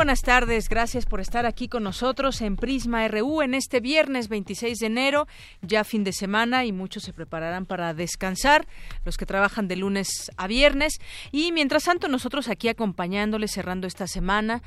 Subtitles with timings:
[0.00, 4.78] Buenas tardes, gracias por estar aquí con nosotros en Prisma RU en este viernes 26
[4.78, 5.28] de enero,
[5.60, 8.66] ya fin de semana y muchos se prepararán para descansar,
[9.04, 11.02] los que trabajan de lunes a viernes.
[11.32, 14.62] Y mientras tanto nosotros aquí acompañándoles cerrando esta semana,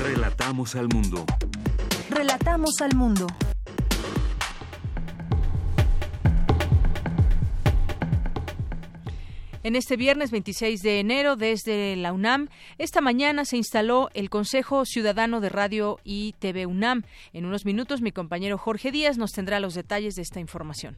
[0.00, 1.24] Relatamos al mundo.
[2.10, 3.26] Relatamos al mundo.
[9.66, 14.84] En este viernes 26 de enero, desde la UNAM, esta mañana se instaló el Consejo
[14.84, 17.02] Ciudadano de Radio y TV UNAM.
[17.32, 20.96] En unos minutos, mi compañero Jorge Díaz nos tendrá los detalles de esta información.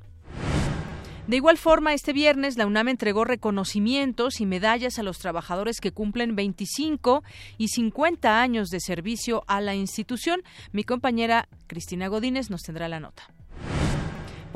[1.26, 5.92] De igual forma, este viernes la UNAM entregó reconocimientos y medallas a los trabajadores que
[5.92, 7.24] cumplen 25
[7.56, 10.42] y 50 años de servicio a la institución.
[10.72, 13.30] Mi compañera Cristina Godínez nos tendrá la nota.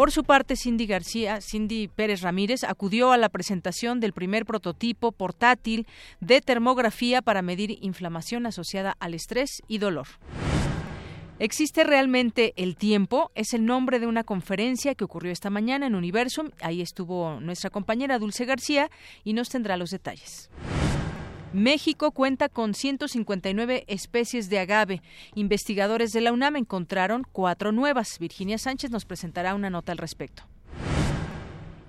[0.02, 5.12] Por su parte, Cindy García, Cindy Pérez Ramírez, acudió a la presentación del primer prototipo
[5.12, 5.86] portátil
[6.18, 10.08] de termografía para medir inflamación asociada al estrés y dolor.
[11.38, 13.30] ¿Existe realmente el tiempo?
[13.36, 16.50] Es el nombre de una conferencia que ocurrió esta mañana en Universum.
[16.60, 18.90] Ahí estuvo nuestra compañera Dulce García
[19.22, 20.50] y nos tendrá los detalles.
[21.52, 25.02] México cuenta con 159 especies de agave.
[25.34, 28.18] Investigadores de la UNAM encontraron cuatro nuevas.
[28.18, 30.44] Virginia Sánchez nos presentará una nota al respecto.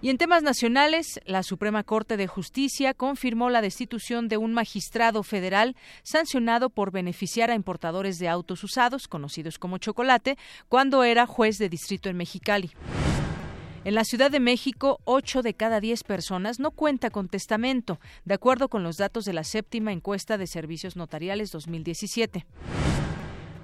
[0.02, 5.24] Y en temas nacionales, la Suprema Corte de Justicia confirmó la destitución de un magistrado
[5.24, 10.38] federal sancionado por beneficiar a importadores de autos usados, conocidos como chocolate,
[10.68, 12.72] cuando era juez de distrito en Mexicali.
[13.86, 18.34] En la Ciudad de México, 8 de cada 10 personas no cuenta con testamento, de
[18.34, 22.46] acuerdo con los datos de la séptima encuesta de servicios notariales 2017.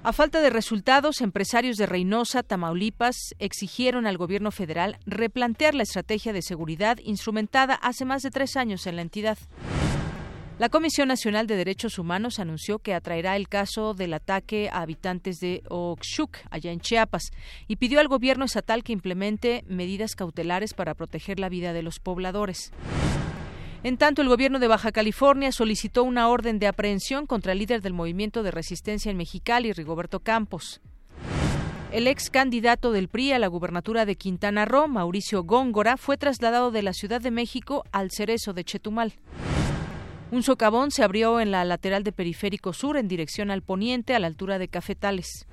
[0.02, 6.34] A falta de resultados, empresarios de Reynosa, Tamaulipas, exigieron al gobierno federal replantear la estrategia
[6.34, 9.38] de seguridad instrumentada hace más de tres años en la entidad.
[10.60, 15.40] La Comisión Nacional de Derechos Humanos anunció que atraerá el caso del ataque a habitantes
[15.40, 17.30] de Oxchuc, allá en Chiapas,
[17.66, 21.98] y pidió al gobierno estatal que implemente medidas cautelares para proteger la vida de los
[21.98, 22.72] pobladores.
[23.84, 27.80] En tanto, el gobierno de Baja California solicitó una orden de aprehensión contra el líder
[27.80, 30.82] del movimiento de resistencia en Mexicali, Rigoberto Campos.
[31.90, 36.70] El ex candidato del PRI a la gubernatura de Quintana Roo, Mauricio Góngora, fue trasladado
[36.70, 39.14] de la Ciudad de México al Cerezo de Chetumal.
[40.32, 44.20] Un socavón se abrió en la lateral de Periférico Sur en dirección al poniente a
[44.20, 45.46] la altura de Cafetales.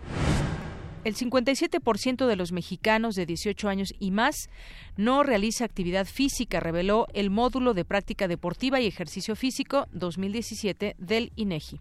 [1.04, 4.50] El 57% de los mexicanos de 18 años y más
[4.96, 11.32] no realiza actividad física, reveló el módulo de práctica deportiva y ejercicio físico 2017 del
[11.36, 11.80] INEGI.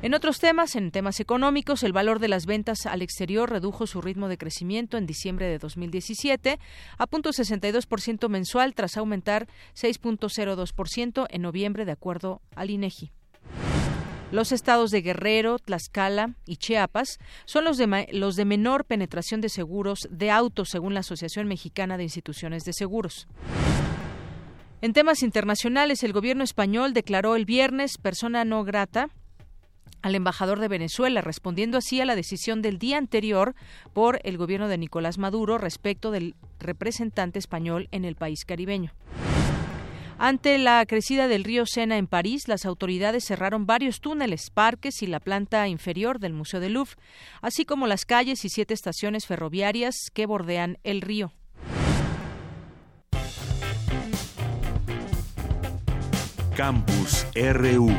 [0.00, 4.00] En otros temas, en temas económicos, el valor de las ventas al exterior redujo su
[4.00, 6.60] ritmo de crecimiento en diciembre de 2017
[6.98, 13.10] a 0.62% mensual tras aumentar 6.02% en noviembre de acuerdo al INEGI.
[14.30, 19.48] Los estados de Guerrero, Tlaxcala y Chiapas son los de, los de menor penetración de
[19.48, 23.26] seguros de autos, según la Asociación Mexicana de Instituciones de Seguros.
[24.80, 29.08] En temas internacionales, el gobierno español declaró el viernes persona no grata
[30.02, 33.54] al embajador de Venezuela, respondiendo así a la decisión del día anterior
[33.92, 38.92] por el gobierno de Nicolás Maduro respecto del representante español en el país caribeño.
[40.20, 45.06] Ante la crecida del río Sena en París, las autoridades cerraron varios túneles, parques y
[45.06, 46.96] la planta inferior del Museo del Louvre,
[47.40, 51.32] así como las calles y siete estaciones ferroviarias que bordean el río.
[56.56, 57.92] Campus RU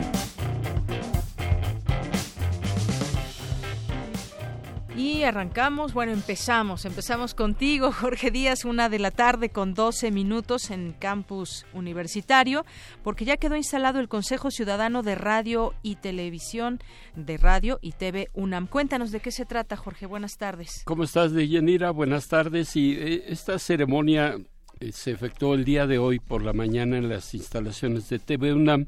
[5.00, 10.72] Y arrancamos, bueno, empezamos, empezamos contigo, Jorge Díaz, una de la tarde con 12 minutos
[10.72, 12.66] en campus universitario,
[13.02, 16.80] porque ya quedó instalado el Consejo Ciudadano de Radio y Televisión
[17.16, 18.68] de Radio y TV UNAM.
[18.68, 20.82] Cuéntanos de qué se trata, Jorge, buenas tardes.
[20.84, 21.92] ¿Cómo estás, Deyanira?
[21.92, 22.76] Buenas tardes.
[22.76, 24.36] Y eh, esta ceremonia
[24.82, 28.52] eh, se efectuó el día de hoy por la mañana en las instalaciones de TV
[28.52, 28.88] UNAM.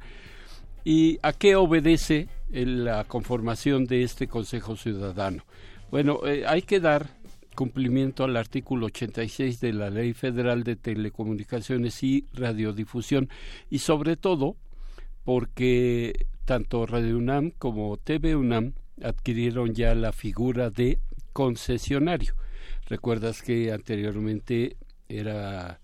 [0.84, 5.46] ¿Y a qué obedece la conformación de este Consejo Ciudadano?
[5.92, 7.10] Bueno, eh, hay que dar
[7.54, 13.28] cumplimiento al artículo 86 de la Ley Federal de Telecomunicaciones y Radiodifusión
[13.70, 14.56] y sobre todo
[15.26, 18.74] porque tanto Radio UNAM como TV UNAM
[19.04, 21.00] adquirieron ya la figura de
[21.34, 22.36] concesionario.
[22.88, 24.78] Recuerdas que anteriormente
[25.10, 25.82] era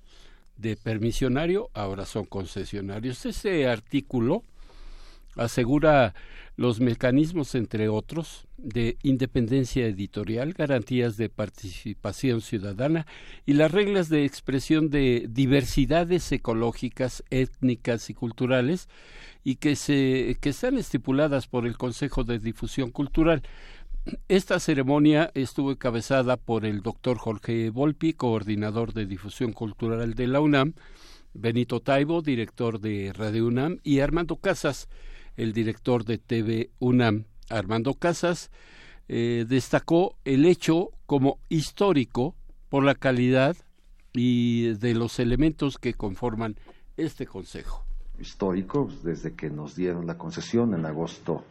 [0.55, 3.25] de permisionario, ahora son concesionarios.
[3.25, 4.43] Ese artículo
[5.35, 6.15] asegura
[6.57, 13.05] los mecanismos, entre otros, de independencia editorial, garantías de participación ciudadana
[13.45, 18.89] y las reglas de expresión de diversidades ecológicas, étnicas y culturales
[19.43, 23.43] y que, se, que están estipuladas por el Consejo de Difusión Cultural.
[24.27, 30.39] Esta ceremonia estuvo encabezada por el doctor Jorge Volpi, coordinador de difusión cultural de la
[30.39, 30.73] UNAM,
[31.33, 34.89] Benito Taibo, director de Radio UNAM, y Armando Casas,
[35.37, 38.51] el director de TV UNAM, Armando Casas,
[39.07, 42.35] eh, destacó el hecho como histórico
[42.69, 43.55] por la calidad
[44.11, 46.55] y de los elementos que conforman
[46.97, 47.85] este Consejo.
[48.19, 51.45] Histórico, desde que nos dieron la concesión en agosto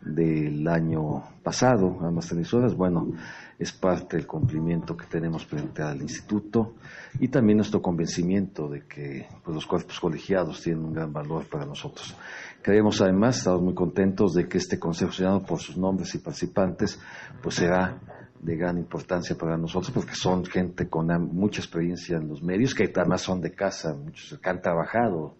[0.00, 3.12] del año pasado, ambas televisoras, bueno,
[3.58, 6.74] es parte del cumplimiento que tenemos frente al instituto
[7.18, 11.66] y también nuestro convencimiento de que pues, los cuerpos colegiados tienen un gran valor para
[11.66, 12.16] nosotros.
[12.62, 17.00] Creemos además, estamos muy contentos de que este Consejo Ciudadano, por sus nombres y participantes,
[17.42, 17.98] pues será
[18.38, 22.90] de gran importancia para nosotros porque son gente con mucha experiencia en los medios, que
[22.94, 25.36] además son de casa, muchos que han trabajado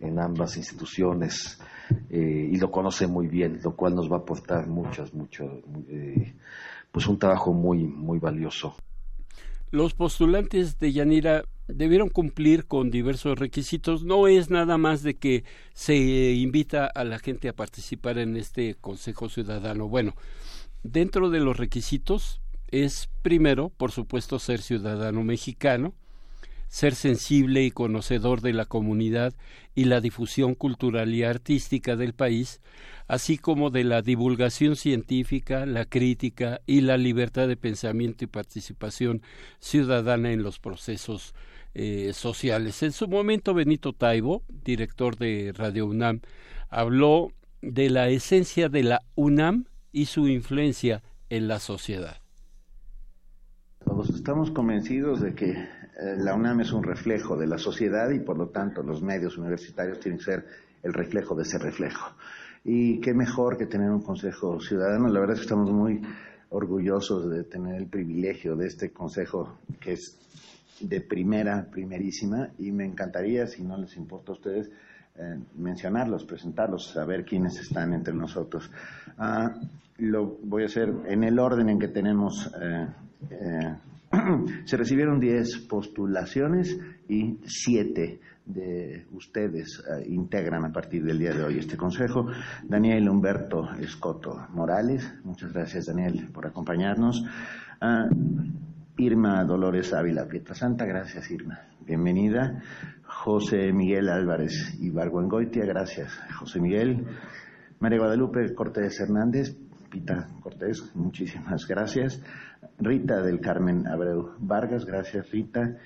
[0.00, 1.60] en ambas instituciones
[2.10, 5.44] eh, y lo conocen muy bien, lo cual nos va a aportar muchas, mucho,
[5.88, 6.34] eh,
[6.90, 8.74] pues un trabajo muy, muy valioso.
[9.70, 14.04] Los postulantes de Yanira debieron cumplir con diversos requisitos.
[14.04, 15.44] No es nada más de que
[15.74, 19.88] se invita a la gente a participar en este Consejo Ciudadano.
[19.88, 20.14] Bueno,
[20.82, 25.94] dentro de los requisitos es primero, por supuesto, ser ciudadano mexicano,
[26.68, 29.34] ser sensible y conocedor de la comunidad
[29.74, 32.60] y la difusión cultural y artística del país,
[33.08, 39.22] así como de la divulgación científica, la crítica y la libertad de pensamiento y participación
[39.58, 41.34] ciudadana en los procesos
[41.74, 42.82] eh, sociales.
[42.82, 46.20] En su momento, Benito Taibo, director de Radio UNAM,
[46.68, 52.16] habló de la esencia de la UNAM y su influencia en la sociedad.
[53.84, 58.36] Todos estamos convencidos de que la UNAM es un reflejo de la sociedad y por
[58.36, 60.46] lo tanto los medios universitarios tienen que ser
[60.82, 62.14] el reflejo de ese reflejo.
[62.64, 65.08] Y qué mejor que tener un Consejo Ciudadano.
[65.08, 66.02] La verdad es que estamos muy
[66.50, 70.18] orgullosos de tener el privilegio de este Consejo que es
[70.80, 74.70] de primera, primerísima, y me encantaría, si no les importa a ustedes,
[75.16, 78.70] eh, mencionarlos, presentarlos, saber quiénes están entre nosotros.
[79.16, 79.54] Ah,
[79.98, 82.52] lo voy a hacer en el orden en que tenemos.
[82.60, 82.86] Eh,
[83.30, 83.74] eh,
[84.64, 91.58] se recibieron 10 postulaciones y 7 de ustedes integran a partir del día de hoy
[91.58, 92.26] este consejo.
[92.62, 97.24] Daniel Humberto Escoto Morales, muchas gracias Daniel por acompañarnos.
[97.80, 98.06] Ah,
[98.98, 102.62] Irma Dolores Ávila Pietrasanta, gracias Irma, bienvenida.
[103.04, 107.04] José Miguel Álvarez Ibargüengoitia, gracias José Miguel.
[107.80, 109.56] María Guadalupe Cortés Hernández,
[109.90, 112.22] Pita Cortés, muchísimas gracias.
[112.78, 115.76] Rita del Carmen Abreu Vargas, gracias Rita.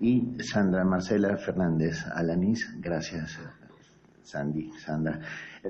[0.00, 3.38] Y Sandra Marcela Fernández Alanís, gracias
[4.22, 5.20] Sandy, Sandra.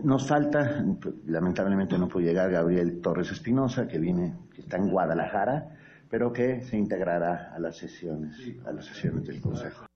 [0.03, 0.85] Nos falta,
[1.27, 5.79] lamentablemente no pudo llegar Gabriel Torres Espinosa, que viene, que está en Guadalajara
[6.11, 9.87] pero que se integrará a las sesiones, a las sesiones del Consejo.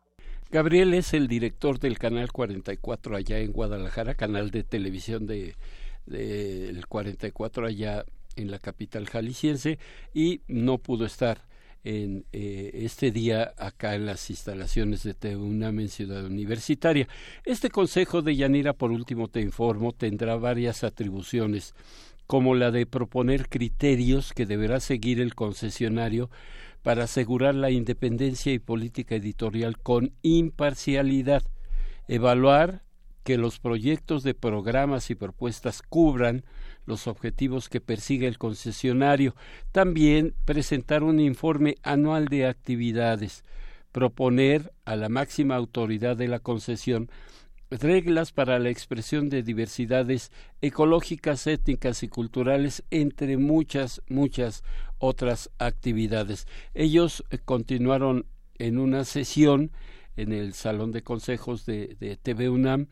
[0.51, 5.55] Gabriel es el director del canal 44 allá en Guadalajara, canal de televisión de,
[6.07, 8.05] el 44 allá
[8.37, 9.79] en la capital jalisciense
[10.15, 11.47] y no pudo estar
[11.85, 17.09] en eh, este día acá en las instalaciones de TEUNAM en Ciudad Universitaria.
[17.45, 21.75] Este consejo de Yanira, por último te informo, tendrá varias atribuciones
[22.27, 26.31] como la de proponer criterios que deberá seguir el concesionario
[26.83, 31.43] para asegurar la independencia y política editorial con imparcialidad,
[32.09, 32.83] evaluar
[33.25, 36.45] que los proyectos de programas y propuestas cubran
[36.87, 39.37] los objetivos que persigue el concesionario,
[39.71, 43.45] también presentar un informe anual de actividades,
[43.93, 47.11] proponer a la máxima autoridad de la concesión
[47.81, 54.63] reglas para la expresión de diversidades ecológicas, étnicas y culturales, entre muchas, muchas
[54.99, 56.47] otras actividades.
[56.75, 58.27] Ellos eh, continuaron
[58.59, 59.73] en una sesión
[60.17, 62.89] en el Salón de Consejos de, de TV UNAM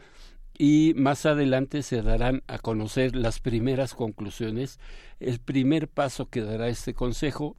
[0.59, 4.79] y más adelante se darán a conocer las primeras conclusiones,
[5.19, 7.57] el primer paso que dará este Consejo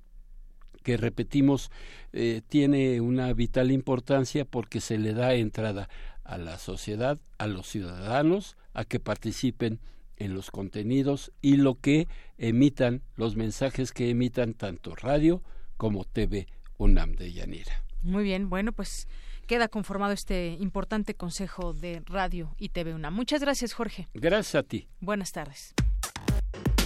[0.84, 1.72] que repetimos
[2.14, 5.90] eh, tiene una vital importancia porque se le da entrada
[6.24, 9.80] a la sociedad, a los ciudadanos, a que participen
[10.18, 15.42] en los contenidos y lo que emitan, los mensajes que emitan tanto radio
[15.78, 17.84] como TV UNAM de Yanira.
[18.04, 19.08] Muy bien, bueno, pues
[19.52, 23.14] queda conformado este importante consejo de radio y TV UNAM.
[23.14, 24.08] Muchas gracias, Jorge.
[24.14, 24.88] Gracias a ti.
[25.02, 25.74] Buenas tardes.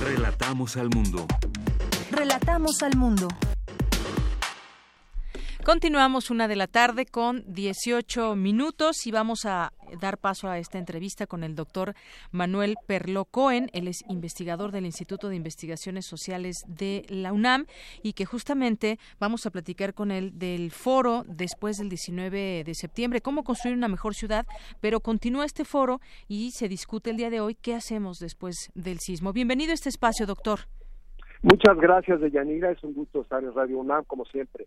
[0.02, 1.28] Relatamos al mundo.
[2.10, 3.28] Relatamos al mundo.
[5.66, 10.78] Continuamos una de la tarde con 18 minutos y vamos a dar paso a esta
[10.78, 11.96] entrevista con el doctor
[12.30, 13.72] Manuel Perlo Cohen.
[13.74, 17.66] Él es investigador del Instituto de Investigaciones Sociales de la UNAM
[18.04, 23.22] y que justamente vamos a platicar con él del foro después del 19 de septiembre,
[23.22, 24.46] cómo construir una mejor ciudad,
[24.82, 29.00] pero continúa este foro y se discute el día de hoy qué hacemos después del
[29.00, 29.34] sismo.
[29.34, 30.68] Bienvenido a este espacio, doctor.
[31.42, 32.72] Muchas gracias, Deyanira.
[32.72, 34.66] Es un gusto estar en Radio UNAM, como siempre.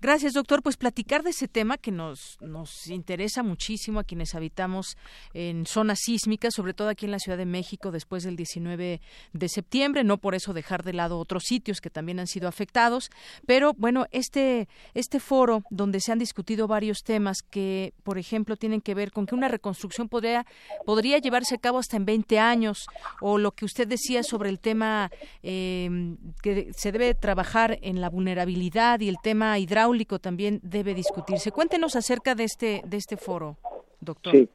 [0.00, 0.62] Gracias, doctor.
[0.62, 4.96] Pues platicar de ese tema que nos, nos interesa muchísimo a quienes habitamos
[5.34, 9.00] en zonas sísmicas, sobre todo aquí en la Ciudad de México después del 19
[9.32, 10.04] de septiembre.
[10.04, 13.10] No por eso dejar de lado otros sitios que también han sido afectados.
[13.46, 18.80] Pero bueno, este, este foro donde se han discutido varios temas que, por ejemplo, tienen
[18.80, 20.46] que ver con que una reconstrucción podría,
[20.86, 22.86] podría llevarse a cabo hasta en 20 años,
[23.20, 25.10] o lo que usted decía sobre el tema.
[25.42, 26.07] Eh,
[26.42, 31.52] que se debe trabajar en la vulnerabilidad y el tema hidráulico también debe discutirse.
[31.52, 33.56] Cuéntenos acerca de este de este foro,
[34.00, 34.32] doctor.
[34.32, 34.48] Sí.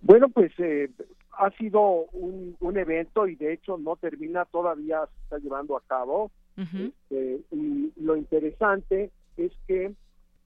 [0.00, 0.90] Bueno, pues eh,
[1.32, 6.30] ha sido un, evento y de hecho no termina todavía, se está llevando a cabo.
[6.56, 9.92] Este, y lo interesante es que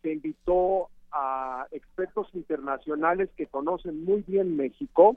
[0.03, 5.17] se invitó a expertos internacionales que conocen muy bien México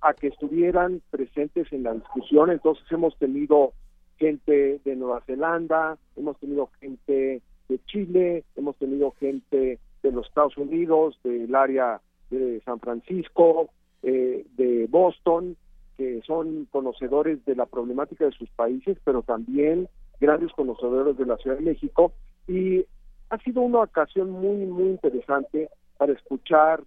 [0.00, 2.50] a que estuvieran presentes en la discusión.
[2.50, 3.72] Entonces hemos tenido
[4.18, 10.56] gente de Nueva Zelanda, hemos tenido gente de Chile, hemos tenido gente de los Estados
[10.56, 13.70] Unidos, del área de San Francisco,
[14.02, 15.56] eh, de Boston,
[15.96, 19.88] que son conocedores de la problemática de sus países, pero también
[20.20, 22.12] grandes conocedores de la Ciudad de México.
[22.46, 22.84] Y
[23.30, 26.82] ha sido una ocasión muy, muy interesante para escuchar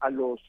[0.00, 0.40] a los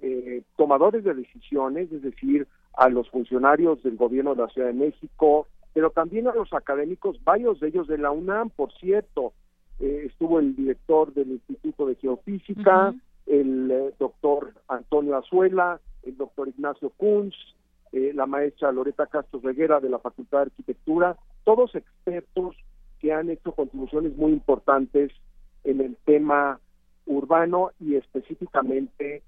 [0.00, 4.74] eh, tomadores de decisiones, es decir, a los funcionarios del gobierno de la Ciudad de
[4.74, 5.46] México,
[5.78, 9.32] pero también a los académicos, varios de ellos de la UNAM, por cierto.
[9.78, 12.92] Eh, estuvo el director del Instituto de Geofísica,
[13.26, 17.32] el eh, doctor Antonio Azuela, el doctor Ignacio Kunz,
[17.92, 22.56] eh, la maestra Loreta Castro Reguera de la Facultad de Arquitectura, todos expertos
[22.98, 25.12] que han hecho contribuciones muy importantes
[25.62, 26.58] en el tema
[27.06, 29.22] urbano y específicamente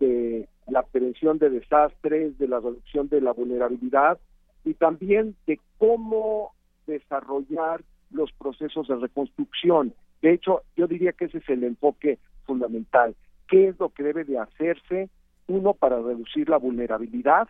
[0.00, 4.18] de la prevención de desastres, de la reducción de la vulnerabilidad
[4.64, 6.52] y también de cómo
[6.86, 9.94] desarrollar los procesos de reconstrucción.
[10.20, 13.14] De hecho, yo diría que ese es el enfoque fundamental.
[13.48, 15.08] ¿Qué es lo que debe de hacerse?
[15.46, 17.48] Uno, para reducir la vulnerabilidad.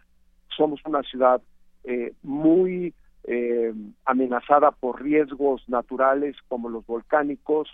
[0.56, 1.42] Somos una ciudad
[1.84, 3.72] eh, muy eh,
[4.04, 7.68] amenazada por riesgos naturales como los volcánicos,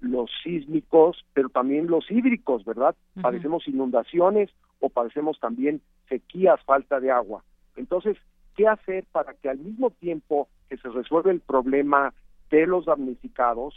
[0.00, 2.94] los sísmicos, pero también los hídricos, ¿verdad?
[3.20, 7.44] Padecemos inundaciones o padecemos también sequías, falta de agua.
[7.76, 8.16] Entonces,
[8.56, 12.14] ¿qué hacer para que al mismo tiempo que se resuelve el problema
[12.50, 13.74] de los damnificados,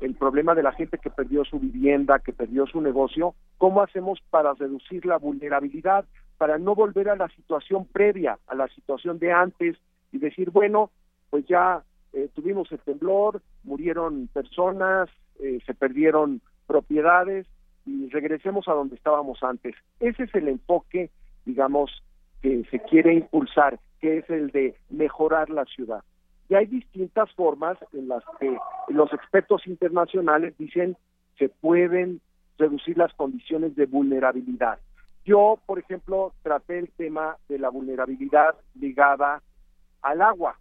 [0.00, 4.20] el problema de la gente que perdió su vivienda, que perdió su negocio, ¿cómo hacemos
[4.30, 6.04] para reducir la vulnerabilidad,
[6.38, 9.76] para no volver a la situación previa, a la situación de antes
[10.12, 10.90] y decir, bueno,
[11.30, 15.08] pues ya eh, tuvimos el temblor, murieron personas,
[15.40, 17.46] eh, se perdieron propiedades
[17.86, 19.74] y regresemos a donde estábamos antes.
[20.00, 21.10] Ese es el enfoque,
[21.44, 21.90] digamos,
[22.44, 26.04] que se quiere impulsar, que es el de mejorar la ciudad.
[26.50, 28.54] Y hay distintas formas en las que
[28.88, 30.94] los expertos internacionales dicen
[31.36, 32.20] que pueden
[32.58, 34.78] reducir las condiciones de vulnerabilidad.
[35.24, 39.40] Yo, por ejemplo, traté el tema de la vulnerabilidad ligada
[40.02, 40.58] al agua.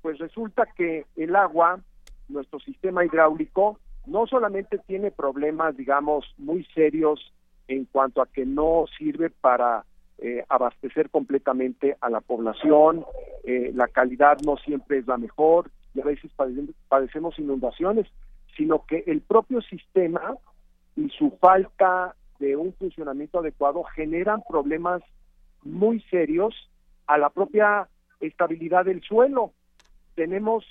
[0.00, 1.80] Pues resulta que el agua,
[2.28, 7.30] nuestro sistema hidráulico, no solamente tiene problemas, digamos, muy serios
[7.68, 9.84] en cuanto a que no sirve para
[10.18, 13.04] eh, abastecer completamente a la población,
[13.44, 16.30] eh, la calidad no siempre es la mejor y a veces
[16.88, 18.06] padecemos inundaciones,
[18.56, 20.36] sino que el propio sistema
[20.96, 25.02] y su falta de un funcionamiento adecuado generan problemas
[25.62, 26.54] muy serios
[27.06, 27.88] a la propia
[28.20, 29.52] estabilidad del suelo.
[30.14, 30.64] Tenemos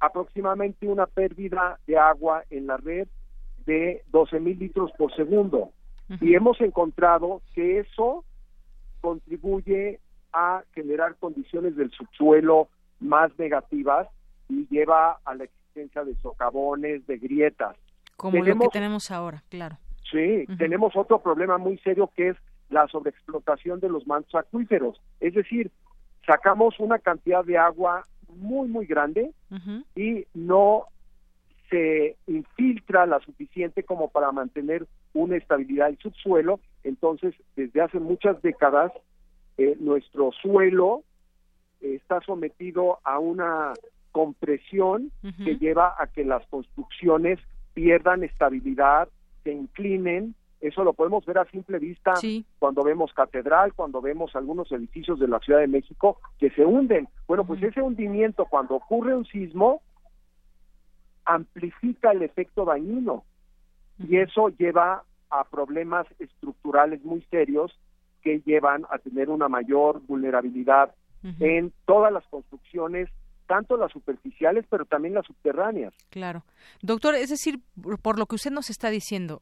[0.00, 3.08] aproximadamente una pérdida de agua en la red
[3.66, 5.72] de 12 mil litros por segundo.
[6.20, 8.24] Y hemos encontrado que eso
[9.00, 10.00] contribuye
[10.32, 12.68] a generar condiciones del subsuelo
[13.00, 14.08] más negativas
[14.48, 17.76] y lleva a la existencia de socavones, de grietas.
[18.16, 19.76] Como lo que tenemos ahora, claro.
[20.10, 22.36] Sí, tenemos otro problema muy serio que es
[22.70, 25.00] la sobreexplotación de los mantos acuíferos.
[25.20, 25.70] Es decir,
[26.26, 29.32] sacamos una cantidad de agua muy, muy grande
[29.94, 30.86] y no
[31.70, 36.60] se infiltra la suficiente como para mantener una estabilidad del subsuelo.
[36.84, 38.92] Entonces, desde hace muchas décadas,
[39.56, 41.02] eh, nuestro suelo
[41.80, 43.74] está sometido a una
[44.12, 45.12] compresión
[45.44, 47.38] que lleva a que las construcciones
[47.74, 49.08] pierdan estabilidad,
[49.44, 52.14] se inclinen eso lo podemos ver a simple vista
[52.58, 57.08] cuando vemos catedral, cuando vemos algunos edificios de la Ciudad de México que se hunden.
[57.28, 59.82] Bueno, pues ese hundimiento cuando ocurre un sismo
[61.28, 63.24] amplifica el efecto dañino
[63.98, 67.78] y eso lleva a problemas estructurales muy serios
[68.22, 70.94] que llevan a tener una mayor vulnerabilidad
[71.40, 73.10] en todas las construcciones
[73.46, 75.94] tanto las superficiales, pero también las subterráneas.
[76.10, 76.44] Claro.
[76.82, 77.60] Doctor, es decir,
[78.02, 79.40] por lo que usted nos está diciendo,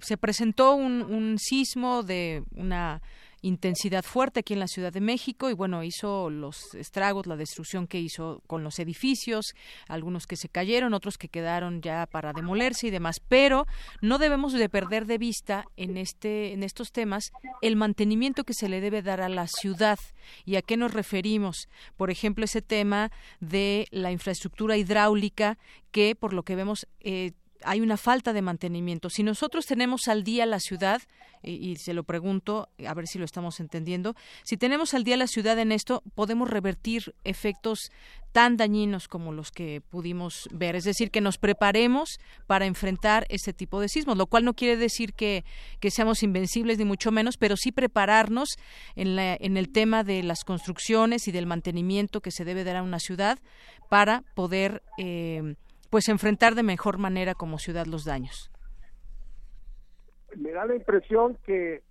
[0.00, 3.00] se presentó un, un sismo de una
[3.42, 7.86] intensidad fuerte aquí en la Ciudad de México y bueno, hizo los estragos, la destrucción
[7.86, 9.54] que hizo con los edificios,
[9.88, 13.66] algunos que se cayeron, otros que quedaron ya para demolerse y demás, pero
[14.00, 17.30] no debemos de perder de vista en este en estos temas
[17.62, 19.98] el mantenimiento que se le debe dar a la ciudad.
[20.44, 25.58] Y a qué nos referimos, por ejemplo, ese tema de la infraestructura hidráulica
[25.90, 27.32] que por lo que vemos eh,
[27.64, 29.10] hay una falta de mantenimiento.
[29.10, 31.02] Si nosotros tenemos al día la ciudad,
[31.42, 35.26] y, se lo pregunto, a ver si lo estamos entendiendo, si tenemos al día la
[35.26, 37.90] ciudad en esto, podemos revertir efectos
[38.32, 40.76] tan dañinos como los que pudimos ver.
[40.76, 44.76] Es decir, que nos preparemos para enfrentar este tipo de sismos, lo cual no quiere
[44.76, 45.44] decir que,
[45.80, 48.48] que seamos invencibles ni mucho menos, pero sí prepararnos
[48.96, 52.76] en, la, en el tema de las construcciones y del mantenimiento que se debe dar
[52.76, 53.38] a una ciudad
[53.88, 55.54] para poder eh,
[55.90, 58.50] pues enfrentar de mejor manera como ciudad los daños.
[60.36, 61.82] Me da la impresión que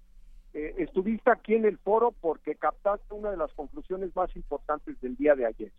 [0.53, 5.15] eh, estuviste aquí en el foro porque captaste una de las conclusiones más importantes del
[5.15, 5.71] día de ayer.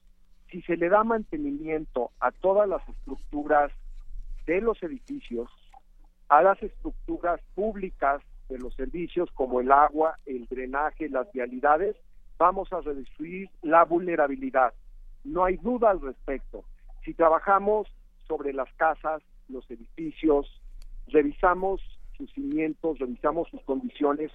[0.50, 3.70] Si se le da mantenimiento a todas las estructuras
[4.46, 5.50] de los edificios,
[6.28, 11.96] a las estructuras públicas de los servicios como el agua, el drenaje, las vialidades,
[12.38, 14.72] vamos a reducir la vulnerabilidad.
[15.24, 16.64] No hay duda al respecto.
[17.04, 17.88] Si trabajamos
[18.28, 20.60] sobre las casas, los edificios,
[21.08, 21.80] revisamos
[22.16, 24.30] sus cimientos, revisamos sus condiciones,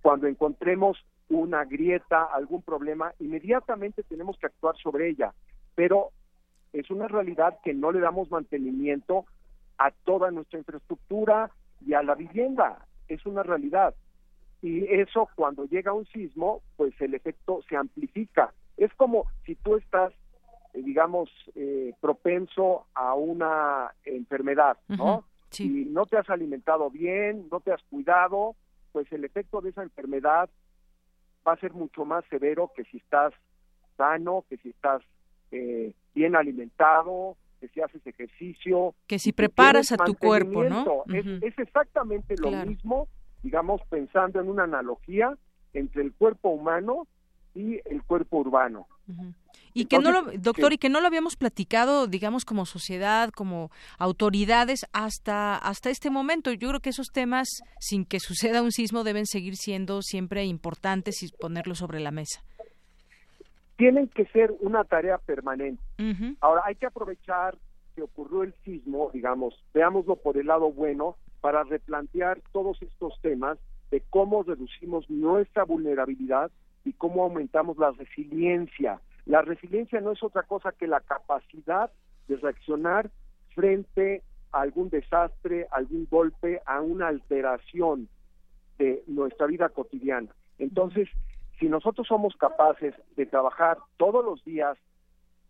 [0.00, 5.32] cuando encontremos una grieta, algún problema, inmediatamente tenemos que actuar sobre ella.
[5.74, 6.10] Pero
[6.72, 9.26] es una realidad que no le damos mantenimiento
[9.78, 11.50] a toda nuestra infraestructura
[11.84, 12.86] y a la vivienda.
[13.08, 13.94] Es una realidad.
[14.60, 18.52] Y eso cuando llega un sismo, pues el efecto se amplifica.
[18.76, 20.12] Es como si tú estás,
[20.72, 25.24] digamos, eh, propenso a una enfermedad, ¿no?
[25.50, 28.56] Si no te has alimentado bien, no te has cuidado,
[28.92, 30.48] pues el efecto de esa enfermedad
[31.46, 33.34] va a ser mucho más severo que si estás
[33.96, 35.02] sano, que si estás
[35.50, 38.94] eh, bien alimentado, que si haces ejercicio.
[39.06, 41.04] Que si preparas a tu cuerpo, ¿no?
[41.12, 43.08] es, exactamente lo mismo,
[43.42, 45.36] digamos, pensando en una analogía
[45.72, 47.06] entre el cuerpo humano
[47.54, 48.88] y el cuerpo urbano.
[49.74, 53.70] Y que no lo, doctor, y que no lo habíamos platicado, digamos, como sociedad, como
[53.98, 56.52] autoridades, hasta, hasta este momento.
[56.52, 57.48] Yo creo que esos temas,
[57.80, 62.42] sin que suceda un sismo, deben seguir siendo siempre importantes y ponerlos sobre la mesa
[63.82, 65.82] tienen que ser una tarea permanente.
[66.40, 67.58] Ahora, hay que aprovechar
[67.96, 73.58] que ocurrió el sismo, digamos, veámoslo por el lado bueno, para replantear todos estos temas
[73.90, 76.52] de cómo reducimos nuestra vulnerabilidad
[76.84, 79.00] y cómo aumentamos la resiliencia.
[79.26, 81.90] La resiliencia no es otra cosa que la capacidad
[82.28, 83.10] de reaccionar
[83.54, 88.08] frente a algún desastre, algún golpe, a una alteración
[88.78, 90.34] de nuestra vida cotidiana.
[90.58, 91.08] Entonces,
[91.58, 94.76] si nosotros somos capaces de trabajar todos los días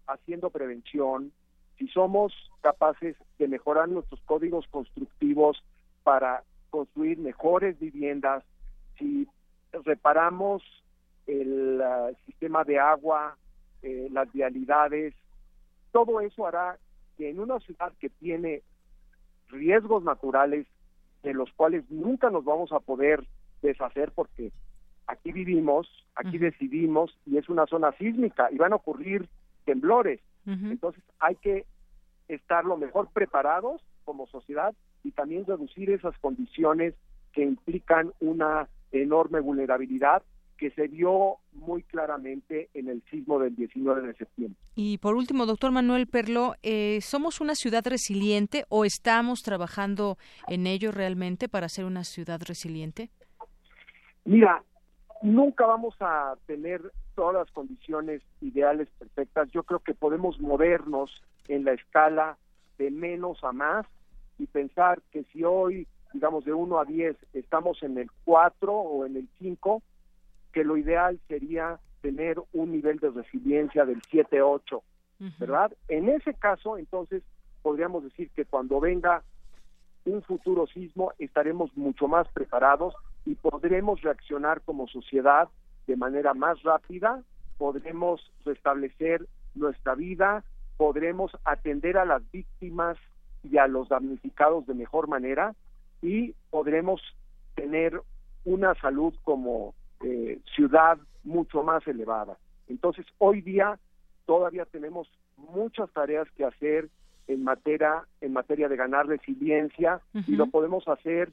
[0.06, 1.32] haciendo prevención,
[1.78, 5.64] si somos capaces de mejorar nuestros códigos constructivos
[6.02, 8.44] para construir mejores viviendas,
[8.98, 9.26] si
[9.84, 10.62] reparamos
[11.26, 13.36] el uh, sistema de agua,
[13.82, 15.14] eh, las vialidades,
[15.92, 16.78] todo eso hará
[17.16, 18.62] que en una ciudad que tiene
[19.48, 20.66] riesgos naturales
[21.22, 23.24] de los cuales nunca nos vamos a poder
[23.60, 24.50] deshacer porque
[25.06, 29.28] aquí vivimos, aquí decidimos y es una zona sísmica y van a ocurrir
[29.64, 30.20] temblores.
[30.44, 31.66] Entonces hay que
[32.26, 36.94] estar lo mejor preparados como sociedad y también reducir esas condiciones
[37.32, 40.22] que implican una enorme vulnerabilidad
[40.62, 44.56] que se vio muy claramente en el sismo del 19 de septiembre.
[44.76, 50.68] Y por último, doctor Manuel Perlo, eh, ¿somos una ciudad resiliente o estamos trabajando en
[50.68, 53.10] ello realmente para ser una ciudad resiliente?
[54.24, 54.62] Mira,
[55.20, 59.50] nunca vamos a tener todas las condiciones ideales perfectas.
[59.50, 61.10] Yo creo que podemos movernos
[61.48, 62.38] en la escala
[62.78, 63.84] de menos a más
[64.38, 69.06] y pensar que si hoy, digamos, de 1 a 10 estamos en el 4 o
[69.06, 69.82] en el 5,
[70.52, 74.82] que lo ideal sería tener un nivel de resiliencia del 7-8,
[75.38, 75.72] ¿verdad?
[75.88, 77.22] En ese caso, entonces,
[77.62, 79.22] podríamos decir que cuando venga
[80.04, 85.48] un futuro sismo estaremos mucho más preparados y podremos reaccionar como sociedad
[85.86, 87.22] de manera más rápida,
[87.56, 90.44] podremos restablecer nuestra vida,
[90.76, 92.98] podremos atender a las víctimas
[93.44, 95.54] y a los damnificados de mejor manera
[96.00, 97.00] y podremos
[97.54, 98.00] tener
[98.44, 102.36] una salud como eh, ciudad mucho más elevada.
[102.68, 103.78] Entonces, hoy día
[104.26, 106.88] todavía tenemos muchas tareas que hacer
[107.28, 111.32] en materia en materia de ganar resiliencia y lo podemos hacer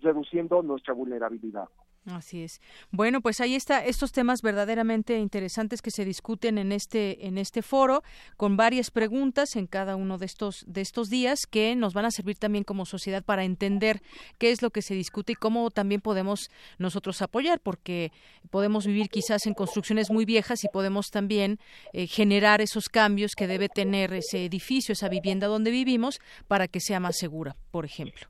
[0.00, 1.68] reduciendo nuestra vulnerabilidad.
[2.06, 2.60] Así es.
[2.90, 7.62] Bueno, pues ahí está estos temas verdaderamente interesantes que se discuten en este en este
[7.62, 8.02] foro
[8.36, 12.10] con varias preguntas en cada uno de estos de estos días que nos van a
[12.10, 14.02] servir también como sociedad para entender
[14.36, 18.12] qué es lo que se discute y cómo también podemos nosotros apoyar porque
[18.50, 21.58] podemos vivir quizás en construcciones muy viejas y podemos también
[21.94, 26.80] eh, generar esos cambios que debe tener ese edificio, esa vivienda donde vivimos para que
[26.80, 28.28] sea más segura, por ejemplo.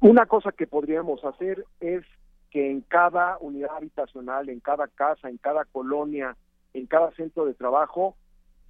[0.00, 2.04] Una cosa que podríamos hacer es
[2.54, 6.36] que en cada unidad habitacional, en cada casa, en cada colonia,
[6.72, 8.14] en cada centro de trabajo,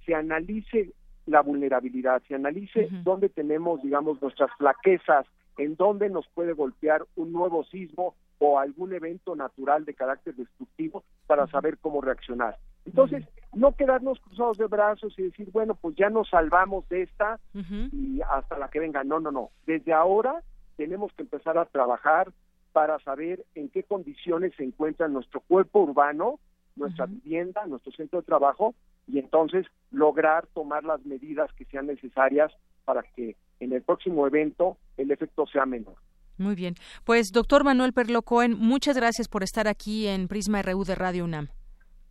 [0.07, 0.91] se analice
[1.27, 5.27] la vulnerabilidad, se analice dónde tenemos, digamos, nuestras flaquezas,
[5.59, 11.03] en dónde nos puede golpear un nuevo sismo o algún evento natural de carácter destructivo
[11.27, 12.57] para saber cómo reaccionar.
[12.85, 17.39] Entonces, no quedarnos cruzados de brazos y decir, bueno, pues ya nos salvamos de esta
[17.53, 19.03] y hasta la que venga.
[19.03, 19.51] No, no, no.
[19.67, 20.41] Desde ahora
[20.75, 22.31] tenemos que empezar a trabajar
[22.75, 26.41] para saber en qué condiciones se encuentra nuestro cuerpo urbano,
[26.75, 28.75] nuestra vivienda, nuestro centro de trabajo
[29.07, 32.51] y entonces lograr tomar las medidas que sean necesarias
[32.83, 35.95] para que en el próximo evento el efecto sea menor.
[36.37, 36.75] Muy bien.
[37.05, 41.23] Pues, doctor Manuel Perlo Cohen, muchas gracias por estar aquí en Prisma RU de Radio
[41.23, 41.47] UNAM.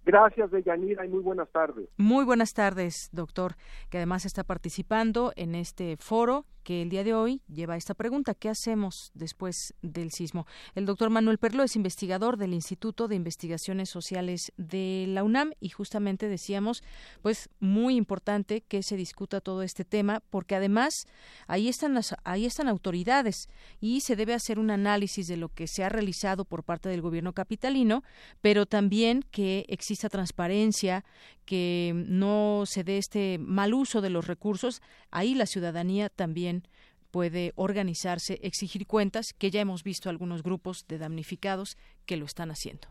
[0.04, 1.88] Gracias, Deyanira, y muy buenas tardes.
[1.96, 3.56] Muy buenas tardes, doctor,
[3.90, 8.34] que además está participando en este foro que el día de hoy lleva esta pregunta,
[8.34, 10.46] ¿qué hacemos después del sismo?
[10.74, 15.68] El doctor Manuel Perlo es investigador del Instituto de Investigaciones Sociales de la UNAM y
[15.68, 16.82] justamente decíamos,
[17.22, 21.06] pues muy importante que se discuta todo este tema porque además
[21.46, 25.66] ahí están las, ahí están autoridades y se debe hacer un análisis de lo que
[25.68, 28.02] se ha realizado por parte del gobierno capitalino,
[28.40, 31.04] pero también que exista transparencia,
[31.44, 36.66] que no se dé este mal uso de los recursos, ahí la ciudadanía también
[37.12, 41.76] puede organizarse, exigir cuentas, que ya hemos visto algunos grupos de damnificados
[42.06, 42.88] que lo están haciendo.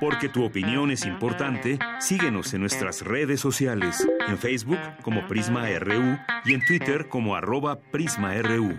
[0.00, 6.18] Porque tu opinión es importante, síguenos en nuestras redes sociales, en Facebook como Prisma RU
[6.44, 8.78] y en Twitter como arroba PrismaRU.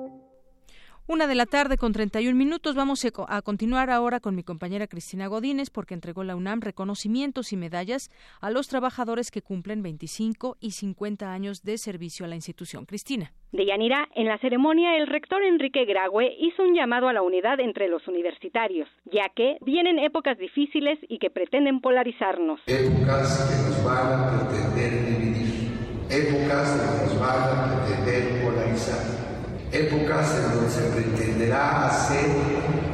[1.07, 2.75] Una de la tarde con 31 minutos.
[2.75, 7.57] Vamos a continuar ahora con mi compañera Cristina Godínez porque entregó la UNAM reconocimientos y
[7.57, 8.09] medallas
[8.39, 12.85] a los trabajadores que cumplen 25 y 50 años de servicio a la institución.
[12.85, 13.33] Cristina.
[13.51, 17.59] De Yanira, en la ceremonia el rector Enrique Graue hizo un llamado a la unidad
[17.59, 22.61] entre los universitarios, ya que vienen épocas difíciles y que pretenden polarizarnos.
[22.67, 25.71] Épocas que nos van a pretender dividir,
[26.09, 29.30] épocas que nos van a pretender polarizar
[29.71, 32.27] épocas en donde se pretenderá hacer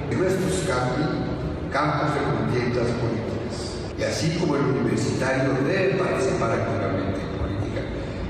[0.09, 1.27] de nuestros campos
[1.71, 3.77] campos de contiendas políticas.
[3.97, 7.81] Y así como el universitario debe participar activamente en política,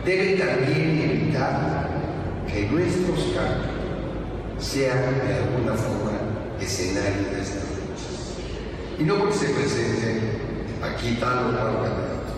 [0.05, 1.89] debe también evitar
[2.47, 3.77] que nuestros campos
[4.59, 6.11] sean de alguna forma
[6.59, 8.35] escenario de estas luchas.
[8.97, 10.39] Y no porque se presente
[10.81, 12.33] aquí tal o cual candidato,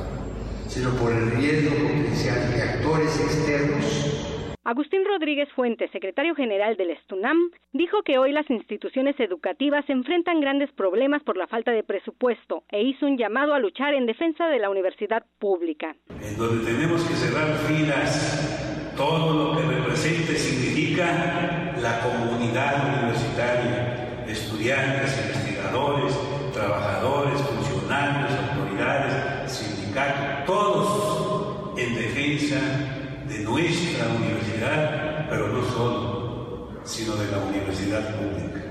[0.68, 4.29] sino por el riesgo potencial de actores externos
[4.66, 7.38] Agustín Rodríguez Fuentes, secretario general del Estunam,
[7.72, 12.84] dijo que hoy las instituciones educativas enfrentan grandes problemas por la falta de presupuesto e
[12.84, 15.96] hizo un llamado a luchar en defensa de la universidad pública.
[16.22, 25.26] En donde tenemos que cerrar filas, todo lo que represente significa la comunidad universitaria, estudiantes,
[25.26, 26.14] investigadores,
[26.52, 33.09] trabajadores, funcionarios, autoridades, sindicatos, todos en defensa
[33.48, 38.70] universidad, pero no solo, sino de la universidad pública.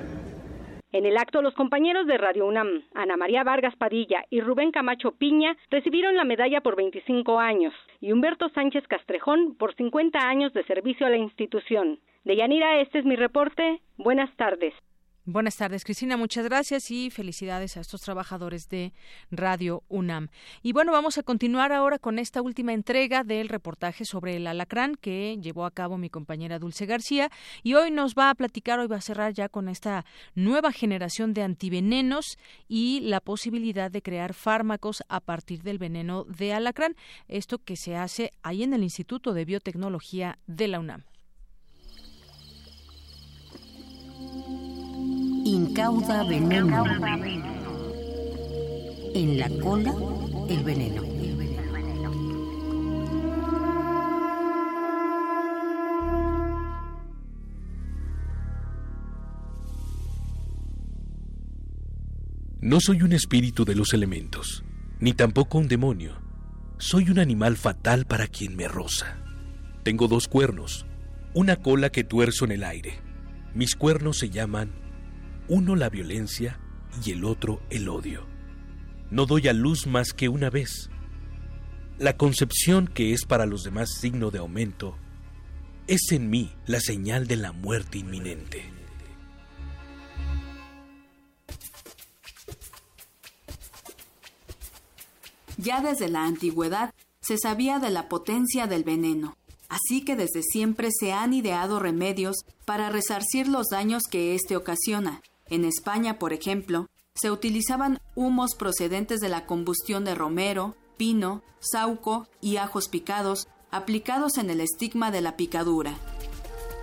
[0.91, 5.13] En el acto, los compañeros de Radio UNAM, Ana María Vargas Padilla y Rubén Camacho
[5.13, 10.65] Piña, recibieron la medalla por 25 años y Humberto Sánchez Castrejón por 50 años de
[10.65, 12.01] servicio a la institución.
[12.25, 13.81] De Yanira, este es mi reporte.
[13.99, 14.73] Buenas tardes.
[15.31, 16.17] Buenas tardes, Cristina.
[16.17, 18.95] Muchas gracias y felicidades a estos trabajadores de
[19.31, 20.29] Radio UNAM.
[20.63, 24.95] Y bueno, vamos a continuar ahora con esta última entrega del reportaje sobre el alacrán
[24.95, 27.31] que llevó a cabo mi compañera Dulce García.
[27.63, 31.35] Y hoy nos va a platicar, hoy va a cerrar ya con esta nueva generación
[31.35, 36.97] de antivenenos y la posibilidad de crear fármacos a partir del veneno de alacrán.
[37.29, 41.05] Esto que se hace ahí en el Instituto de Biotecnología de la UNAM.
[45.49, 46.85] Incauda veneno.
[49.15, 49.95] En la cola,
[50.47, 51.03] el veneno.
[62.61, 64.63] No soy un espíritu de los elementos,
[65.01, 66.13] ni tampoco un demonio.
[66.77, 69.17] Soy un animal fatal para quien me roza.
[69.83, 70.85] Tengo dos cuernos,
[71.33, 73.01] una cola que tuerzo en el aire.
[73.55, 74.88] Mis cuernos se llaman
[75.49, 76.59] uno la violencia
[77.05, 78.27] y el otro el odio.
[79.11, 80.91] No doy a luz más que una vez.
[81.99, 84.97] La concepción que es para los demás signo de aumento
[85.87, 88.71] es en mí la señal de la muerte inminente.
[95.57, 99.37] Ya desde la antigüedad se sabía de la potencia del veneno,
[99.69, 105.21] así que desde siempre se han ideado remedios para resarcir los daños que éste ocasiona,
[105.51, 112.29] en España, por ejemplo, se utilizaban humos procedentes de la combustión de romero, pino, sauco
[112.41, 115.95] y ajos picados aplicados en el estigma de la picadura.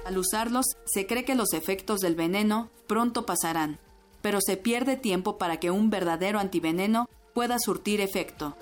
[0.05, 3.79] Al usarlos, se cree que los efectos del veneno pronto pasarán,
[4.21, 8.55] pero se pierde tiempo para que un verdadero antiveneno pueda surtir efecto.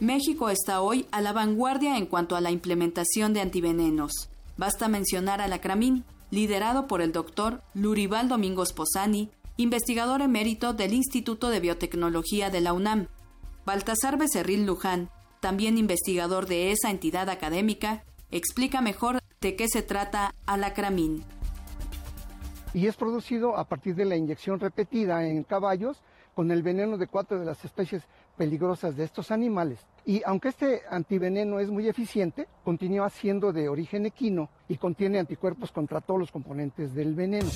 [0.00, 4.30] México está hoy a la vanguardia en cuanto a la implementación de antivenenos.
[4.56, 10.94] Basta mencionar a la Cramín, liderado por el doctor Lurival Domingos Posani, investigador emérito del
[10.94, 13.08] Instituto de Biotecnología de la UNAM.
[13.66, 20.34] Baltasar Becerril Luján, también investigador de esa entidad académica, explica mejor de qué se trata
[20.46, 21.24] alacramín.
[22.72, 26.00] Y es producido a partir de la inyección repetida en caballos
[26.34, 28.02] con el veneno de cuatro de las especies
[28.40, 29.80] peligrosas de estos animales.
[30.06, 35.70] Y aunque este antiveneno es muy eficiente, continúa siendo de origen equino y contiene anticuerpos
[35.72, 37.50] contra todos los componentes del veneno.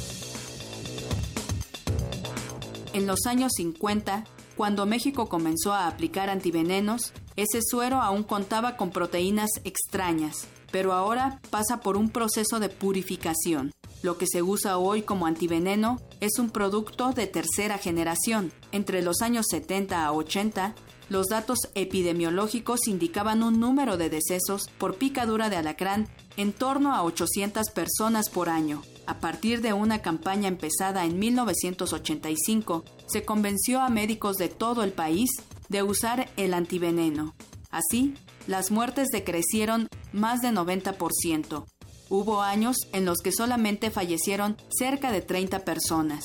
[2.93, 4.25] En los años 50,
[4.59, 11.41] cuando México comenzó a aplicar antivenenos, ese suero aún contaba con proteínas extrañas, pero ahora
[11.49, 13.73] pasa por un proceso de purificación.
[14.05, 18.53] Lo que se usa hoy como antiveneno es un producto de tercera generación.
[18.71, 20.75] Entre los años 70 a 80,
[21.09, 27.03] los datos epidemiológicos indicaban un número de decesos por picadura de alacrán en torno a
[27.03, 28.83] 800 personas por año.
[29.07, 34.93] A partir de una campaña empezada en 1985, se convenció a médicos de todo el
[34.93, 35.31] país
[35.71, 37.35] de usar el antiveneno.
[37.71, 38.13] Así,
[38.47, 41.65] las muertes decrecieron más de 90%.
[42.17, 46.25] Hubo años en los que solamente fallecieron cerca de 30 personas.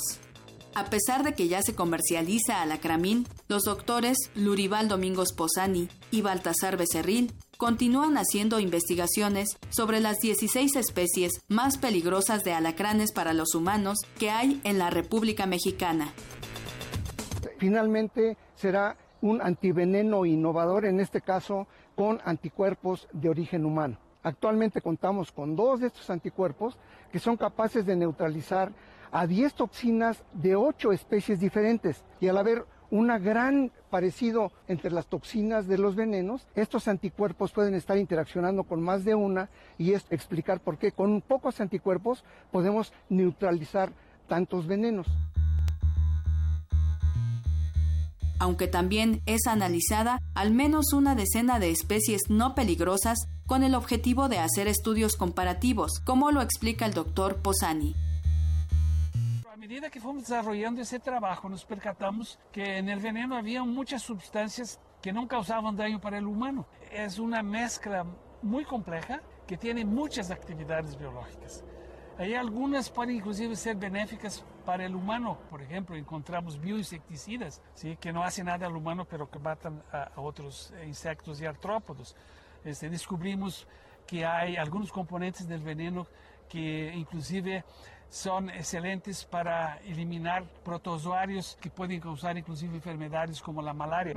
[0.75, 6.77] A pesar de que ya se comercializa alacramín, los doctores Lurival Domingos Posani y Baltasar
[6.77, 13.97] Becerril continúan haciendo investigaciones sobre las 16 especies más peligrosas de alacranes para los humanos
[14.19, 16.13] que hay en la República Mexicana.
[17.57, 23.97] Finalmente será un antiveneno innovador, en este caso con anticuerpos de origen humano.
[24.23, 26.77] Actualmente contamos con dos de estos anticuerpos
[27.11, 28.71] que son capaces de neutralizar
[29.11, 35.07] a 10 toxinas de 8 especies diferentes y al haber un gran parecido entre las
[35.07, 40.05] toxinas de los venenos, estos anticuerpos pueden estar interaccionando con más de una y es
[40.09, 43.91] explicar por qué con pocos anticuerpos podemos neutralizar
[44.27, 45.07] tantos venenos.
[48.39, 54.29] Aunque también es analizada al menos una decena de especies no peligrosas con el objetivo
[54.29, 57.95] de hacer estudios comparativos, como lo explica el doctor Posani
[59.69, 64.79] medida que fomos desarrollando ese trabajo, nos percatamos que en el veneno había muchas sustancias
[64.99, 66.65] que no causaban daño para el humano.
[66.91, 68.03] Es una mezcla
[68.41, 71.63] muy compleja que tiene muchas actividades biológicas.
[72.19, 75.37] Hay algunas pueden inclusive ser benéficas para el humano.
[75.49, 77.95] Por ejemplo, encontramos bioinsecticidas, ¿sí?
[77.95, 82.17] que no hacen nada al humano, pero que matan a, otros insectos y artrópodos.
[82.65, 83.65] Este, descubrimos
[84.05, 86.07] que hay algunos componentes del veneno
[86.49, 87.63] que inclusive
[88.09, 94.15] son excelentes para eliminar protozoarios que pueden causar inclusive enfermedades como la malaria.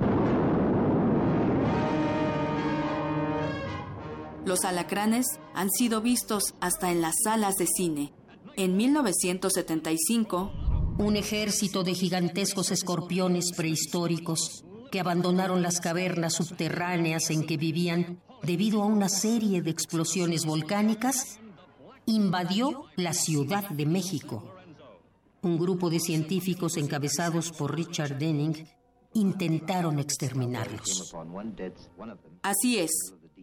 [4.45, 8.13] Los alacranes han sido vistos hasta en las salas de cine.
[8.57, 10.51] En 1975,
[10.97, 18.83] un ejército de gigantescos escorpiones prehistóricos que abandonaron las cavernas subterráneas en que vivían debido
[18.83, 21.39] a una serie de explosiones volcánicas
[22.05, 24.43] invadió la Ciudad de México.
[25.41, 28.67] Un grupo de científicos encabezados por Richard Denning
[29.13, 31.15] intentaron exterminarlos.
[32.41, 32.91] Así es,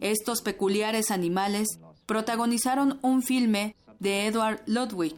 [0.01, 5.15] estos peculiares animales protagonizaron un filme de Edward Ludwig,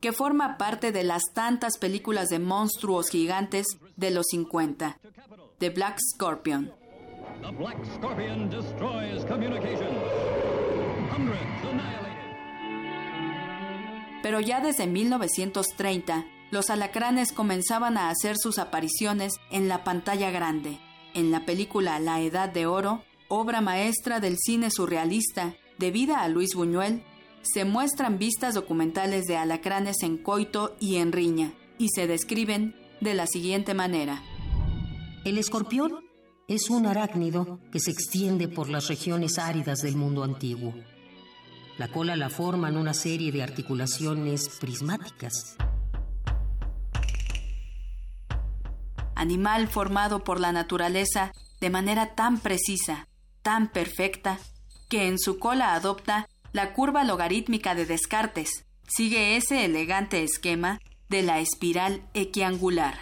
[0.00, 4.98] que forma parte de las tantas películas de monstruos gigantes de los 50,
[5.58, 6.72] The Black Scorpion.
[7.40, 9.96] The Black Scorpion destroys communications.
[14.22, 20.78] Pero ya desde 1930, los alacranes comenzaban a hacer sus apariciones en la pantalla grande.
[21.14, 26.54] En la película La Edad de Oro, obra maestra del cine surrealista, debida a Luis
[26.54, 27.02] Buñuel,
[27.42, 33.14] se muestran vistas documentales de alacranes en coito y en riña, y se describen de
[33.14, 34.22] la siguiente manera.
[35.24, 36.04] El escorpión
[36.48, 40.74] es un arácnido que se extiende por las regiones áridas del mundo antiguo.
[41.78, 45.56] La cola la forman una serie de articulaciones prismáticas.
[49.14, 53.08] Animal formado por la naturaleza de manera tan precisa,
[53.46, 54.40] tan perfecta,
[54.88, 58.64] que en su cola adopta la curva logarítmica de Descartes.
[58.88, 62.98] Sigue ese elegante esquema de la espiral equiangular.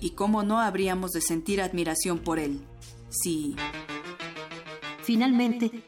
[0.00, 2.66] ¿Y cómo no habríamos de sentir admiración por él?
[3.10, 3.54] Si
[5.04, 5.84] Finalmente,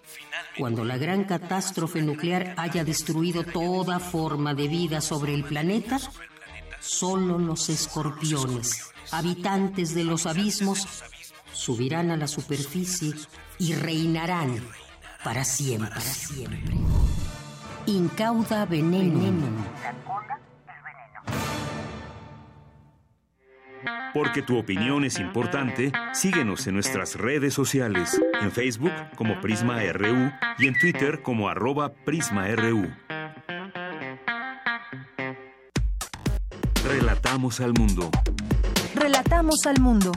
[0.57, 5.99] cuando la gran catástrofe nuclear haya destruido toda forma de vida sobre el planeta,
[6.79, 10.87] solo los escorpiones, habitantes de los abismos,
[11.53, 13.15] subirán a la superficie
[13.59, 14.61] y reinarán
[15.25, 15.89] para siempre.
[15.89, 16.77] Para siempre.
[17.87, 19.49] Incauda veneno.
[24.13, 30.33] Porque tu opinión es importante, síguenos en nuestras redes sociales, en Facebook como Prisma RU
[30.59, 32.91] y en Twitter como arroba PrismaRU.
[36.85, 38.11] Relatamos al mundo.
[39.11, 40.13] Relatamos al mundo.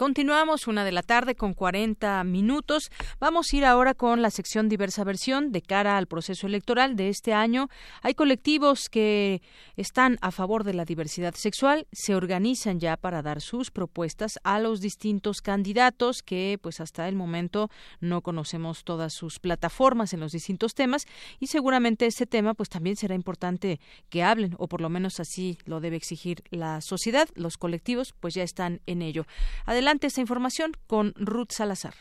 [0.00, 2.90] Continuamos una de la tarde con 40 minutos.
[3.18, 7.10] Vamos a ir ahora con la sección diversa versión de cara al proceso electoral de
[7.10, 7.68] este año.
[8.00, 9.42] Hay colectivos que
[9.76, 14.58] están a favor de la diversidad sexual, se organizan ya para dar sus propuestas a
[14.58, 17.68] los distintos candidatos que pues hasta el momento
[18.00, 21.04] no conocemos todas sus plataformas en los distintos temas
[21.40, 25.58] y seguramente este tema pues también será importante que hablen o por lo menos así
[25.66, 27.28] lo debe exigir la sociedad.
[27.34, 29.26] Los colectivos pues ya están en ello.
[29.66, 31.94] Adelante esta información con Ruth Salazar.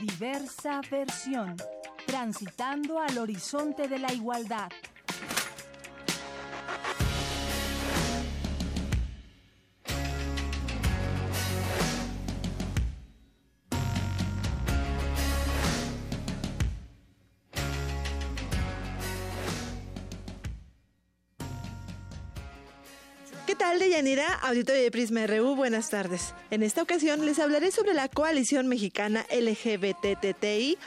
[0.00, 1.56] Diversa versión.
[2.06, 4.70] Transitando al horizonte de la igualdad.
[23.66, 24.32] Tal, Deyanira?
[24.42, 26.34] Auditorio de Prisma RU, buenas tardes.
[26.52, 30.78] En esta ocasión les hablaré sobre la coalición mexicana LGBTTI+,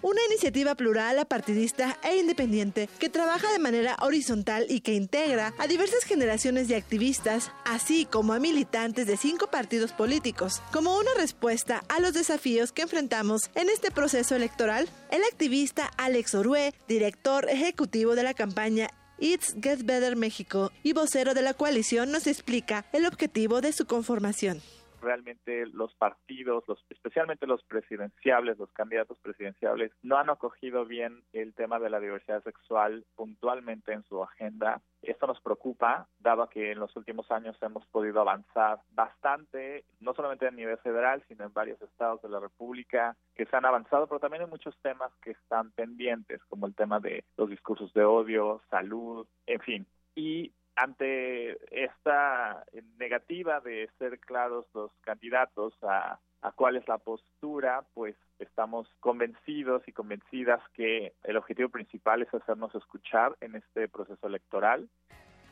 [0.00, 5.66] una iniciativa plural, apartidista e independiente que trabaja de manera horizontal y que integra a
[5.66, 11.82] diversas generaciones de activistas, así como a militantes de cinco partidos políticos, como una respuesta
[11.88, 14.88] a los desafíos que enfrentamos en este proceso electoral.
[15.10, 18.88] El activista Alex Orue, director ejecutivo de la campaña
[19.18, 23.86] It's Get Better México y vocero de la coalición nos explica el objetivo de su
[23.86, 24.60] conformación
[25.06, 31.54] realmente los partidos, los, especialmente los presidenciables, los candidatos presidenciables, no han acogido bien el
[31.54, 34.82] tema de la diversidad sexual puntualmente en su agenda.
[35.02, 40.48] Esto nos preocupa, dado que en los últimos años hemos podido avanzar bastante, no solamente
[40.48, 44.18] a nivel federal, sino en varios estados de la República, que se han avanzado, pero
[44.18, 48.60] también en muchos temas que están pendientes, como el tema de los discursos de odio,
[48.68, 49.86] salud, en fin.
[50.16, 52.64] Y ante esta
[52.98, 59.82] negativa de ser claros los candidatos a, a cuál es la postura, pues estamos convencidos
[59.88, 64.88] y convencidas que el objetivo principal es hacernos escuchar en este proceso electoral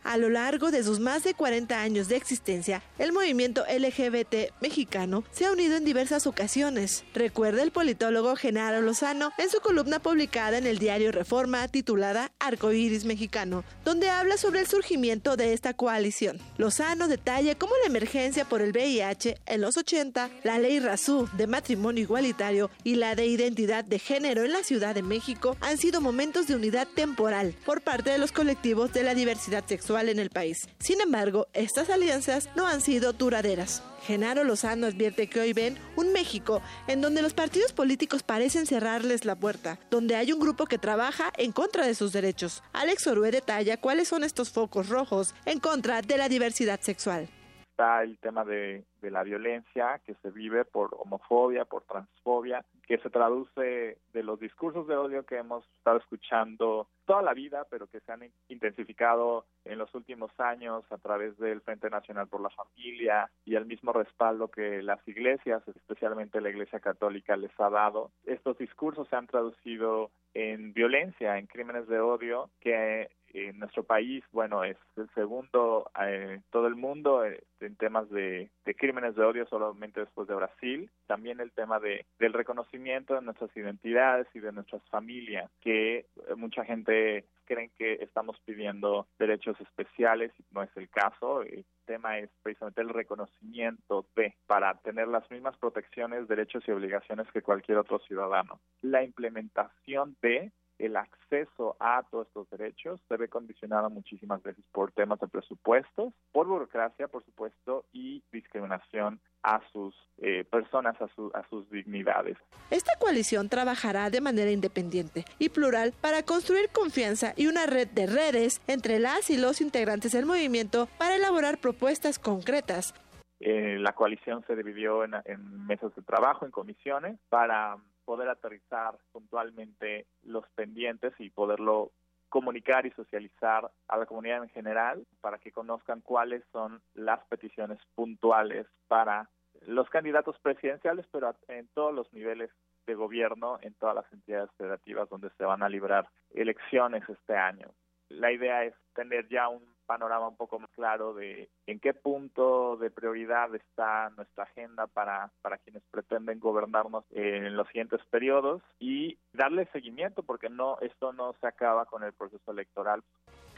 [0.05, 5.25] a lo largo de sus más de 40 años de existencia, el movimiento LGBT mexicano
[5.33, 7.05] se ha unido en diversas ocasiones.
[7.15, 13.05] Recuerda el politólogo Genaro Lozano en su columna publicada en el diario Reforma titulada Arcoíris
[13.07, 16.39] Mexicano, donde habla sobre el surgimiento de esta coalición.
[16.59, 21.47] Lozano detalla cómo la emergencia por el VIH en los 80, la ley Razú de
[21.47, 26.01] matrimonio igualitario y la de identidad de género en la Ciudad de México han sido
[26.03, 30.31] momentos de unidad temporal por parte de los colectivos de la diversidad sexual en el
[30.31, 30.69] país.
[30.81, 33.83] Sin embargo, estas alianzas no han sido duraderas.
[34.07, 39.25] Genaro Lozano advierte que hoy ven un México en donde los partidos políticos parecen cerrarles
[39.25, 42.63] la puerta, donde hay un grupo que trabaja en contra de sus derechos.
[42.73, 47.29] Alex Orue detalla cuáles son estos focos rojos en contra de la diversidad sexual
[47.75, 53.11] está el tema de, la violencia que se vive por homofobia, por transfobia, que se
[53.11, 58.01] traduce de los discursos de odio que hemos estado escuchando toda la vida, pero que
[58.01, 63.29] se han intensificado en los últimos años a través del Frente Nacional por la Familia
[63.45, 68.11] y el mismo respaldo que las iglesias, especialmente la Iglesia Católica, les ha dado.
[68.25, 74.25] Estos discursos se han traducido en violencia, en crímenes de odio que en nuestro país,
[74.33, 79.25] bueno, es el segundo en eh, todo el mundo eh, en temas de, crímenes de
[79.25, 80.91] odio solamente después de Brasil.
[81.07, 86.07] También el tema de, del reconocimiento de nuestras identidades y de nuestras familias, que eh,
[86.37, 91.43] mucha gente creen que estamos pidiendo derechos especiales no es el caso.
[91.43, 97.31] El tema es precisamente el reconocimiento de, para tener las mismas protecciones, derechos y obligaciones
[97.33, 98.61] que cualquier otro ciudadano.
[98.81, 104.93] La implementación de el acceso a todos estos derechos se ve condicionado muchísimas veces por
[104.93, 111.05] temas de presupuestos, por burocracia, por supuesto, y discriminación a sus eh, personas, a,
[111.39, 112.37] a sus dignidades.
[112.71, 118.07] Esta coalición trabajará de manera independiente y plural para construir confianza y una red de
[118.07, 122.95] redes entre las y los integrantes del movimiento para elaborar propuestas concretas.
[123.41, 128.97] Eh, la coalición se dividió en, en mesas de trabajo, en comisiones, para poder aterrizar
[129.13, 131.93] puntualmente los pendientes y poderlo
[132.29, 137.79] comunicar y socializar a la comunidad en general para que conozcan cuáles son las peticiones
[137.95, 139.31] puntuales para
[139.67, 142.51] los candidatos presidenciales, pero en todos los niveles
[142.87, 147.69] de gobierno en todas las entidades federativas donde se van a librar elecciones este año.
[148.09, 152.77] La idea es tener ya un panorama un poco más claro de en qué punto
[152.77, 159.19] de prioridad está nuestra agenda para, para quienes pretenden gobernarnos en los siguientes periodos y
[159.33, 163.03] darle seguimiento porque no esto no se acaba con el proceso electoral.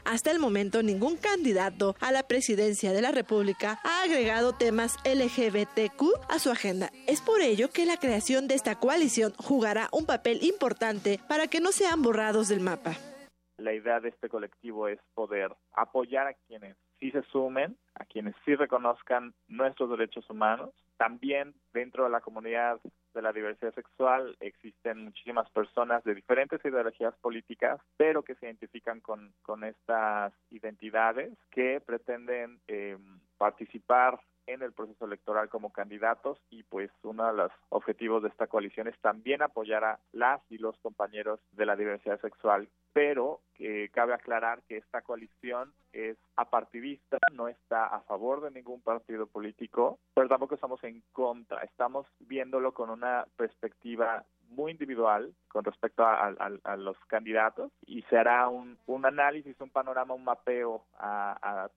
[0.05, 6.01] Hasta el momento, ningún candidato a la presidencia de la República ha agregado temas LGBTQ
[6.29, 6.91] a su agenda.
[7.07, 11.59] Es por ello que la creación de esta coalición jugará un papel importante para que
[11.59, 12.95] no sean borrados del mapa.
[13.57, 18.35] La idea de este colectivo es poder apoyar a quienes sí se sumen, a quienes
[18.45, 20.71] sí reconozcan nuestros derechos humanos.
[20.97, 22.79] También dentro de la comunidad
[23.13, 28.99] de la diversidad sexual existen muchísimas personas de diferentes ideologías políticas, pero que se identifican
[28.99, 32.97] con, con estas identidades que pretenden eh,
[33.37, 38.47] participar en el proceso electoral como candidatos y pues uno de los objetivos de esta
[38.47, 43.89] coalición es también apoyar a las y los compañeros de la diversidad sexual, pero que
[43.89, 49.99] cabe aclarar que esta coalición es apartidista, no está a favor de ningún partido político,
[50.15, 56.49] pero tampoco estamos en contra, estamos viéndolo con una perspectiva muy individual con respecto a,
[56.77, 61.69] los candidatos y se hará un, análisis, un panorama, un mapeo a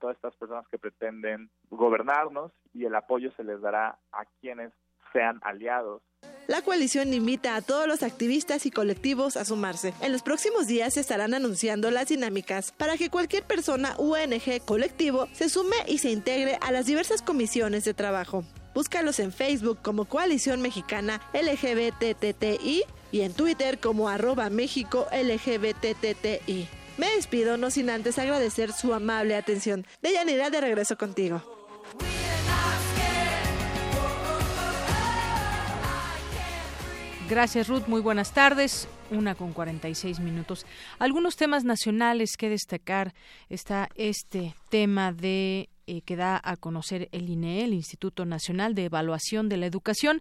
[0.00, 4.72] todas estas personas que pretenden gobernarnos y el apoyo se les dará a quienes
[5.12, 6.00] sean aliados
[6.46, 9.94] la coalición invita a todos los activistas y colectivos a sumarse.
[10.02, 15.28] En los próximos días se estarán anunciando las dinámicas para que cualquier persona UNG colectivo
[15.32, 18.44] se sume y se integre a las diversas comisiones de trabajo.
[18.74, 26.68] Búscalos en Facebook como Coalición Mexicana LGBTTI y en Twitter como arroba México LGBTTI.
[26.98, 29.86] Me despido no sin antes agradecer su amable atención.
[30.02, 31.53] Deyanira, de regreso contigo.
[37.28, 38.86] Gracias Ruth, muy buenas tardes.
[39.10, 40.66] Una con 46 minutos.
[40.98, 43.14] Algunos temas nacionales que destacar
[43.48, 48.84] está este tema de eh, que da a conocer el INE, el Instituto Nacional de
[48.84, 50.20] Evaluación de la Educación,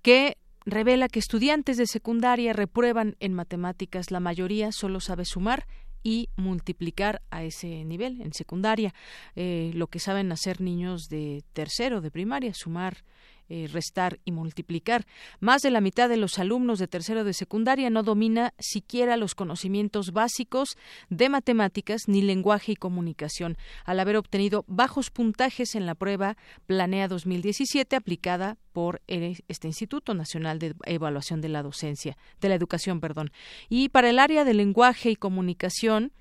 [0.00, 4.10] que revela que estudiantes de secundaria reprueban en matemáticas.
[4.10, 5.66] La mayoría solo sabe sumar
[6.02, 8.94] y multiplicar a ese nivel en secundaria.
[9.36, 13.04] Eh, lo que saben hacer niños de tercero de primaria, sumar
[13.48, 15.06] eh, restar y multiplicar.
[15.40, 19.34] Más de la mitad de los alumnos de tercero de secundaria no domina siquiera los
[19.34, 20.76] conocimientos básicos
[21.08, 26.36] de matemáticas ni lenguaje y comunicación, al haber obtenido bajos puntajes en la prueba
[26.66, 33.00] Planea 2017 aplicada por este Instituto Nacional de Evaluación de la Docencia, de la Educación,
[33.00, 33.30] perdón.
[33.68, 36.12] Y para el área de lenguaje y comunicación,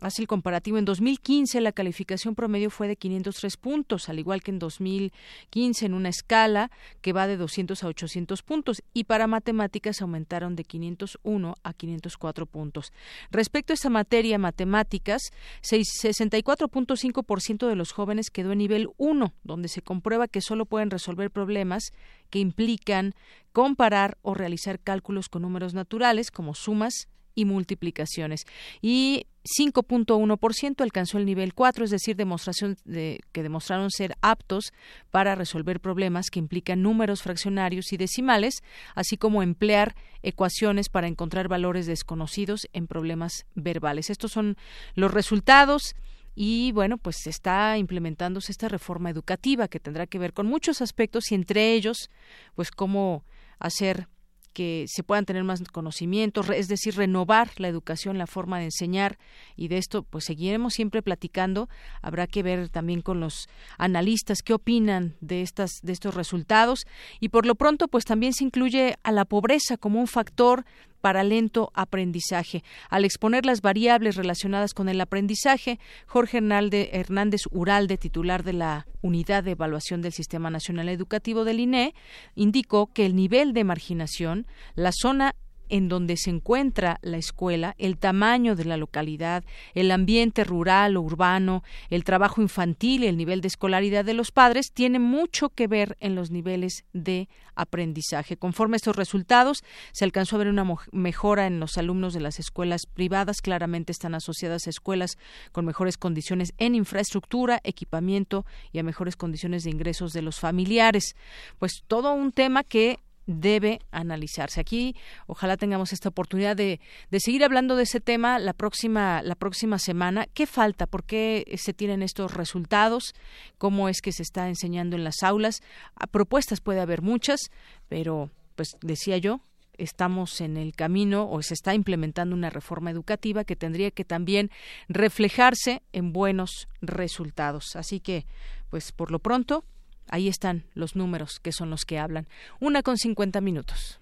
[0.00, 0.78] Hace el comparativo.
[0.78, 5.94] En 2015 la calificación promedio fue de 503 puntos, al igual que en 2015 en
[5.94, 6.70] una escala
[7.02, 12.46] que va de 200 a 800 puntos y para matemáticas aumentaron de 501 a 504
[12.46, 12.92] puntos.
[13.30, 15.30] Respecto a esta materia, matemáticas,
[15.62, 21.30] 64.5% de los jóvenes quedó en nivel 1, donde se comprueba que solo pueden resolver
[21.30, 21.92] problemas
[22.30, 23.14] que implican
[23.52, 28.44] comparar o realizar cálculos con números naturales como sumas, y multiplicaciones.
[28.80, 34.72] Y 5.1% alcanzó el nivel 4, es decir, demostración de, que demostraron ser aptos
[35.10, 38.62] para resolver problemas que implican números fraccionarios y decimales,
[38.94, 44.10] así como emplear ecuaciones para encontrar valores desconocidos en problemas verbales.
[44.10, 44.56] Estos son
[44.94, 45.94] los resultados
[46.34, 51.30] y bueno, pues está implementándose esta reforma educativa que tendrá que ver con muchos aspectos
[51.30, 52.10] y entre ellos,
[52.54, 53.24] pues cómo
[53.58, 54.08] hacer
[54.52, 59.18] que se puedan tener más conocimientos, es decir, renovar la educación, la forma de enseñar
[59.56, 61.68] y de esto pues seguiremos siempre platicando.
[62.00, 63.48] Habrá que ver también con los
[63.78, 66.86] analistas qué opinan de estas de estos resultados
[67.20, 70.64] y por lo pronto pues también se incluye a la pobreza como un factor
[71.02, 72.64] para lento aprendizaje.
[72.88, 79.44] Al exponer las variables relacionadas con el aprendizaje, Jorge Hernández Uralde, titular de la Unidad
[79.44, 81.94] de Evaluación del Sistema Nacional Educativo del INE,
[82.36, 84.46] indicó que el nivel de marginación,
[84.76, 85.34] la zona
[85.72, 89.42] en donde se encuentra la escuela, el tamaño de la localidad,
[89.72, 94.32] el ambiente rural o urbano, el trabajo infantil y el nivel de escolaridad de los
[94.32, 98.36] padres tiene mucho que ver en los niveles de aprendizaje.
[98.36, 102.38] Conforme a estos resultados, se alcanzó a ver una mejora en los alumnos de las
[102.38, 105.16] escuelas privadas, claramente están asociadas a escuelas
[105.52, 111.16] con mejores condiciones en infraestructura, equipamiento y a mejores condiciones de ingresos de los familiares.
[111.58, 114.60] Pues todo un tema que debe analizarse.
[114.60, 114.96] Aquí
[115.26, 119.78] ojalá tengamos esta oportunidad de, de, seguir hablando de ese tema la próxima, la próxima
[119.78, 120.26] semana.
[120.34, 120.86] ¿Qué falta?
[120.86, 123.14] ¿Por qué se tienen estos resultados?
[123.58, 125.62] ¿Cómo es que se está enseñando en las aulas?
[125.94, 127.50] A propuestas puede haber muchas,
[127.88, 129.40] pero pues decía yo,
[129.78, 134.50] estamos en el camino o se está implementando una reforma educativa que tendría que también
[134.88, 137.76] reflejarse en buenos resultados.
[137.76, 138.26] Así que,
[138.70, 139.64] pues por lo pronto,
[140.08, 142.26] ahí están los números que son los que hablan.
[142.60, 144.00] Una con cincuenta minutos.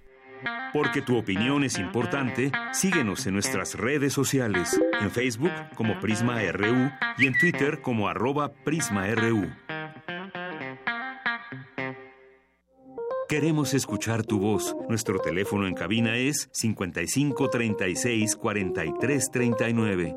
[0.73, 6.91] Porque tu opinión es importante, síguenos en nuestras redes sociales, en Facebook como Prisma RU
[7.19, 9.51] y en Twitter como arroba PrismaRU.
[13.29, 14.75] Queremos escuchar tu voz.
[14.89, 20.17] Nuestro teléfono en cabina es 55 36 43 39.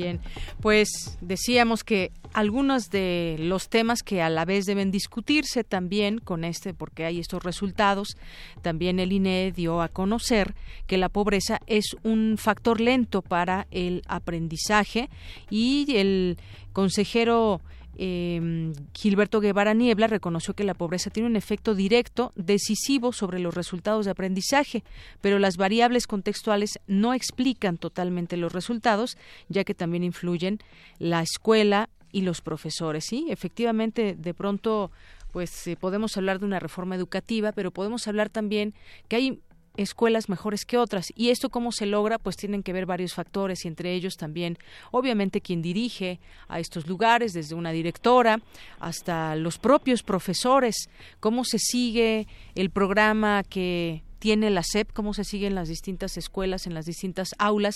[0.00, 0.18] Bien,
[0.62, 6.42] pues decíamos que algunos de los temas que a la vez deben discutirse también con
[6.44, 8.16] este, porque hay estos resultados,
[8.62, 10.54] también el INE dio a conocer
[10.86, 15.10] que la pobreza es un factor lento para el aprendizaje
[15.50, 16.38] y el
[16.72, 17.60] consejero
[17.96, 23.54] eh, Gilberto Guevara Niebla reconoció que la pobreza tiene un efecto directo, decisivo sobre los
[23.54, 24.84] resultados de aprendizaje,
[25.20, 29.16] pero las variables contextuales no explican totalmente los resultados,
[29.48, 30.58] ya que también influyen
[30.98, 33.04] la escuela y los profesores.
[33.06, 34.90] Sí, efectivamente, de pronto
[35.32, 38.74] pues eh, podemos hablar de una reforma educativa, pero podemos hablar también
[39.08, 39.40] que hay
[39.76, 41.06] escuelas mejores que otras.
[41.14, 44.58] Y esto cómo se logra, pues tienen que ver varios factores y entre ellos también,
[44.90, 48.40] obviamente, quien dirige a estos lugares, desde una directora
[48.78, 50.88] hasta los propios profesores,
[51.20, 56.16] cómo se sigue el programa que tiene la SEP, cómo se sigue en las distintas
[56.16, 57.74] escuelas, en las distintas aulas,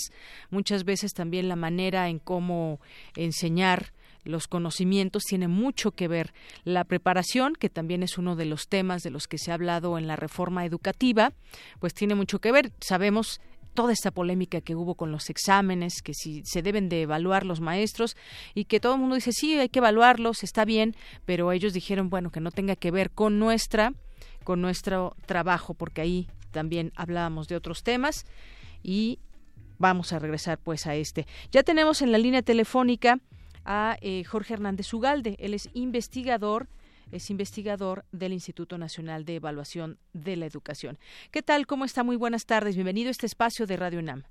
[0.51, 2.79] muchas veces también la manera en cómo
[3.15, 3.91] enseñar
[4.25, 6.33] los conocimientos tiene mucho que ver.
[6.63, 9.97] La preparación, que también es uno de los temas de los que se ha hablado
[9.97, 11.31] en la reforma educativa,
[11.79, 12.71] pues tiene mucho que ver.
[12.81, 13.39] Sabemos
[13.73, 17.59] toda esta polémica que hubo con los exámenes, que si se deben de evaluar los
[17.59, 18.15] maestros
[18.53, 20.95] y que todo el mundo dice sí, hay que evaluarlos, está bien,
[21.25, 23.93] pero ellos dijeron, bueno, que no tenga que ver con nuestra
[24.43, 28.25] con nuestro trabajo, porque ahí también hablábamos de otros temas
[28.83, 29.19] y
[29.77, 31.27] vamos a regresar pues a este.
[31.51, 33.19] Ya tenemos en la línea telefónica
[33.65, 35.35] a eh, Jorge Hernández Ugalde.
[35.39, 36.67] Él es investigador
[37.11, 40.97] es investigador del Instituto Nacional de Evaluación de la Educación.
[41.31, 41.67] ¿Qué tal?
[41.67, 42.03] ¿Cómo está?
[42.03, 42.75] Muy buenas tardes.
[42.75, 44.23] Bienvenido a este espacio de Radio UNAM.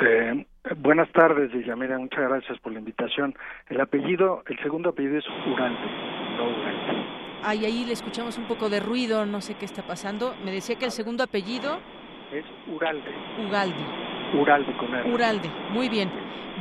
[0.00, 0.46] Eh,
[0.76, 1.98] buenas tardes, Villamera.
[1.98, 3.34] Muchas gracias por la invitación.
[3.68, 5.78] El apellido, el segundo apellido es Ugalde,
[6.36, 7.18] no Ugalde.
[7.42, 10.34] Ay, ahí le escuchamos un poco de ruido, no sé qué está pasando.
[10.44, 11.80] Me decía que el segundo apellido...
[12.32, 13.10] Es Uralde.
[13.46, 14.17] Ugalde.
[14.34, 15.12] Uralde con R.
[15.12, 16.10] Uralde, muy bien.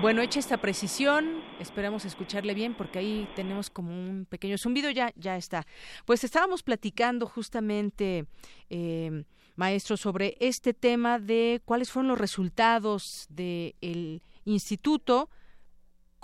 [0.02, 5.12] Bueno, hecha esta precisión, esperamos escucharle bien porque ahí tenemos como un pequeño zumbido, ya,
[5.16, 5.66] ya está.
[6.06, 8.26] Pues estábamos platicando justamente,
[8.70, 9.24] eh,
[9.56, 15.30] maestro, sobre este tema de cuáles fueron los resultados del instituto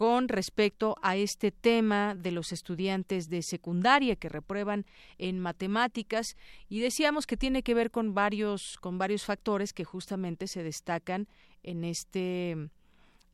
[0.03, 4.85] con respecto a este tema de los estudiantes de secundaria que reprueban
[5.17, 6.35] en matemáticas.
[6.67, 11.29] Y decíamos que tiene que ver con varios con varios factores que justamente se destacan
[11.63, 12.69] en este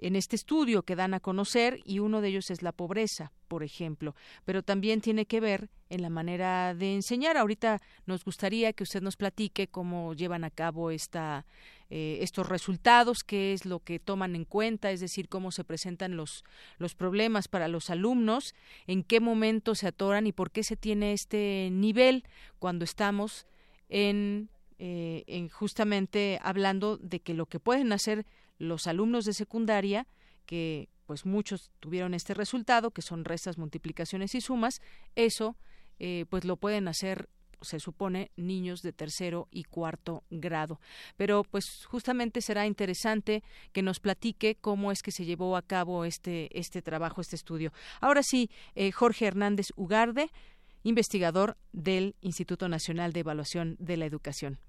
[0.02, 3.64] en este estudio que dan a conocer y uno de ellos es la pobreza, por
[3.64, 7.38] ejemplo, pero también tiene que ver en la manera de enseñar.
[7.38, 11.46] Ahorita nos gustaría que usted nos platique cómo llevan a cabo esta,
[11.90, 16.16] eh, estos resultados, qué es lo que toman en cuenta, es decir, cómo se presentan
[16.16, 16.44] los,
[16.78, 18.56] los problemas para los alumnos,
[18.88, 22.24] en qué momento se atoran y por qué se tiene este nivel
[22.60, 23.48] cuando estamos
[23.90, 28.26] en, eh, en justamente hablando de que lo que pueden hacer
[28.60, 30.06] los alumnos de secundaria
[30.46, 34.80] que pues muchos tuvieron este resultado que son restas multiplicaciones y sumas
[35.16, 35.58] eso
[35.98, 37.30] eh, pues lo pueden hacer
[37.62, 40.80] se supone niños de tercero y cuarto grado.
[41.18, 46.06] Pero pues justamente será interesante que nos platique cómo es que se llevó a cabo
[46.06, 47.74] este, este trabajo, este estudio.
[48.02, 50.30] Ahora sí, eh, Jorge Hernández Ugarde,
[50.84, 54.60] investigador del Instituto Nacional de Evaluación de la Educación.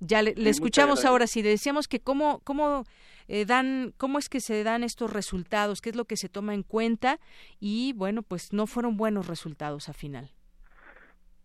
[0.00, 1.42] Ya le, escuchamos ahora sí.
[1.42, 2.84] Decíamos que cómo, cómo
[3.28, 6.54] eh, dan, cómo es que se dan estos resultados, qué es lo que se toma
[6.54, 7.18] en cuenta
[7.60, 10.30] y bueno, pues no fueron buenos resultados a final.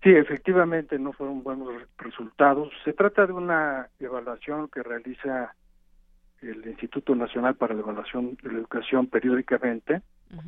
[0.04, 2.70] Sí, efectivamente no fueron buenos resultados.
[2.84, 5.54] Se trata de una evaluación que realiza
[6.42, 10.02] el Instituto Nacional para la Evaluación de la Educación periódicamente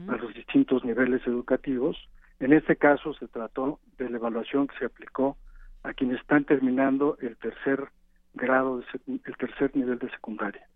[0.08, 1.97] a los distintos niveles educativos
[2.39, 5.38] En este caso se trató de la evaluación que se aplicó
[5.84, 7.89] a quienes están terminando el tercer
[8.34, 8.86] grado, de
[9.25, 10.67] el tercer nivel de secundaria.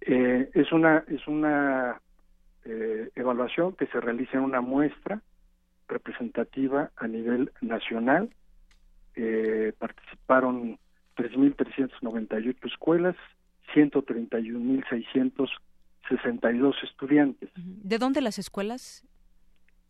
[0.00, 2.00] eh, es una es una
[2.64, 5.22] eh, evaluación que se realiza en una muestra
[5.88, 8.30] representativa a nivel nacional.
[9.16, 10.78] Eh, participaron
[11.16, 13.14] 3.398 escuelas,
[13.74, 17.50] 131.662 estudiantes.
[17.54, 19.04] ¿De dónde las escuelas?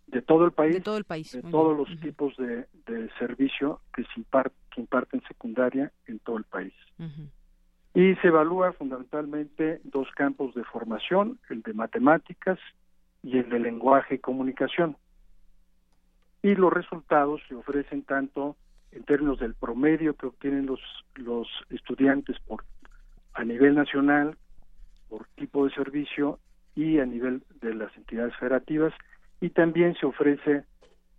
[0.06, 0.74] De todo el país.
[0.74, 1.32] De todo el país.
[1.32, 6.36] De todos los tipos de, de, servicio que se imparte, que imparten secundaria en todo
[6.36, 6.74] el país.
[7.94, 12.58] Y se evalúa fundamentalmente dos campos de formación, el de matemáticas
[13.22, 14.96] y el de lenguaje y comunicación.
[16.42, 18.56] Y los resultados se ofrecen tanto
[18.92, 20.80] en términos del promedio que obtienen los,
[21.14, 22.64] los estudiantes por
[23.34, 24.36] a nivel nacional,
[25.08, 26.38] por tipo de servicio
[26.74, 28.92] y a nivel de las entidades federativas,
[29.44, 30.64] y también se ofrece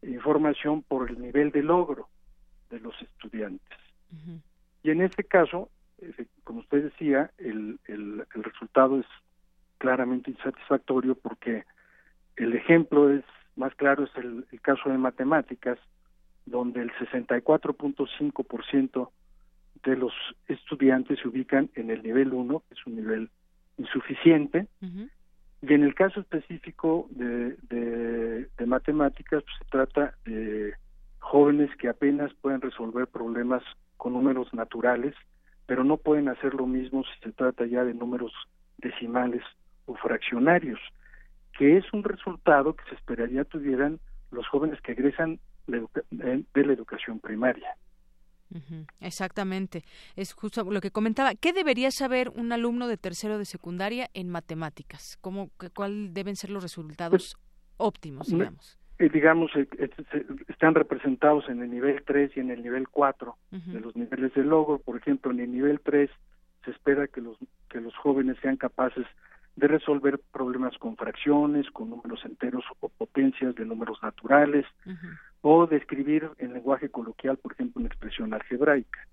[0.01, 2.09] información por el nivel de logro
[2.71, 3.77] de los estudiantes.
[4.81, 5.69] Y en este caso,
[6.43, 9.05] como usted decía, el, el, el resultado es
[9.77, 11.65] claramente insatisfactorio porque
[12.35, 13.23] el ejemplo es
[13.55, 15.77] más claro es el, el caso de matemáticas,
[16.47, 19.09] donde el 64.5%
[19.83, 20.13] de los
[20.47, 23.29] estudiantes se ubican en el nivel 1, que es un nivel
[23.77, 24.67] insuficiente,
[25.67, 30.73] y en el caso específico de, matemáticas pues, se trata de
[31.19, 33.63] jóvenes que apenas pueden resolver problemas
[33.97, 35.15] con números naturales,
[35.65, 38.31] pero no pueden hacer lo mismo si se trata ya de números
[38.77, 39.41] decimales
[39.85, 40.79] o fraccionarios,
[41.57, 43.99] que es un resultado que se esperaría tuvieran
[44.31, 47.75] los jóvenes que egresan de la educación primaria.
[48.99, 49.83] Exactamente,
[50.15, 51.35] es justo lo que comentaba.
[51.35, 55.17] ¿Qué debería saber un alumno de tercero de secundaria en matemáticas?
[55.21, 57.35] ¿Cómo, ¿Cuál deben ser los resultados pues,
[57.77, 58.77] óptimos, digamos?
[58.97, 59.67] Eh, digamos, eh,
[60.47, 64.43] están representados en el nivel 3 y en el nivel 4 de los niveles de
[64.43, 64.79] logro.
[64.79, 66.09] Por ejemplo, en el nivel 3
[66.63, 67.37] se espera que los,
[67.69, 69.05] que los jóvenes sean capaces
[69.55, 74.65] de resolver problemas con fracciones, con números enteros o potencias de números naturales,
[75.41, 79.07] o de escribir en lenguaje coloquial, por ejemplo, una expresión algebraica.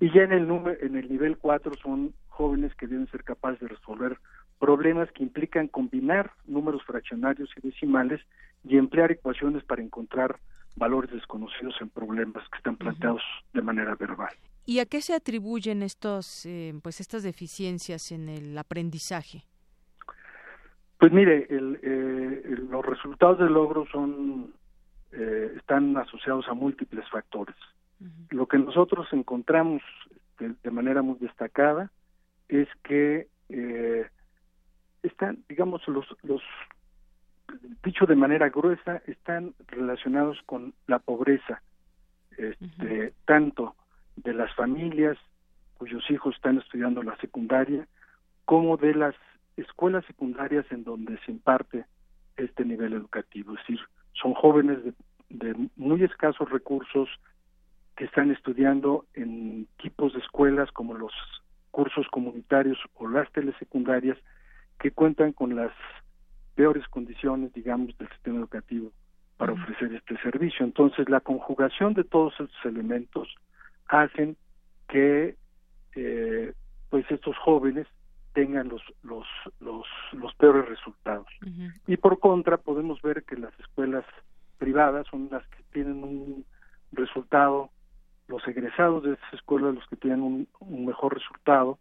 [0.00, 0.48] Y ya en el,
[0.82, 4.18] en el nivel 4 son jóvenes que deben ser capaces de resolver
[4.60, 8.20] problemas que implican combinar números fraccionarios y decimales
[8.62, 10.38] y emplear ecuaciones para encontrar
[10.76, 13.22] valores desconocidos en problemas que están planteados
[13.52, 14.32] de manera verbal.
[14.64, 19.44] ¿Y a qué se atribuyen estos, eh, pues estas deficiencias en el aprendizaje?
[21.04, 24.54] Pues mire, el, eh, los resultados del logro son
[25.12, 27.56] eh, están asociados a múltiples factores.
[28.30, 29.82] Lo que nosotros encontramos
[30.38, 31.90] de, manera muy destacada
[32.48, 34.08] es que eh,
[35.02, 36.40] están, digamos, los, los,
[37.84, 41.60] dicho de manera gruesa, están relacionados con la pobreza,
[42.38, 43.76] este, tanto
[44.16, 45.18] de las familias
[45.76, 47.86] cuyos hijos están estudiando la secundaria,
[48.46, 49.14] como de las
[49.56, 51.84] escuelas secundarias en donde se imparte
[52.36, 53.54] este nivel educativo.
[53.54, 53.80] Es decir,
[54.12, 54.78] son jóvenes
[55.28, 57.08] de, muy escasos recursos
[57.96, 61.12] que están estudiando en tipos de escuelas como los
[61.70, 64.18] cursos comunitarios o las telesecundarias
[64.78, 65.72] que cuentan con las
[66.54, 68.92] peores condiciones, digamos, del sistema educativo
[69.36, 70.64] para ofrecer este servicio.
[70.64, 73.34] Entonces, la conjugación de todos estos elementos
[73.86, 74.36] hacen
[74.88, 75.36] que
[75.96, 76.52] eh,
[76.90, 77.86] pues estos jóvenes
[78.34, 79.26] tengan los los
[79.60, 81.26] los, los peores resultados.
[81.86, 84.04] Y por contra podemos ver que las escuelas
[84.58, 86.44] privadas son las que tienen un
[86.92, 87.70] resultado,
[88.28, 91.78] los egresados de esas escuelas los que tienen un, un mejor resultado,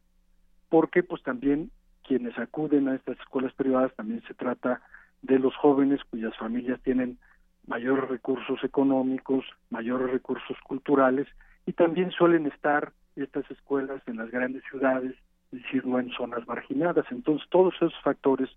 [0.69, 1.71] porque pues también
[2.03, 4.81] quienes acuden a estas escuelas privadas también se trata
[5.21, 7.17] de los jóvenes cuyas familias tienen
[7.65, 11.27] mayores recursos económicos, mayores recursos culturales
[11.65, 15.15] y también suelen estar estas escuelas en las grandes ciudades
[15.53, 17.05] es decir, no en zonas marginadas.
[17.11, 18.49] Entonces, todos esos factores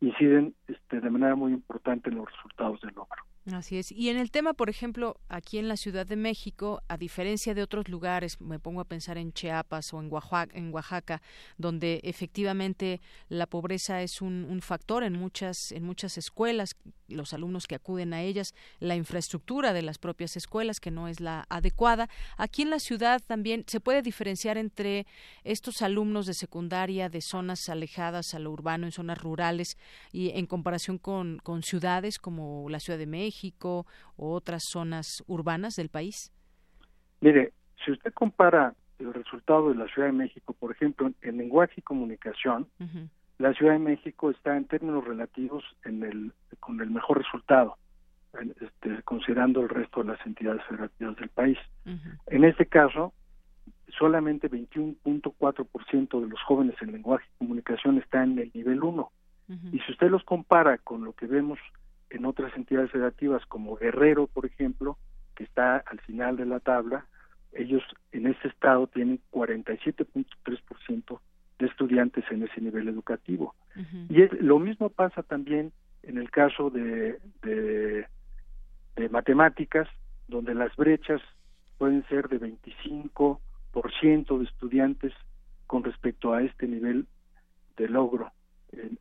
[0.00, 3.22] inciden este, de manera muy importante en los resultados del logro.
[3.52, 3.92] Así es.
[3.92, 7.62] Y en el tema, por ejemplo, aquí en la Ciudad de México, a diferencia de
[7.62, 10.10] otros lugares, me pongo a pensar en Chiapas o en
[10.72, 11.20] Oaxaca,
[11.58, 16.74] donde efectivamente la pobreza es un, un, factor en muchas, en muchas escuelas,
[17.06, 21.20] los alumnos que acuden a ellas, la infraestructura de las propias escuelas, que no es
[21.20, 22.08] la adecuada.
[22.38, 25.06] Aquí en la ciudad también se puede diferenciar entre
[25.42, 29.76] estos alumnos de secundaria de zonas alejadas a lo urbano, en zonas rurales,
[30.12, 35.22] y en comparación con, con ciudades como la Ciudad de México, México o otras zonas
[35.26, 36.32] urbanas del país?
[37.20, 37.52] Mire,
[37.84, 41.82] si usted compara el resultado de la Ciudad de México, por ejemplo, en lenguaje y
[41.82, 42.68] comunicación,
[43.38, 47.76] la Ciudad de México está en términos relativos en el, con el mejor resultado.
[48.60, 51.58] este, considerando el resto de las entidades federativas del país.
[52.26, 53.12] En este caso,
[53.98, 59.10] solamente 21.4% de los jóvenes en lenguaje y comunicación están en el nivel 1.
[59.72, 61.58] Y si usted los compara con lo que vemos
[62.14, 64.98] en otras entidades federativas como Guerrero, por ejemplo,
[65.34, 67.06] que está al final de la tabla,
[67.52, 71.20] ellos en ese estado tienen 47.3%
[71.58, 73.54] de estudiantes en ese nivel educativo.
[74.08, 78.06] Y es, lo mismo pasa también en el caso de, de,
[78.96, 79.88] de matemáticas,
[80.28, 81.20] donde las brechas
[81.78, 83.40] pueden ser de 25
[84.38, 85.12] de estudiantes
[85.66, 87.06] con respecto a este nivel
[87.76, 88.30] de logro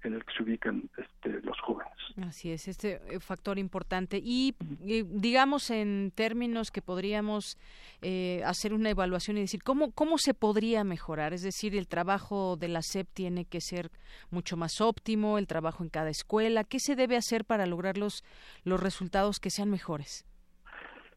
[0.03, 1.93] en, el que se ubican este, los jóvenes.
[2.27, 4.19] Así es, este eh, factor importante.
[4.21, 7.57] Y digamos en términos que podríamos
[8.01, 11.33] eh, hacer una evaluación y decir, ¿cómo, ¿cómo se podría mejorar?
[11.33, 13.89] Es decir, el trabajo de la SEP tiene que ser
[14.29, 16.63] mucho más óptimo, el trabajo en cada escuela.
[16.63, 18.23] ¿Qué se debe hacer para lograr los,
[18.63, 20.25] los resultados que sean mejores?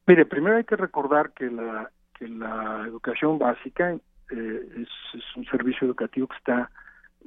[0.06, 3.98] Mire, primero hay que recordar que la, que la educación básica
[4.30, 4.88] eh, es,
[5.36, 6.70] un servicio educativo que está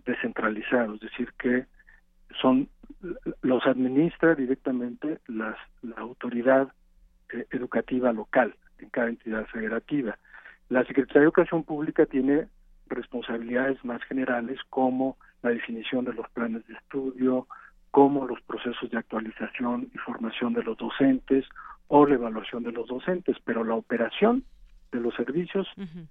[0.05, 1.65] descentralizado, es decir, que
[2.41, 2.69] son
[3.41, 6.71] los administra directamente las, la autoridad
[7.33, 10.17] eh, educativa local en cada entidad federativa.
[10.69, 12.47] La Secretaría de Educación Pública tiene
[12.87, 17.47] responsabilidades más generales como la definición de los planes de estudio,
[17.91, 21.45] como los procesos de actualización y formación de los docentes
[21.87, 24.43] o la evaluación de los docentes, pero la operación
[24.91, 25.67] de los servicios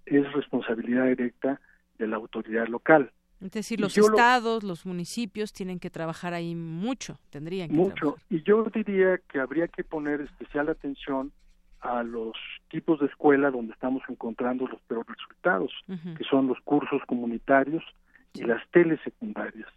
[0.07, 1.61] es responsabilidad directa
[1.99, 3.11] de la autoridad local.
[3.41, 8.17] Es decir, los estados, los municipios tienen que trabajar ahí mucho, tendrían que mucho.
[8.29, 11.33] Y yo diría que habría que poner especial atención
[11.81, 12.33] a los
[12.69, 17.85] tipos de escuela donde estamos encontrando los peores resultados, que son los cursos comunitarios
[18.35, 19.69] y las telesecundarias.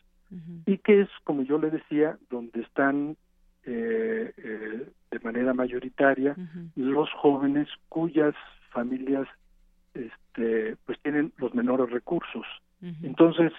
[0.65, 3.17] Y que es, como yo le decía, donde están
[3.65, 6.35] eh, eh, de manera mayoritaria
[6.75, 8.33] los jóvenes cuyas
[8.71, 9.27] familias
[9.93, 12.45] este, pues tienen los menores recursos.
[13.03, 13.51] Entonces,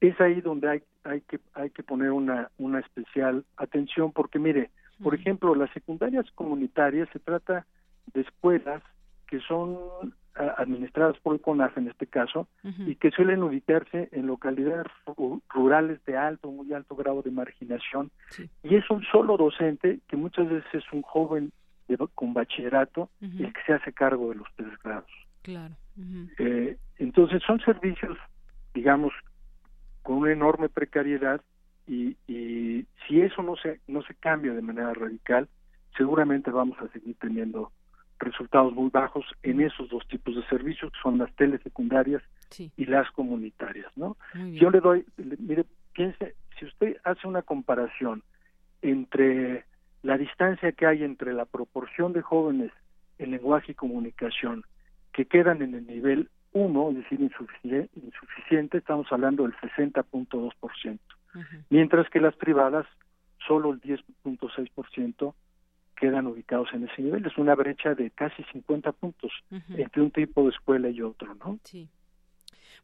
[0.00, 4.70] es ahí donde hay, hay, que, hay que poner una, una especial atención porque, mire,
[5.02, 7.66] por ejemplo, las secundarias comunitarias se trata
[8.12, 8.82] de escuelas
[9.28, 9.76] que son
[10.58, 14.86] administradas por el CONAF en este caso y que suelen ubicarse en localidades
[15.48, 18.10] rurales de alto, muy alto grado de marginación.
[18.62, 21.52] Y es un solo docente que muchas veces es un joven
[22.14, 25.10] con bachillerato el que se hace cargo de los tres grados.
[25.42, 25.74] Claro.
[26.38, 28.18] eh, entonces son servicios,
[28.76, 29.14] digamos,
[30.02, 31.40] con una enorme precariedad
[31.86, 35.48] y, y si eso no se no se cambia de manera radical,
[35.96, 37.72] seguramente vamos a seguir teniendo
[38.18, 42.22] resultados muy bajos en esos dos tipos de servicios que son las telesecundarias
[42.76, 44.16] y las comunitarias, ¿no?
[44.52, 45.06] Yo le doy,
[45.38, 45.64] mire,
[45.94, 48.22] piense, si usted hace una comparación
[48.82, 49.64] entre
[50.02, 52.72] la distancia que hay entre la proporción de jóvenes
[53.18, 54.64] en lenguaje y comunicación
[55.12, 60.98] que quedan en el nivel 1, es decir, insuficiente, insuficiente estamos hablando del 60.2%,
[61.68, 62.86] mientras que las privadas
[63.46, 65.34] solo el 10.6%
[65.96, 67.26] quedan ubicados en ese nivel.
[67.26, 71.58] Es una brecha de casi 50 puntos entre un tipo de escuela y otro, ¿no?
[71.62, 71.88] Sí.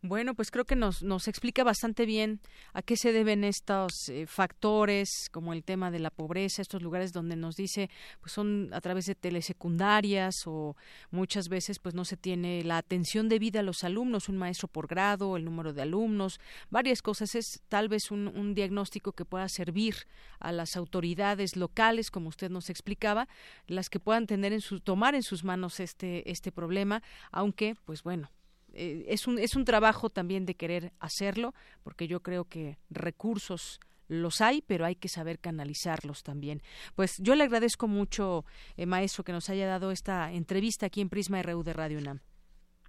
[0.05, 2.41] Bueno, pues creo que nos, nos explica bastante bien
[2.73, 7.13] a qué se deben estos eh, factores, como el tema de la pobreza, estos lugares
[7.13, 7.89] donde nos dice,
[8.21, 10.75] pues son a través de telesecundarias o
[11.13, 14.89] muchas veces pues no se tiene la atención debida a los alumnos, un maestro por
[14.89, 17.37] grado, el número de alumnos, varias cosas.
[17.37, 19.95] Es tal vez un, un diagnóstico que pueda servir
[20.41, 23.29] a las autoridades locales, como usted nos explicaba,
[23.69, 28.03] las que puedan tener en su, tomar en sus manos este, este problema, aunque, pues
[28.03, 28.33] bueno,
[28.75, 33.81] eh, es, un, es un trabajo también de querer hacerlo, porque yo creo que recursos
[34.09, 36.61] los hay, pero hay que saber canalizarlos también.
[36.95, 38.45] Pues yo le agradezco mucho,
[38.77, 42.21] eh, maestro, que nos haya dado esta entrevista aquí en Prisma RU de Radio UNAM.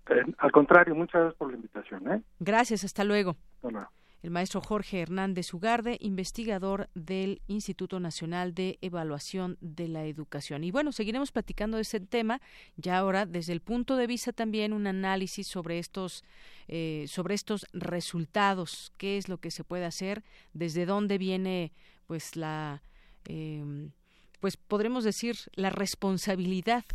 [0.09, 2.25] Eh, al contrario, muchas gracias por la invitación.
[2.39, 3.38] Gracias, hasta luego.
[3.61, 3.89] Hola
[4.24, 10.63] el maestro Jorge Hernández Ugarde, investigador del Instituto Nacional de Evaluación de la Educación.
[10.63, 12.41] Y bueno, seguiremos platicando de ese tema,
[12.78, 16.24] ya ahora desde el punto de vista también un análisis sobre estos,
[16.69, 21.74] eh, sobre estos resultados, qué es lo que se puede hacer, desde dónde viene
[22.07, 22.82] pues la
[23.26, 23.91] em,
[24.39, 26.86] pues podremos decir la responsabilidad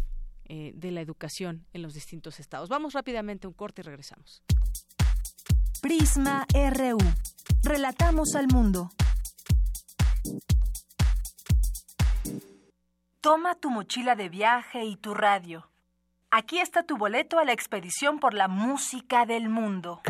[0.47, 2.70] eh, de la educación en los distintos estados.
[2.70, 4.43] Vamos rápidamente a un corte y regresamos.
[5.81, 6.99] Prisma RU.
[7.62, 8.91] Relatamos al mundo.
[13.20, 15.68] Toma tu mochila de viaje y tu radio.
[16.31, 20.01] Aquí está tu boleto a la expedición por la música del mundo.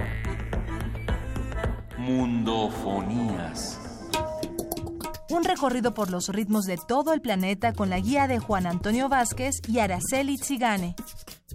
[1.99, 3.79] Mundofonías.
[5.29, 9.11] Un recorrido por los ritmos de todo el planeta con la guía de Juan Antonio
[9.11, 10.97] Vázquez y Araceli Zigane.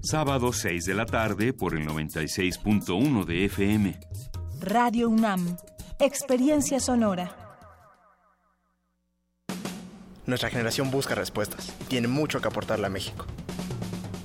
[0.06, 3.98] Sábado 6 de la tarde por el 96.1 de FM.
[4.60, 5.56] Radio UNAM.
[5.98, 7.34] Experiencia sonora.
[10.26, 13.26] Nuestra generación busca respuestas tiene mucho que aportarle a México.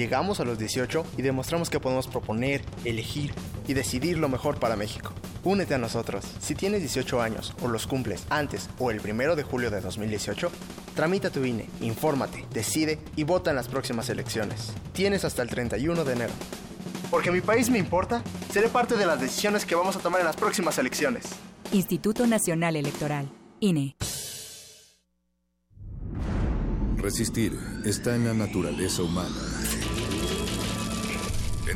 [0.00, 3.34] Llegamos a los 18 y demostramos que podemos proponer, elegir
[3.68, 5.12] y decidir lo mejor para México.
[5.44, 6.24] Únete a nosotros.
[6.40, 10.50] Si tienes 18 años o los cumples antes o el primero de julio de 2018,
[10.94, 14.72] tramita tu INE, infórmate, decide y vota en las próximas elecciones.
[14.94, 16.32] Tienes hasta el 31 de enero.
[17.10, 20.26] Porque mi país me importa, seré parte de las decisiones que vamos a tomar en
[20.26, 21.26] las próximas elecciones.
[21.72, 23.28] Instituto Nacional Electoral,
[23.60, 23.96] INE.
[26.96, 27.52] Resistir
[27.84, 29.59] está en la naturaleza humana.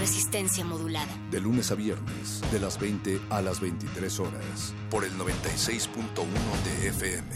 [0.00, 1.14] Resistencia modulada.
[1.30, 6.24] De lunes a viernes, de las 20 a las 23 horas, por el 96.1
[6.64, 7.26] de FM,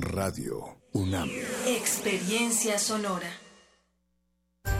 [0.00, 1.30] Radio UNAM.
[1.66, 3.39] Experiencia sonora.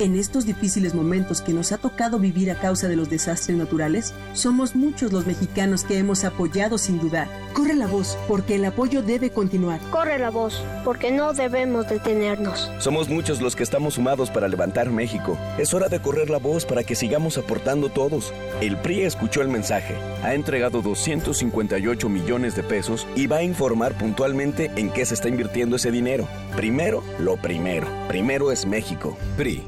[0.01, 4.15] En estos difíciles momentos que nos ha tocado vivir a causa de los desastres naturales,
[4.33, 7.29] somos muchos los mexicanos que hemos apoyado sin dudar.
[7.53, 9.79] Corre la voz, porque el apoyo debe continuar.
[9.91, 12.71] Corre la voz, porque no debemos detenernos.
[12.79, 15.37] Somos muchos los que estamos sumados para levantar México.
[15.59, 18.33] Es hora de correr la voz para que sigamos aportando todos.
[18.63, 23.97] El PRI escuchó el mensaje, ha entregado 258 millones de pesos y va a informar
[23.97, 26.29] puntualmente en qué se está invirtiendo ese dinero.
[26.57, 27.87] Primero, lo primero.
[28.09, 29.17] Primero es México.
[29.37, 29.63] PRI.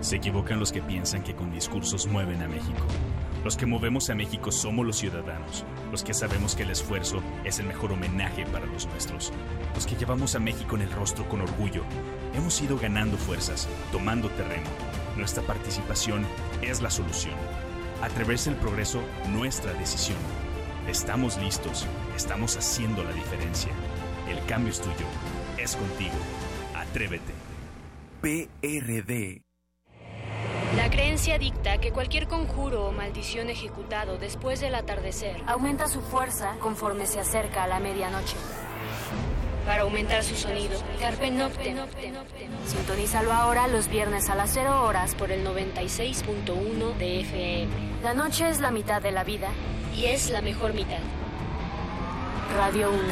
[0.00, 2.86] Se equivocan los que piensan que con discursos mueven a México.
[3.42, 7.60] Los que movemos a México somos los ciudadanos, los que sabemos que el esfuerzo es
[7.60, 9.32] el mejor homenaje para los nuestros,
[9.74, 11.82] los que llevamos a México en el rostro con orgullo.
[12.36, 14.68] Hemos ido ganando fuerzas, tomando terreno.
[15.16, 16.26] Nuestra participación
[16.60, 17.34] es la solución.
[18.06, 20.16] Atreverse el progreso, nuestra decisión.
[20.86, 21.84] Estamos listos,
[22.14, 23.72] estamos haciendo la diferencia.
[24.30, 25.06] El cambio es tuyo,
[25.58, 26.14] es contigo.
[26.72, 27.32] Atrévete.
[28.20, 29.42] PRD.
[30.76, 36.54] La creencia dicta que cualquier conjuro o maldición ejecutado después del atardecer aumenta su fuerza
[36.60, 38.36] conforme se acerca a la medianoche.
[39.66, 41.76] Para aumentar su sonido, Carpe Noctem.
[42.66, 47.72] Sintonízalo ahora los viernes a las 0 horas por el 96.1 de FM.
[48.04, 49.48] La noche es la mitad de la vida
[49.96, 51.00] y es la mejor mitad.
[52.56, 53.02] Radio 1.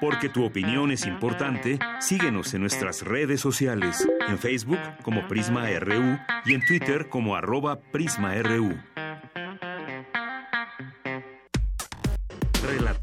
[0.00, 6.18] Porque tu opinión es importante, síguenos en nuestras redes sociales, en Facebook como Prisma RU
[6.46, 8.78] y en Twitter como arroba PrismaRU.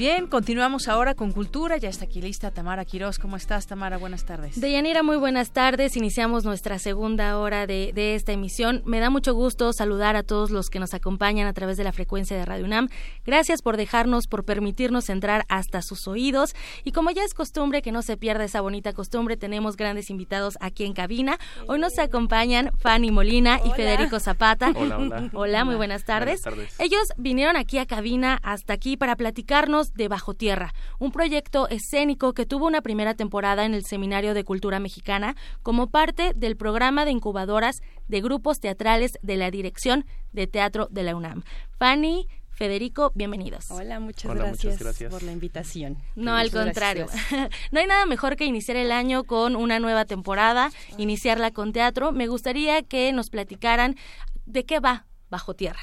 [0.00, 1.76] Bien, continuamos ahora con Cultura.
[1.76, 3.18] Ya está aquí lista Tamara Quirós.
[3.18, 3.98] ¿Cómo estás, Tamara?
[3.98, 4.58] Buenas tardes.
[4.58, 5.94] Deyanira, muy buenas tardes.
[5.94, 8.82] Iniciamos nuestra segunda hora de, de, esta emisión.
[8.86, 11.92] Me da mucho gusto saludar a todos los que nos acompañan a través de la
[11.92, 12.88] frecuencia de Radio UNAM.
[13.26, 16.54] Gracias por dejarnos, por permitirnos entrar hasta sus oídos.
[16.82, 20.56] Y como ya es costumbre, que no se pierda esa bonita costumbre, tenemos grandes invitados
[20.62, 21.38] aquí en cabina.
[21.66, 24.72] Hoy nos acompañan Fanny Molina y Federico Zapata.
[24.74, 25.30] Hola, hola.
[25.34, 26.40] hola, muy buenas tardes.
[26.40, 26.80] buenas tardes.
[26.80, 32.32] Ellos vinieron aquí a cabina hasta aquí para platicarnos de Bajo Tierra, un proyecto escénico
[32.32, 37.04] que tuvo una primera temporada en el Seminario de Cultura Mexicana como parte del programa
[37.04, 41.42] de incubadoras de grupos teatrales de la Dirección de Teatro de la UNAM.
[41.78, 42.26] Fanny,
[42.60, 43.70] Federico, bienvenidos.
[43.70, 45.96] Hola, muchas, Hola, gracias, muchas gracias por la invitación.
[46.14, 47.06] No, al contrario.
[47.06, 47.50] gracias.
[47.72, 52.12] no hay nada mejor que iniciar el año con una nueva temporada, iniciarla con teatro.
[52.12, 53.96] Me gustaría que nos platicaran
[54.44, 55.80] de qué va Bajo Tierra.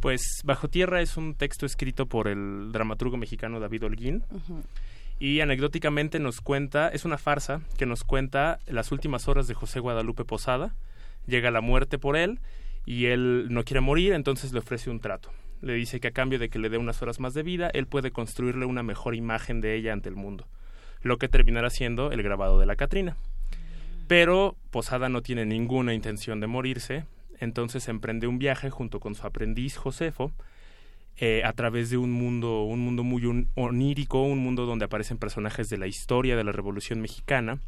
[0.00, 4.24] Pues Bajo Tierra es un texto escrito por el dramaturgo mexicano David Holguín.
[5.18, 9.78] Y anecdóticamente nos cuenta, es una farsa que nos cuenta las últimas horas de José
[9.78, 10.74] Guadalupe Posada.
[11.26, 12.40] Llega la muerte por él
[12.86, 15.30] y él no quiere morir, entonces le ofrece un trato.
[15.60, 17.86] Le dice que a cambio de que le dé unas horas más de vida, él
[17.86, 20.48] puede construirle una mejor imagen de ella ante el mundo,
[21.02, 23.16] lo que terminará siendo el grabado de la Catrina.
[24.08, 27.04] Pero Posada no tiene ninguna intención de morirse,
[27.40, 30.32] entonces emprende un viaje junto con su aprendiz Josefo
[31.16, 35.68] eh, a través de un mundo, un mundo muy onírico, un mundo donde aparecen personajes
[35.68, 37.58] de la historia de la Revolución Mexicana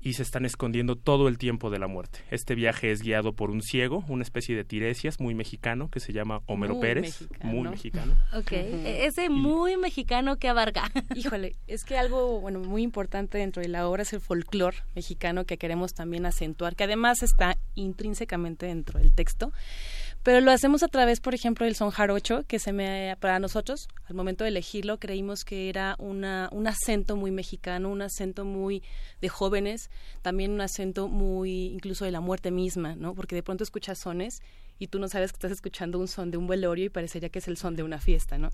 [0.00, 2.20] y se están escondiendo todo el tiempo de la muerte.
[2.30, 6.12] Este viaje es guiado por un ciego, una especie de tiresias muy mexicano que se
[6.12, 8.14] llama Homero Pérez, muy mexicano.
[8.34, 10.90] Ok, e-, ese muy mexicano que abarca.
[11.14, 15.44] Híjole, es que algo bueno muy importante dentro de la obra es el folclore mexicano
[15.44, 19.52] que queremos también acentuar, que además está intrínsecamente dentro del texto
[20.22, 23.88] pero lo hacemos a través, por ejemplo, del son jarocho, que se me, para nosotros,
[24.06, 28.82] al momento de elegirlo, creímos que era una, un acento muy mexicano, un acento muy
[29.20, 29.90] de jóvenes,
[30.22, 33.14] también un acento muy incluso de la muerte misma, ¿no?
[33.14, 34.40] Porque de pronto escuchas sones
[34.78, 37.38] y tú no sabes que estás escuchando un son de un velorio y parecería que
[37.38, 38.50] es el son de una fiesta, ¿no?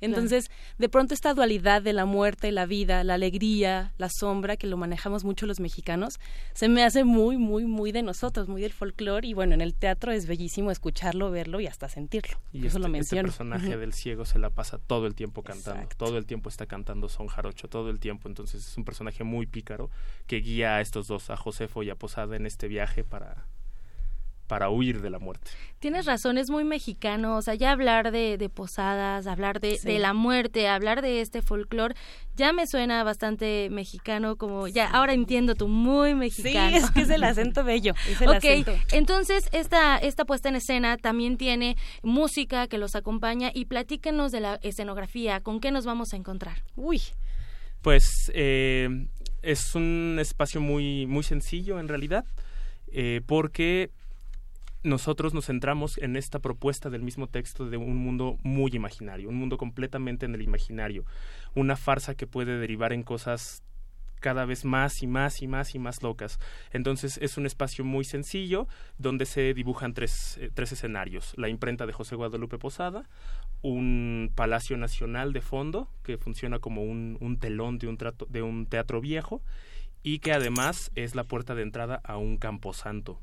[0.00, 4.66] Entonces, de pronto esta dualidad de la muerte, la vida, la alegría, la sombra, que
[4.66, 6.20] lo manejamos mucho los mexicanos,
[6.52, 9.74] se me hace muy, muy, muy de nosotros, muy del folclore y bueno, en el
[9.74, 12.38] teatro es bellísimo escucharlo, verlo y hasta sentirlo.
[12.52, 13.28] Y Eso este, lo este menciono.
[13.28, 16.66] Este personaje del ciego se la pasa todo el tiempo cantando, todo el tiempo está
[16.66, 19.90] cantando son jarocho, todo el tiempo, entonces es un personaje muy pícaro
[20.26, 23.46] que guía a estos dos, a Josefo y a Posada en este viaje para
[24.46, 25.50] para huir de la muerte.
[25.78, 29.98] Tienes razón, es muy mexicano, o sea, ya hablar de, de posadas, hablar de, de,
[29.98, 31.94] la muerte, hablar de este folclore,
[32.36, 36.78] ya me suena bastante mexicano, como ya, ahora entiendo tú, muy mexicano.
[36.78, 40.56] Sí, es que es el acento bello, es el ok, entonces esta, esta puesta en
[40.56, 45.84] escena también tiene música que los acompaña y platíquenos de la escenografía, ¿con qué nos
[45.84, 46.62] vamos a encontrar?
[46.76, 47.02] Uy.
[47.82, 48.88] Pues eh,
[49.42, 52.24] es un espacio muy, muy sencillo en realidad,
[52.88, 53.90] eh, porque
[54.84, 59.36] nosotros nos centramos en esta propuesta del mismo texto de un mundo muy imaginario, un
[59.36, 61.04] mundo completamente en el imaginario,
[61.54, 63.62] una farsa que puede derivar en cosas
[64.20, 66.38] cada vez más y más y más y más locas.
[66.70, 68.68] Entonces es un espacio muy sencillo
[68.98, 71.34] donde se dibujan tres, eh, tres escenarios.
[71.36, 73.08] La imprenta de José Guadalupe Posada,
[73.62, 78.42] un Palacio Nacional de fondo que funciona como un, un telón de un, trato, de
[78.42, 79.42] un teatro viejo
[80.02, 83.20] y que además es la puerta de entrada a un camposanto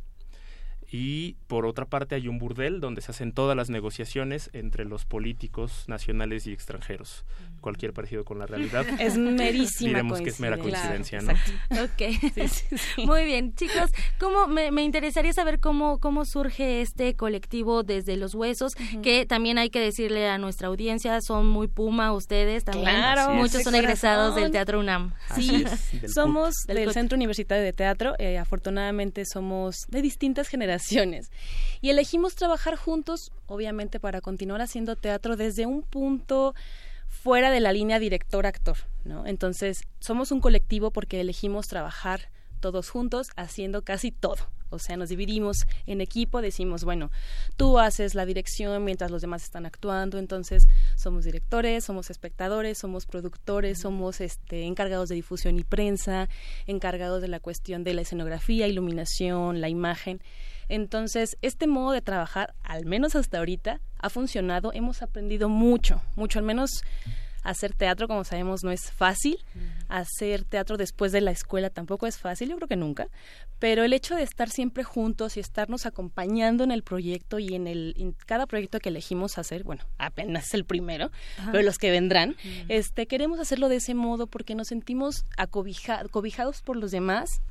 [0.91, 5.05] y por otra parte hay un burdel donde se hacen todas las negociaciones entre los
[5.05, 7.23] políticos nacionales y extranjeros.
[7.61, 8.85] Cualquier parecido con la realidad.
[8.99, 11.33] Es merísima Diremos que es mera coincidencia, ¿no?
[11.83, 12.01] Ok.
[13.05, 18.73] Muy bien, chicos, ¿cómo me, interesaría saber cómo, cómo surge este colectivo desde los huesos,
[19.01, 22.85] que también hay que decirle a nuestra audiencia, son muy puma ustedes también.
[22.85, 25.13] Claro, muchos son egresados del Teatro UNAM.
[25.35, 25.65] Sí,
[26.13, 31.31] somos del, Centro Universitario de Teatro, eh, afortunadamente somos de distintas generaciones.
[31.81, 36.53] Y elegimos trabajar juntos, obviamente, para continuar haciendo teatro desde un punto
[37.21, 39.27] fuera de la línea director-actor, ¿no?
[39.27, 44.49] Entonces, somos un colectivo porque elegimos trabajar todos juntos haciendo casi todo.
[44.71, 47.11] O sea, nos dividimos en equipo, decimos, bueno,
[47.57, 53.05] tú haces la dirección mientras los demás están actuando, entonces somos directores, somos espectadores, somos
[53.05, 56.29] productores, somos este, encargados de difusión y prensa,
[56.67, 60.21] encargados de la cuestión de la escenografía, iluminación, la imagen.
[60.71, 64.71] Entonces, este modo de trabajar, al menos hasta ahorita, ha funcionado.
[64.73, 66.81] Hemos aprendido mucho, mucho, al menos
[67.43, 69.43] hacer teatro, como sabemos, no es fácil.
[69.89, 73.09] Hacer teatro después de la escuela tampoco es fácil, yo creo que nunca.
[73.59, 77.67] Pero el hecho de estar siempre juntos y estarnos acompañando en el proyecto y en,
[77.67, 81.11] el, cada proyecto que elegimos hacer, bueno, apenas el primero,
[81.51, 82.37] pero los que vendrán,
[82.69, 87.41] este, queremos hacerlo de ese modo porque nos sentimos acobijados por los demás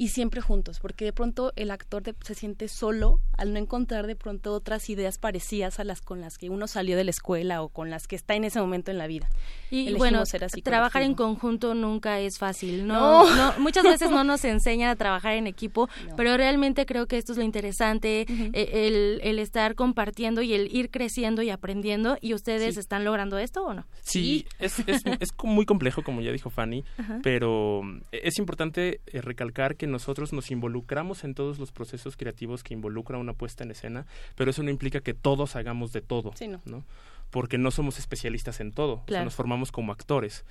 [0.00, 4.16] y siempre juntos, porque de pronto el actor se siente solo al no encontrar de
[4.16, 7.68] pronto otras ideas parecidas a las con las que uno salió de la escuela o
[7.68, 9.28] con las que está en ese momento en la vida.
[9.70, 10.22] Y bueno,
[10.64, 13.26] trabajar en conjunto nunca es fácil, ¿no?
[13.58, 17.38] muchas veces no nos enseñan a trabajar en equipo, pero realmente creo que esto es
[17.38, 18.24] lo interesante,
[18.54, 23.64] eh, el, estar compartiendo y el ir creciendo y aprendiendo, y ustedes están logrando esto
[23.66, 23.84] o no?
[24.00, 26.84] Sí, Es, es, es, muy complejo, como ya dijo Fanny,
[27.22, 27.82] pero
[28.12, 33.18] es importante eh, recalcar que nosotros nos involucramos en todos los procesos creativos que involucra
[33.18, 34.06] una puesta en escena,
[34.36, 36.32] pero eso no implica que todos hagamos de todo,
[36.64, 36.84] no.
[37.30, 40.44] Porque no somos especialistas en todo, nos formamos como actores.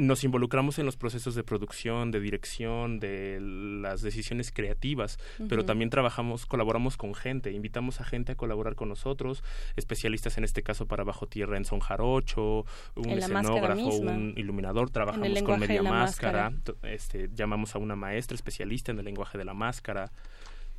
[0.00, 5.18] Nos involucramos en los procesos de producción, de dirección, de las decisiones creativas,
[5.48, 9.42] pero también trabajamos, colaboramos con gente, invitamos a gente a colaborar con nosotros,
[9.76, 12.64] especialistas en este caso para Bajo Tierra en son jarocho,
[12.94, 16.52] un escenógrafo, un iluminador, trabajamos con media máscara,
[16.82, 20.10] este, llamamos a una maestra especialista en el lenguaje de la máscara.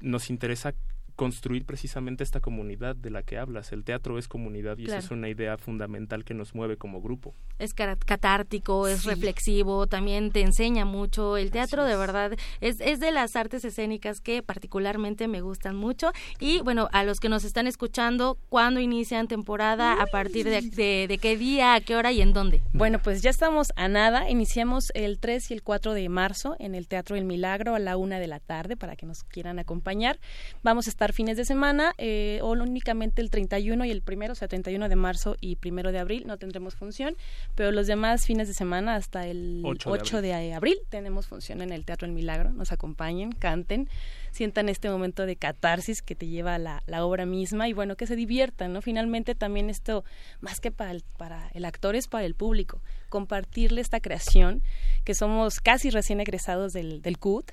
[0.01, 0.73] Nos interesa
[1.19, 3.73] construir precisamente esta comunidad de la que hablas.
[3.73, 7.35] El teatro es comunidad y esa es una idea fundamental que nos mueve como grupo.
[7.57, 11.35] Es catártico, es reflexivo, también te enseña mucho.
[11.35, 16.13] El teatro de verdad es, es de las artes escénicas que particularmente me gustan mucho.
[16.39, 20.01] Y bueno, a los que nos están escuchando, ¿cuándo inician temporada?
[20.01, 20.61] ¿A partir de,
[21.05, 22.61] de, qué día, a qué hora y en dónde?
[22.71, 24.29] Bueno, pues ya estamos a nada.
[24.29, 27.97] Iniciamos el 3 y el 4 de marzo en el Teatro El Milagro a la
[27.97, 30.17] una de la tarde para que nos quieran acompañar.
[30.63, 34.35] Vamos a estar fines de semana eh, o únicamente el 31 y el primero, o
[34.35, 37.15] sea, 31 de marzo y primero de abril no tendremos función,
[37.55, 40.77] pero los demás fines de semana hasta el 8 de, abril.
[40.89, 43.89] tenemos función en el Teatro El Milagro, nos acompañen, canten,
[44.31, 48.07] sientan este momento de catarsis que te lleva a la, obra misma y bueno, que
[48.07, 48.81] se diviertan, ¿no?
[48.81, 50.03] Finalmente también esto,
[50.41, 54.61] más que para el, para el actor, es para el público, compartirle esta creación,
[55.05, 57.51] que somos casi recién egresados del, del CUT,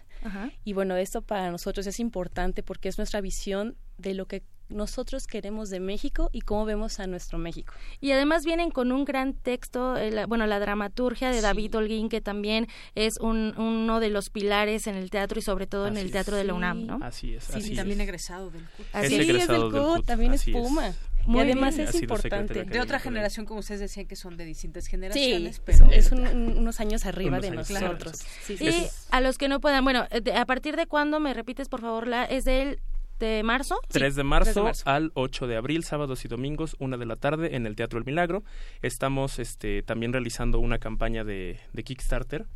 [0.65, 5.27] y bueno, esto para nosotros es importante porque es nuestra visión de lo que nosotros
[5.27, 7.73] queremos de México y cómo vemos a nuestro México.
[8.01, 12.21] Y además vienen con un gran texto, eh, bueno, la dramaturgia de David Holguín, que
[12.21, 16.37] también es uno de los pilares en el teatro y sobre todo en el teatro
[16.37, 16.99] de la UNAM, ¿no?
[17.03, 17.45] Así es.
[17.45, 18.87] Sí, también egresado del CUT.
[18.93, 20.95] Así es, del CUT, también es Puma
[21.27, 22.65] y además es importante.
[22.65, 27.07] De otra generación, como ustedes decían, que son de distintas generaciones, pero es unos años
[27.07, 28.25] arriba de nosotros.
[28.49, 32.07] y a los que no puedan, bueno, ¿a partir de cuándo me repites, por favor,
[32.07, 32.81] la es del
[33.19, 33.81] de marzo?
[33.89, 37.67] 3 de marzo, al 8 de abril, sábados y domingos, una de la tarde en
[37.67, 38.45] el Teatro El Milagro.
[38.83, 42.47] Estamos este, también realizando una campaña de, de Kickstarter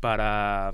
[0.00, 0.72] para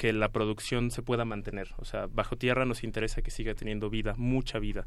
[0.00, 1.74] que la producción se pueda mantener.
[1.76, 4.86] O sea, bajo tierra nos interesa que siga teniendo vida, mucha vida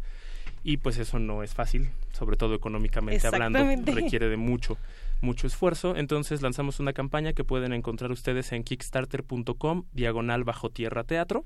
[0.64, 3.60] y pues eso no es fácil, sobre todo económicamente hablando,
[3.94, 4.77] requiere de mucho
[5.23, 11.06] mucho esfuerzo, entonces lanzamos una campaña que pueden encontrar ustedes en kickstarter.com diagonal bajo tierra
[11.06, 11.45] teatro.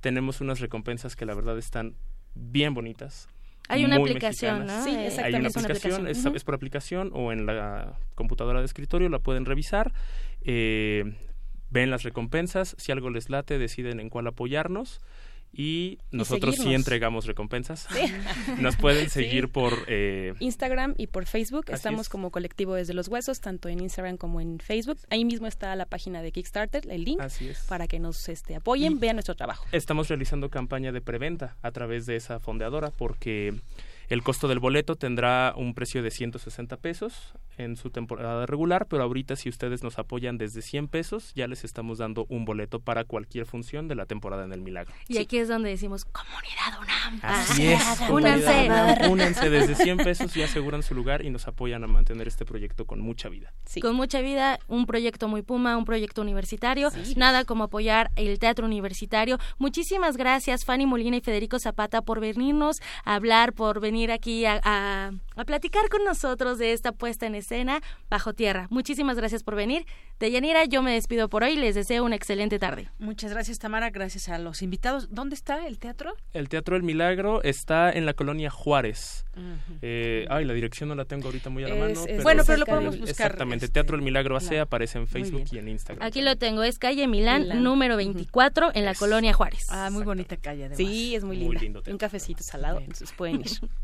[0.00, 1.94] Tenemos unas recompensas que la verdad están
[2.34, 3.28] bien bonitas.
[3.68, 4.84] Hay una aplicación, ¿no?
[4.84, 5.22] Sí, exactamente.
[5.22, 9.92] Hay una aplicación, es, por aplicación o en la computadora de escritorio, la pueden revisar.
[10.42, 11.14] Eh,
[11.70, 15.00] ven las recompensas, si algo les late, deciden en cuál apoyarnos
[15.56, 17.86] y nosotros sí entregamos recompensas.
[18.60, 21.66] Nos pueden seguir por eh, Instagram y por Facebook.
[21.68, 24.98] Estamos como colectivo desde los huesos, tanto en Instagram como en Facebook.
[25.10, 27.22] Ahí mismo está la página de Kickstarter, el link,
[27.68, 29.66] para que nos este, apoyen, vean nuestro trabajo.
[29.72, 33.54] Estamos realizando campaña de preventa a través de esa fondeadora porque
[34.08, 39.02] el costo del boleto tendrá un precio de 160 pesos en su temporada regular, pero
[39.04, 43.04] ahorita si ustedes nos apoyan desde 100 pesos, ya les estamos dando un boleto para
[43.04, 44.92] cualquier función de la temporada en el Milagro.
[45.08, 47.20] Y aquí es donde decimos, comunidad UNAM.
[47.22, 47.82] Así es.
[48.10, 48.68] Únanse.
[49.08, 52.86] Únanse desde 100 pesos y aseguran su lugar y nos apoyan a mantener este proyecto
[52.86, 53.52] con mucha vida.
[53.80, 56.90] Con mucha vida, un proyecto muy Puma, un proyecto universitario.
[57.16, 59.38] Nada como apoyar el teatro universitario.
[59.58, 64.60] Muchísimas gracias, Fanny Molina y Federico Zapata, por venirnos a hablar, por venir aquí a,
[65.36, 67.80] a platicar con nosotros de esta puesta en escena
[68.10, 68.66] bajo tierra.
[68.70, 69.86] Muchísimas gracias por venir.
[70.20, 71.56] De Yanira, yo me despido por hoy.
[71.56, 72.90] Les deseo una excelente tarde.
[72.98, 73.90] Muchas gracias, Tamara.
[73.90, 75.08] Gracias a los invitados.
[75.10, 76.14] ¿Dónde está el teatro?
[76.32, 79.24] El Teatro El Milagro está en la colonia Juárez.
[79.82, 82.00] Eh, ay, la dirección no la tengo ahorita muy a la mano.
[82.22, 83.26] bueno, pero lo podemos buscar.
[83.26, 83.68] Exactamente.
[83.68, 86.06] Teatro El Milagro AC aparece en Facebook y en Instagram.
[86.06, 86.62] Aquí lo tengo.
[86.62, 89.66] Es calle Milán, número 24, en la colonia Juárez.
[89.70, 90.78] Ah, muy bonita calle, además.
[90.78, 91.80] Sí, es muy linda.
[91.88, 93.46] Un cafecito salado, entonces pueden ir.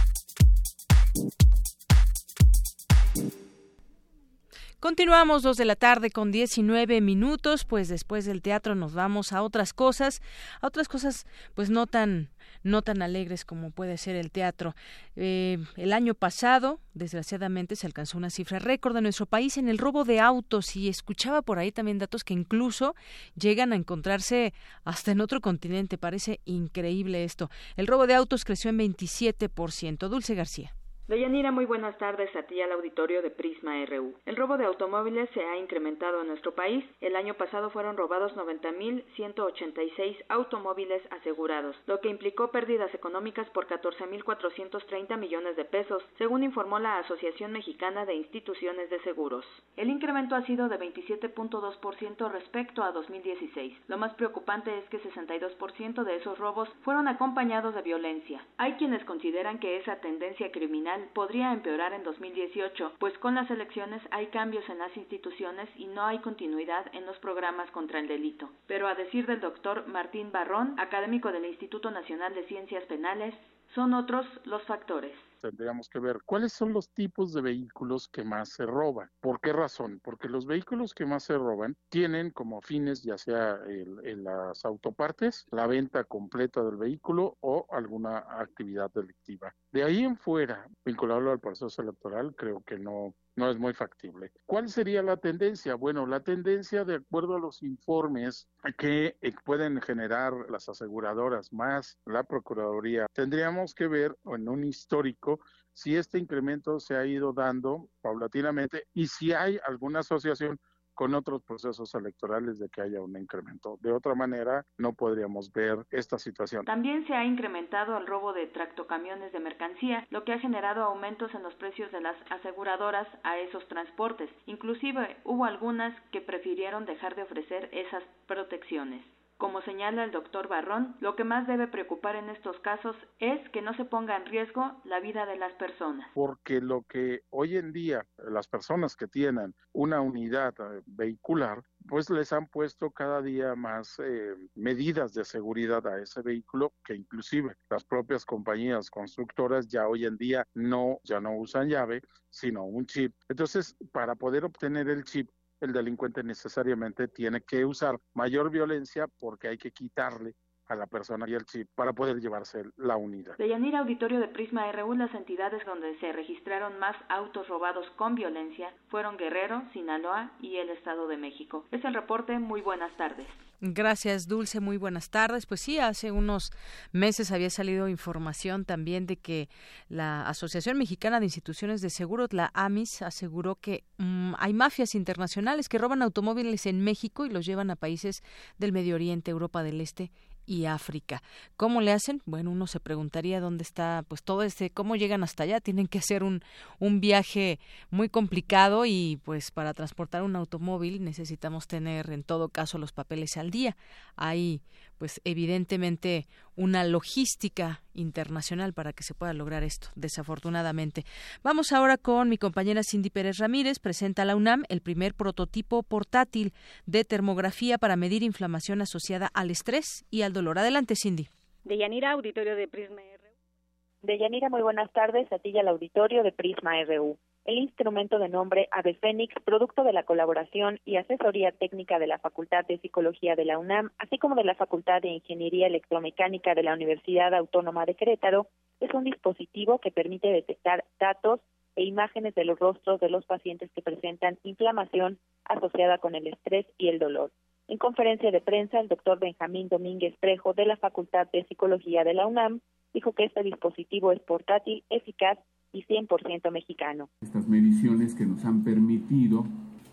[4.81, 9.43] Continuamos dos de la tarde con 19 minutos, pues después del teatro nos vamos a
[9.43, 10.23] otras cosas,
[10.59, 12.31] a otras cosas pues no tan
[12.63, 14.75] no tan alegres como puede ser el teatro.
[15.15, 19.77] Eh, el año pasado, desgraciadamente, se alcanzó una cifra récord en nuestro país en el
[19.77, 22.95] robo de autos y escuchaba por ahí también datos que incluso
[23.35, 25.99] llegan a encontrarse hasta en otro continente.
[25.99, 27.51] Parece increíble esto.
[27.77, 30.07] El robo de autos creció en 27%.
[30.07, 30.73] Dulce García.
[31.11, 34.13] Deyanira, muy buenas tardes a ti al auditorio de Prisma RU.
[34.25, 36.85] El robo de automóviles se ha incrementado en nuestro país.
[37.01, 45.17] El año pasado fueron robados 90.186 automóviles asegurados, lo que implicó pérdidas económicas por 14.430
[45.17, 49.45] millones de pesos, según informó la Asociación Mexicana de Instituciones de Seguros.
[49.75, 53.77] El incremento ha sido de 27.2% respecto a 2016.
[53.89, 58.45] Lo más preocupante es que 62% de esos robos fueron acompañados de violencia.
[58.55, 64.01] Hay quienes consideran que esa tendencia criminal podría empeorar en 2018, pues con las elecciones
[64.11, 68.49] hay cambios en las instituciones y no hay continuidad en los programas contra el delito.
[68.67, 73.33] Pero a decir del doctor Martín Barrón, académico del Instituto Nacional de Ciencias Penales,
[73.75, 78.49] son otros los factores tendríamos que ver cuáles son los tipos de vehículos que más
[78.49, 79.09] se roban.
[79.19, 79.99] ¿Por qué razón?
[80.03, 85.45] Porque los vehículos que más se roban tienen como fines ya sea en las autopartes,
[85.51, 89.53] la venta completa del vehículo o alguna actividad delictiva.
[89.71, 94.31] De ahí en fuera, vincularlo al proceso electoral, creo que no, no es muy factible.
[94.45, 95.75] ¿Cuál sería la tendencia?
[95.75, 98.47] Bueno, la tendencia, de acuerdo a los informes
[98.77, 105.39] que eh, pueden generar las aseguradoras más la Procuraduría, tendríamos que ver en un histórico
[105.73, 110.59] si este incremento se ha ido dando paulatinamente y si hay alguna asociación
[111.01, 113.79] con otros procesos electorales de que haya un incremento.
[113.81, 116.63] De otra manera, no podríamos ver esta situación.
[116.65, 121.33] También se ha incrementado el robo de tractocamiones de mercancía, lo que ha generado aumentos
[121.33, 124.29] en los precios de las aseguradoras a esos transportes.
[124.45, 129.03] Inclusive hubo algunas que prefirieron dejar de ofrecer esas protecciones.
[129.41, 133.63] Como señala el doctor Barrón, lo que más debe preocupar en estos casos es que
[133.63, 136.07] no se ponga en riesgo la vida de las personas.
[136.13, 142.11] Porque lo que hoy en día las personas que tienen una unidad eh, vehicular, pues
[142.11, 147.55] les han puesto cada día más eh, medidas de seguridad a ese vehículo que inclusive
[147.67, 152.85] las propias compañías constructoras ya hoy en día no ya no usan llave sino un
[152.85, 155.29] chip entonces para poder obtener el chip
[155.61, 160.35] el delincuente necesariamente tiene que usar mayor violencia porque hay que quitarle
[160.71, 163.37] a la persona y el chip para poder llevarse la unidad.
[163.37, 168.15] De Yanira Auditorio de Prisma RU, las entidades donde se registraron más autos robados con
[168.15, 171.65] violencia fueron Guerrero, Sinaloa y el Estado de México.
[171.71, 172.39] Es el reporte.
[172.39, 173.27] Muy buenas tardes.
[173.63, 174.59] Gracias, Dulce.
[174.59, 175.45] Muy buenas tardes.
[175.45, 176.51] Pues sí, hace unos
[176.91, 179.49] meses había salido información también de que
[179.87, 185.69] la Asociación Mexicana de Instituciones de Seguros, la AMIS, aseguró que mm, hay mafias internacionales
[185.69, 188.23] que roban automóviles en México y los llevan a países
[188.57, 190.11] del Medio Oriente, Europa del Este
[190.45, 191.21] y África.
[191.55, 192.21] ¿Cómo le hacen?
[192.25, 195.59] Bueno, uno se preguntaría dónde está, pues todo este, cómo llegan hasta allá.
[195.61, 196.43] Tienen que hacer un,
[196.79, 197.59] un viaje
[197.89, 203.37] muy complicado y pues para transportar un automóvil necesitamos tener en todo caso los papeles
[203.37, 203.77] al día.
[204.15, 204.61] Hay
[205.01, 211.05] pues evidentemente una logística internacional para que se pueda lograr esto, desafortunadamente.
[211.43, 215.81] Vamos ahora con mi compañera Cindy Pérez Ramírez, presenta a la UNAM el primer prototipo
[215.81, 216.53] portátil
[216.85, 220.59] de termografía para medir inflamación asociada al estrés y al dolor.
[220.59, 221.29] Adelante, Cindy.
[221.63, 224.07] De Yanira, auditorio de Prisma RU.
[224.07, 228.19] De Yanira, muy buenas tardes, a ti y al auditorio de Prisma RU el instrumento
[228.19, 232.77] de nombre Ave Fénix, producto de la colaboración y asesoría técnica de la Facultad de
[232.77, 237.33] Psicología de la UNAM, así como de la Facultad de Ingeniería Electromecánica de la Universidad
[237.33, 238.47] Autónoma de Querétaro,
[238.79, 241.39] es un dispositivo que permite detectar datos
[241.75, 246.65] e imágenes de los rostros de los pacientes que presentan inflamación asociada con el estrés
[246.77, 247.31] y el dolor.
[247.71, 252.13] En conferencia de prensa, el doctor Benjamín Domínguez Trejo de la Facultad de Psicología de
[252.13, 252.59] la UNAM
[252.93, 255.39] dijo que este dispositivo es portátil, eficaz
[255.71, 257.07] y 100% mexicano.
[257.21, 259.45] Estas mediciones que nos han permitido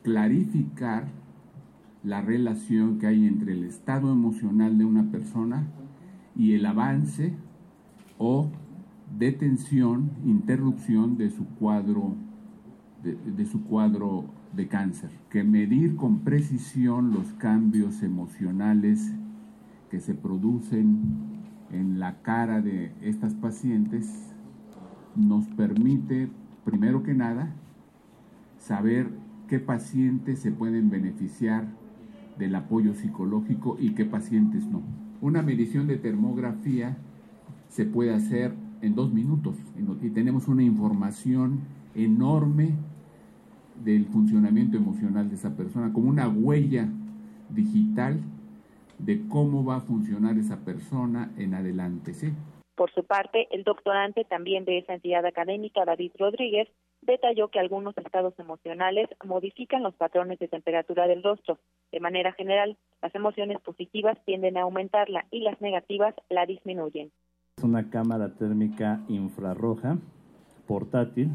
[0.02, 1.04] clarificar
[2.02, 5.68] la relación que hay entre el estado emocional de una persona
[6.34, 7.32] y el avance
[8.18, 8.50] o
[9.16, 12.16] detención, interrupción de su cuadro
[13.04, 15.10] de, de, su cuadro de cáncer.
[15.30, 19.12] Que medir con precisión los cambios emocionales
[19.90, 21.00] que se producen
[21.72, 24.34] en la cara de estas pacientes
[25.16, 26.28] nos permite,
[26.64, 27.52] primero que nada,
[28.58, 29.08] saber
[29.48, 31.66] qué pacientes se pueden beneficiar
[32.38, 34.82] del apoyo psicológico y qué pacientes no.
[35.20, 36.96] Una medición de termografía
[37.68, 39.56] se puede hacer en dos minutos
[40.02, 41.60] y tenemos una información
[41.94, 42.74] enorme
[43.84, 46.88] del funcionamiento emocional de esa persona, como una huella
[47.50, 48.20] digital
[48.98, 52.14] de cómo va a funcionar esa persona en adelante.
[52.14, 52.32] ¿sí?
[52.74, 56.68] Por su parte, el doctorante también de esa entidad académica, David Rodríguez,
[57.02, 61.58] detalló que algunos estados emocionales modifican los patrones de temperatura del rostro.
[61.92, 67.10] De manera general, las emociones positivas tienden a aumentarla y las negativas la disminuyen.
[67.56, 69.98] Es una cámara térmica infrarroja
[70.66, 71.30] portátil,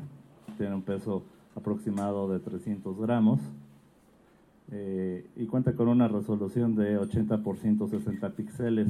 [0.57, 1.23] tiene un peso
[1.55, 3.39] aproximado de 300 gramos
[4.71, 8.89] eh, y cuenta con una resolución de 80 por 160 píxeles.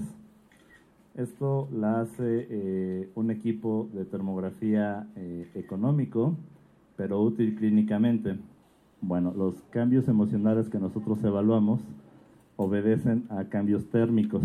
[1.16, 6.36] Esto la hace eh, un equipo de termografía eh, económico,
[6.96, 8.38] pero útil clínicamente.
[9.02, 11.82] Bueno, los cambios emocionales que nosotros evaluamos
[12.56, 14.44] obedecen a cambios térmicos.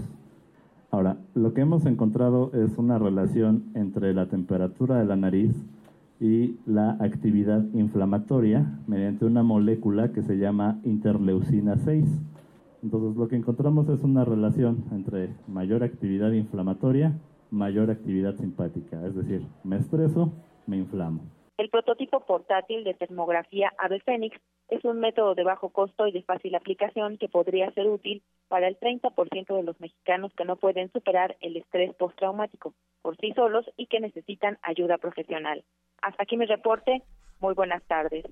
[0.90, 5.55] Ahora, lo que hemos encontrado es una relación entre la temperatura de la nariz
[6.20, 12.05] y la actividad inflamatoria mediante una molécula que se llama interleucina 6.
[12.82, 17.12] Entonces lo que encontramos es una relación entre mayor actividad inflamatoria,
[17.51, 20.32] mayor actividad simpática, es decir, me estreso,
[20.66, 21.20] me inflamo.
[21.57, 24.39] El prototipo portátil de termografía Ave Fénix
[24.69, 28.69] es un método de bajo costo y de fácil aplicación que podría ser útil para
[28.69, 33.65] el 30% de los mexicanos que no pueden superar el estrés postraumático por sí solos
[33.77, 35.65] y que necesitan ayuda profesional.
[36.03, 37.03] Hasta aquí mi reporte.
[37.40, 38.24] Muy buenas tardes.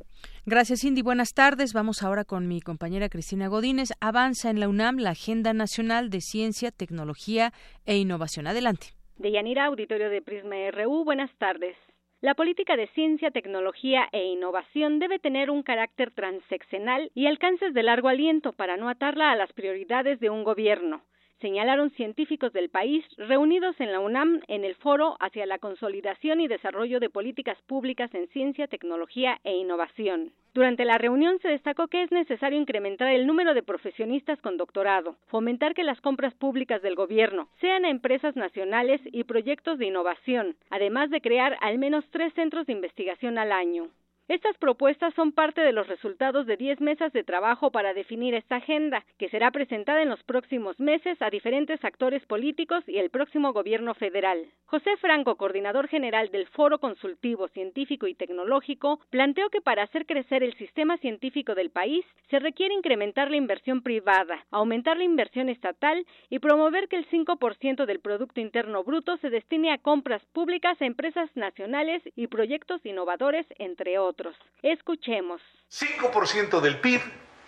[0.47, 1.01] Gracias, Cindy.
[1.01, 1.73] Buenas tardes.
[1.73, 3.91] Vamos ahora con mi compañera Cristina Godínez.
[4.01, 7.53] Avanza en la UNAM la Agenda Nacional de Ciencia, Tecnología
[7.87, 8.49] e Innovación.
[8.49, 8.89] Adelante.
[9.17, 11.05] Deyanira, auditorio de Prisma RU.
[11.05, 11.77] Buenas tardes.
[12.23, 17.83] La política de ciencia, tecnología e innovación debe tener un carácter transeccional y alcances de
[17.83, 21.03] largo aliento para no atarla a las prioridades de un gobierno
[21.47, 26.48] señalaron científicos del país reunidos en la UNAM en el foro hacia la consolidación y
[26.48, 30.32] desarrollo de políticas públicas en ciencia, tecnología e innovación.
[30.55, 35.14] Durante la reunión se destacó que es necesario incrementar el número de profesionistas con doctorado,
[35.28, 40.56] fomentar que las compras públicas del gobierno sean a empresas nacionales y proyectos de innovación,
[40.70, 43.89] además de crear al menos tres centros de investigación al año.
[44.28, 48.57] Estas propuestas son parte de los resultados de 10 mesas de trabajo para definir esta
[48.57, 53.53] agenda, que será presentada en los próximos meses a diferentes actores políticos y el próximo
[53.53, 54.44] gobierno federal.
[54.65, 60.43] José Franco, coordinador general del Foro Consultivo Científico y Tecnológico, planteó que para hacer crecer
[60.43, 66.05] el sistema científico del país se requiere incrementar la inversión privada, aumentar la inversión estatal
[66.31, 70.86] y promover que el 5% del Producto Interno Bruto se destine a compras públicas a
[70.86, 74.16] empresas nacionales y proyectos innovadores, entre otros.
[74.63, 75.41] Escuchemos.
[75.71, 77.01] 5% del PIB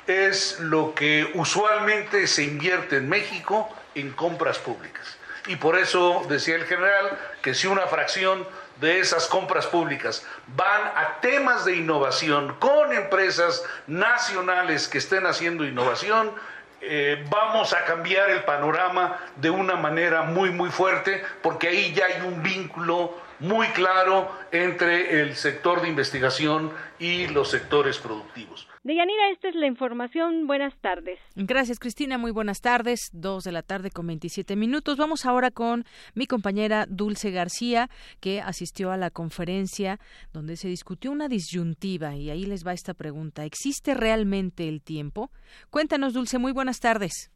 [0.07, 5.19] es lo que usualmente se invierte en México en compras públicas.
[5.47, 8.47] Y por eso decía el general que si una fracción
[8.81, 15.65] de esas compras públicas van a temas de innovación con empresas nacionales que estén haciendo
[15.65, 16.33] innovación,
[16.81, 22.07] eh, vamos a cambiar el panorama de una manera muy, muy fuerte, porque ahí ya
[22.07, 28.69] hay un vínculo muy claro entre el sector de investigación y los sectores productivos.
[28.83, 30.47] Deyanira, esta es la información.
[30.47, 31.19] Buenas tardes.
[31.37, 32.17] Gracias, Cristina.
[32.17, 33.11] Muy buenas tardes.
[33.13, 34.97] Dos de la tarde con 27 minutos.
[34.97, 35.85] Vamos ahora con
[36.15, 37.89] mi compañera Dulce García,
[38.21, 39.99] que asistió a la conferencia
[40.33, 43.45] donde se discutió una disyuntiva y ahí les va esta pregunta.
[43.45, 45.31] ¿Existe realmente el tiempo?
[45.71, 46.39] Cuéntanos, Dulce.
[46.39, 47.31] Muy buenas tardes.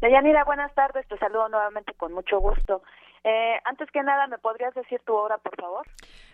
[0.00, 1.06] Deyanira, buenas tardes.
[1.08, 2.82] Te saludo nuevamente con mucho gusto.
[3.24, 5.86] Eh, antes que nada, ¿me podrías decir tu hora, por favor?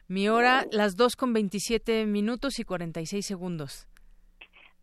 [0.08, 3.88] Mi hora, las 2 con 27 minutos y 46 segundos.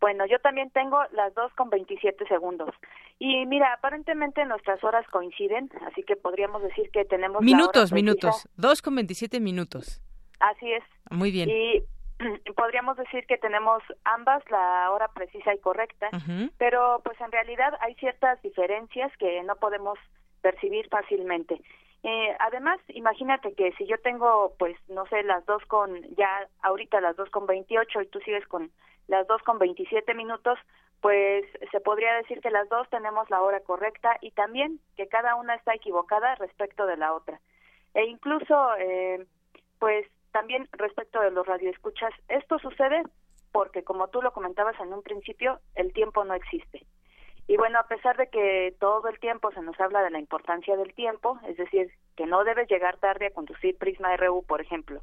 [0.00, 2.74] Bueno, yo también tengo las 2 con 27 segundos.
[3.18, 7.42] Y mira, aparentemente nuestras horas coinciden, así que podríamos decir que tenemos...
[7.42, 8.46] Minutos, minutos.
[8.56, 10.02] 2 con 27 minutos.
[10.40, 10.84] Así es.
[11.10, 11.48] Muy bien.
[11.48, 11.82] Y
[12.56, 16.10] podríamos decir que tenemos ambas la hora precisa y correcta,
[16.58, 19.98] pero pues en realidad hay ciertas diferencias que no podemos
[20.42, 21.60] percibir fácilmente.
[22.06, 26.28] Eh, además, imagínate que si yo tengo, pues, no sé, las dos con, ya
[26.60, 28.70] ahorita las dos con veintiocho y tú sigues con
[29.08, 30.58] las dos con veintisiete minutos,
[31.00, 35.34] pues se podría decir que las dos tenemos la hora correcta y también que cada
[35.36, 37.40] una está equivocada respecto de la otra.
[37.94, 39.26] E incluso, eh,
[39.78, 43.02] pues, también respecto de los radioescuchas, esto sucede
[43.50, 46.84] porque, como tú lo comentabas en un principio, el tiempo no existe.
[47.46, 50.76] Y bueno, a pesar de que todo el tiempo se nos habla de la importancia
[50.76, 55.02] del tiempo, es decir, que no debes llegar tarde a conducir Prisma RU, por ejemplo,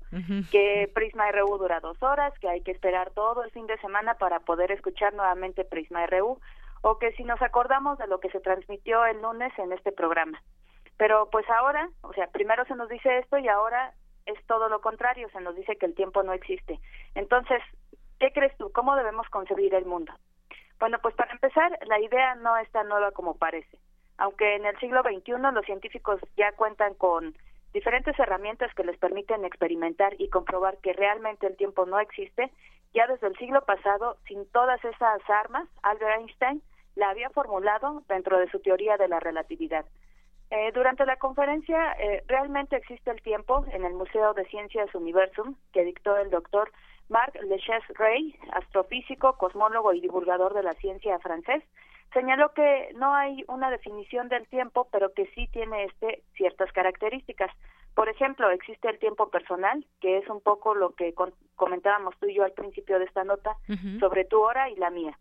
[0.52, 4.16] que Prisma RU dura dos horas, que hay que esperar todo el fin de semana
[4.16, 6.40] para poder escuchar nuevamente Prisma RU,
[6.82, 10.42] o que si nos acordamos de lo que se transmitió el lunes en este programa.
[10.98, 13.94] Pero pues ahora, o sea, primero se nos dice esto y ahora
[14.26, 16.80] es todo lo contrario, se nos dice que el tiempo no existe.
[17.14, 17.62] Entonces,
[18.20, 18.72] ¿qué crees tú?
[18.72, 20.12] ¿Cómo debemos concebir el mundo?
[20.82, 23.78] Bueno, pues para empezar, la idea no es tan nueva como parece.
[24.18, 27.36] Aunque en el siglo XXI los científicos ya cuentan con
[27.72, 32.52] diferentes herramientas que les permiten experimentar y comprobar que realmente el tiempo no existe,
[32.96, 36.64] ya desde el siglo pasado, sin todas esas armas, Albert Einstein
[36.96, 39.86] la había formulado dentro de su teoría de la relatividad.
[40.50, 45.56] Eh, durante la conferencia, eh, realmente existe el tiempo en el Museo de Ciencias Universum
[45.74, 46.72] que dictó el doctor
[47.12, 51.62] Marc Leches-Rey, astrofísico, cosmólogo y divulgador de la ciencia francés,
[52.14, 57.52] señaló que no hay una definición del tiempo, pero que sí tiene este ciertas características.
[57.94, 61.14] Por ejemplo, existe el tiempo personal, que es un poco lo que
[61.56, 63.58] comentábamos tú y yo al principio de esta nota,
[64.00, 65.18] sobre tu hora y la mía.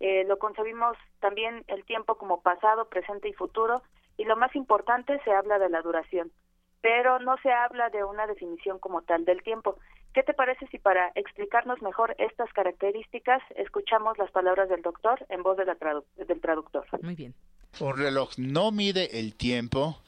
[0.00, 3.82] Eh, lo concebimos también el tiempo como pasado, presente y futuro,
[4.16, 6.32] y lo más importante se habla de la duración,
[6.80, 9.76] pero no se habla de una definición como tal del tiempo.
[10.16, 15.42] ¿Qué te parece si para explicarnos mejor estas características escuchamos las palabras del doctor en
[15.42, 15.76] voz de la
[16.16, 16.86] del traductor?
[17.02, 17.34] Muy bien.
[17.80, 19.98] Un reloj no mide el tiempo,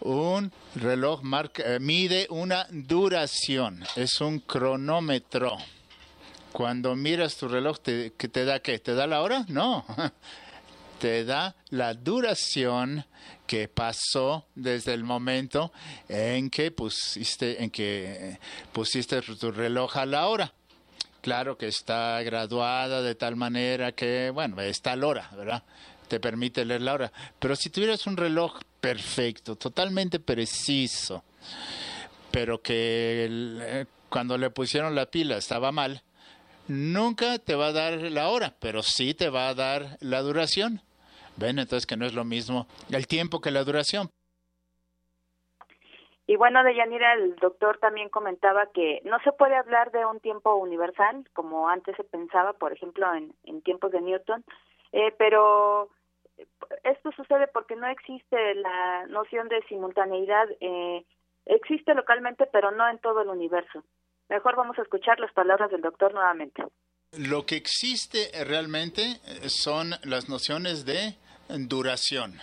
[0.00, 5.56] un reloj marca, eh, mide una duración, es un cronómetro.
[6.50, 8.80] Cuando miras tu reloj, te, ¿te da qué?
[8.80, 9.44] ¿Te da la hora?
[9.46, 9.84] No.
[11.02, 13.04] te da la duración
[13.48, 15.72] que pasó desde el momento
[16.08, 18.38] en que pusiste, en que
[18.72, 20.52] pusiste tu reloj a la hora.
[21.20, 25.64] Claro que está graduada de tal manera que, bueno, está la hora, ¿verdad?
[26.06, 27.12] Te permite leer la hora.
[27.40, 31.24] Pero si tuvieras un reloj perfecto, totalmente preciso,
[32.30, 36.04] pero que eh, cuando le pusieron la pila estaba mal,
[36.68, 40.80] nunca te va a dar la hora, pero sí te va a dar la duración.
[41.36, 44.08] Ven, entonces que no es lo mismo el tiempo que la duración.
[46.26, 50.20] Y bueno, de Yanira, el doctor también comentaba que no se puede hablar de un
[50.20, 54.44] tiempo universal, como antes se pensaba, por ejemplo, en, en tiempos de Newton,
[54.92, 55.90] eh, pero
[56.84, 61.04] esto sucede porque no existe la noción de simultaneidad, eh,
[61.46, 63.82] existe localmente, pero no en todo el universo.
[64.28, 66.64] Mejor vamos a escuchar las palabras del doctor nuevamente.
[67.18, 71.14] Lo que existe realmente eh, son las nociones de
[71.50, 72.40] duración.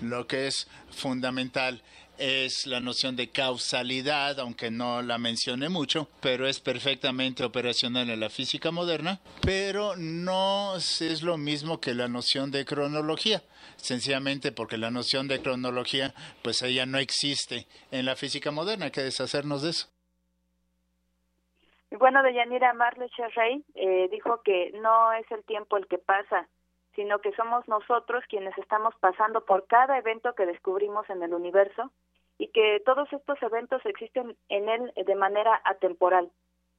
[0.00, 1.80] Lo que es fundamental
[2.18, 8.18] es la noción de causalidad, aunque no la mencioné mucho, pero es perfectamente operacional en
[8.18, 13.44] la física moderna, pero no es lo mismo que la noción de cronología,
[13.76, 16.12] sencillamente porque la noción de cronología,
[16.42, 19.91] pues ella no existe en la física moderna, hay que deshacernos de eso.
[21.98, 26.48] Bueno, de Yanira Marle Cherrey eh, dijo que no es el tiempo el que pasa,
[26.94, 31.90] sino que somos nosotros quienes estamos pasando por cada evento que descubrimos en el universo
[32.38, 36.30] y que todos estos eventos existen en él de manera atemporal,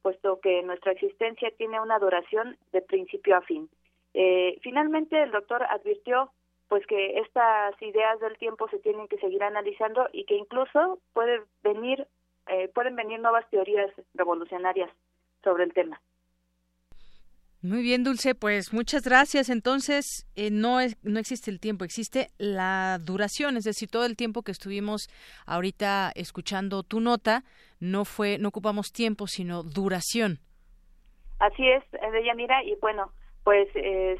[0.02, 3.70] puesto que nuestra existencia tiene una duración de principio a fin.
[4.14, 6.32] Eh, finalmente, el doctor advirtió
[6.66, 11.42] pues que estas ideas del tiempo se tienen que seguir analizando y que incluso puede
[11.62, 12.04] venir
[12.46, 14.90] eh, pueden venir nuevas teorías revolucionarias
[15.44, 16.00] sobre el tema.
[17.64, 19.48] Muy bien, Dulce, pues muchas gracias.
[19.48, 24.16] Entonces, eh, no, es, no existe el tiempo, existe la duración, es decir, todo el
[24.16, 25.08] tiempo que estuvimos
[25.46, 27.42] ahorita escuchando tu nota,
[27.80, 30.40] no fue, no ocupamos tiempo, sino duración.
[31.38, 33.12] Así es, Deyanira, y bueno,
[33.44, 34.18] pues eh,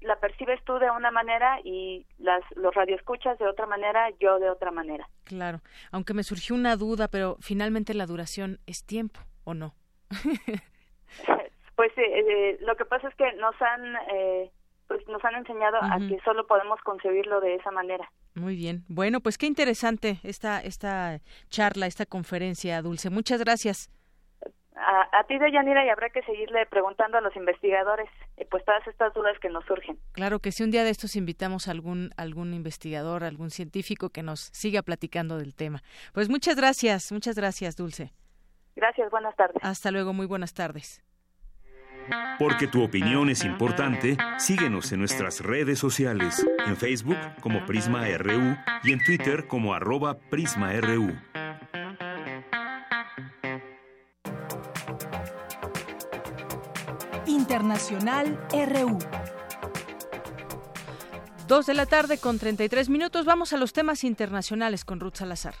[0.00, 4.48] la percibes tú de una manera y las, los radioescuchas de otra manera, yo de
[4.48, 5.08] otra manera.
[5.24, 5.60] Claro,
[5.90, 9.74] aunque me surgió una duda, pero finalmente la duración es tiempo, ¿o no?
[11.76, 14.50] pues eh, eh, lo que pasa es que nos han eh,
[14.86, 18.10] pues nos han enseñado a que solo podemos concebirlo de esa manera.
[18.34, 18.84] Muy bien.
[18.88, 23.08] Bueno, pues qué interesante esta esta charla, esta conferencia, Dulce.
[23.08, 23.88] Muchas gracias.
[24.74, 28.08] A, a ti, Deyanira, y habrá que seguirle preguntando a los investigadores
[28.50, 29.98] pues todas estas dudas que nos surgen.
[30.12, 34.22] Claro que si un día de estos invitamos a algún, algún investigador, algún científico que
[34.22, 35.82] nos siga platicando del tema.
[36.14, 38.12] Pues muchas gracias, muchas gracias, Dulce.
[38.76, 39.58] Gracias, buenas tardes.
[39.62, 41.02] Hasta luego, muy buenas tardes.
[42.38, 48.56] Porque tu opinión es importante, síguenos en nuestras redes sociales, en Facebook como Prisma RU
[48.82, 51.14] y en Twitter como arroba PrismaRU.
[57.26, 58.98] Internacional RU.
[61.46, 63.24] Dos de la tarde con 33 minutos.
[63.26, 65.54] Vamos a los temas internacionales con Ruth Salazar.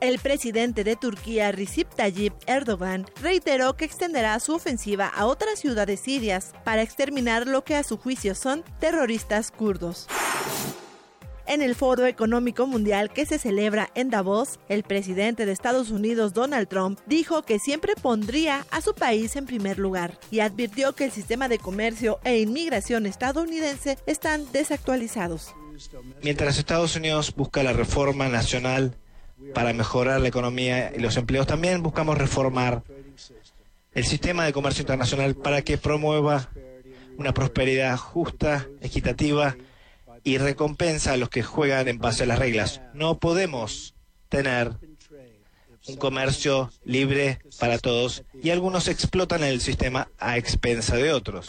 [0.00, 5.98] El presidente de Turquía, Recep Tayyip Erdogan, reiteró que extenderá su ofensiva a otras ciudades
[5.98, 10.06] sirias para exterminar lo que a su juicio son terroristas kurdos.
[11.48, 16.32] En el Foro Económico Mundial que se celebra en Davos, el presidente de Estados Unidos,
[16.32, 21.06] Donald Trump, dijo que siempre pondría a su país en primer lugar y advirtió que
[21.06, 25.54] el sistema de comercio e inmigración estadounidense están desactualizados.
[26.22, 28.94] Mientras Estados Unidos busca la reforma nacional
[29.54, 31.46] para mejorar la economía y los empleos.
[31.46, 32.82] También buscamos reformar
[33.92, 36.50] el sistema de comercio internacional para que promueva
[37.16, 39.56] una prosperidad justa, equitativa
[40.24, 42.80] y recompensa a los que juegan en base a las reglas.
[42.94, 43.94] No podemos
[44.28, 44.72] tener
[45.88, 51.48] un comercio libre para todos y algunos explotan el sistema a expensa de otros.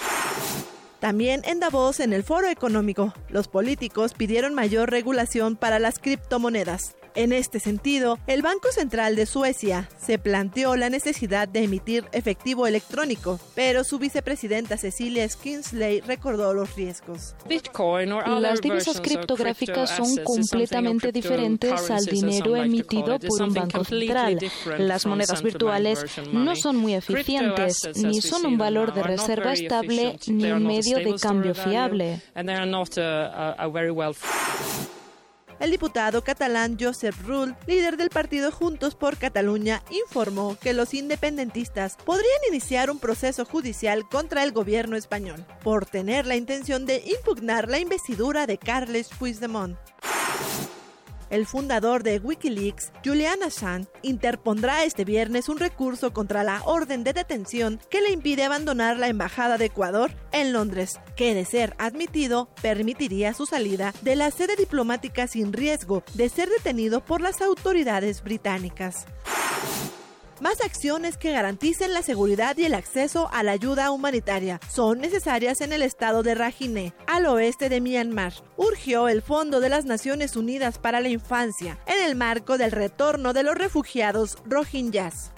[0.99, 6.95] También en Davos, en el foro económico, los políticos pidieron mayor regulación para las criptomonedas.
[7.15, 12.67] En este sentido, el Banco Central de Suecia se planteó la necesidad de emitir efectivo
[12.67, 17.35] electrónico, pero su vicepresidenta Cecilia Skinsley recordó los riesgos.
[18.39, 24.39] Las divisas criptográficas son completamente diferentes al dinero emitido por un banco central.
[24.77, 30.51] Las monedas virtuales no son muy eficientes, ni son un valor de reserva estable, ni
[30.51, 32.21] un medio de cambio fiable.
[35.59, 41.97] El diputado catalán Josep Rull, líder del partido Juntos por Cataluña, informó que los independentistas
[42.05, 47.67] podrían iniciar un proceso judicial contra el gobierno español por tener la intención de impugnar
[47.67, 49.77] la investidura de Carles Puigdemont.
[51.29, 57.13] El fundador de Wikileaks, Julian Assange, interpondrá este viernes un recurso contra la orden de
[57.13, 62.49] detención que le impide abandonar la embajada de Ecuador en Londres, que de ser admitido
[62.61, 68.23] permitiría su salida de la sede diplomática sin riesgo de ser detenido por las autoridades
[68.23, 69.05] británicas
[70.41, 75.61] más acciones que garanticen la seguridad y el acceso a la ayuda humanitaria son necesarias
[75.61, 78.33] en el estado de Rakhine, al oeste de Myanmar.
[78.57, 83.33] Urgió el Fondo de las Naciones Unidas para la Infancia en el marco del retorno
[83.33, 85.31] de los refugiados rohingyas.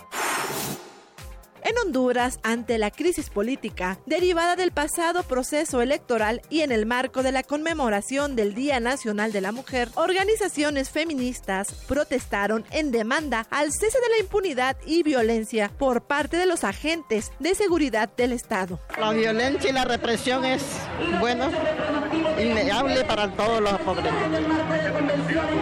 [1.64, 7.22] En Honduras, ante la crisis política derivada del pasado proceso electoral y en el marco
[7.22, 13.72] de la conmemoración del Día Nacional de la Mujer, organizaciones feministas protestaron en demanda al
[13.72, 18.80] cese de la impunidad y violencia por parte de los agentes de seguridad del Estado.
[19.00, 20.64] La violencia y la represión es,
[21.20, 21.50] bueno,
[22.40, 24.12] innegable para todos los pobres.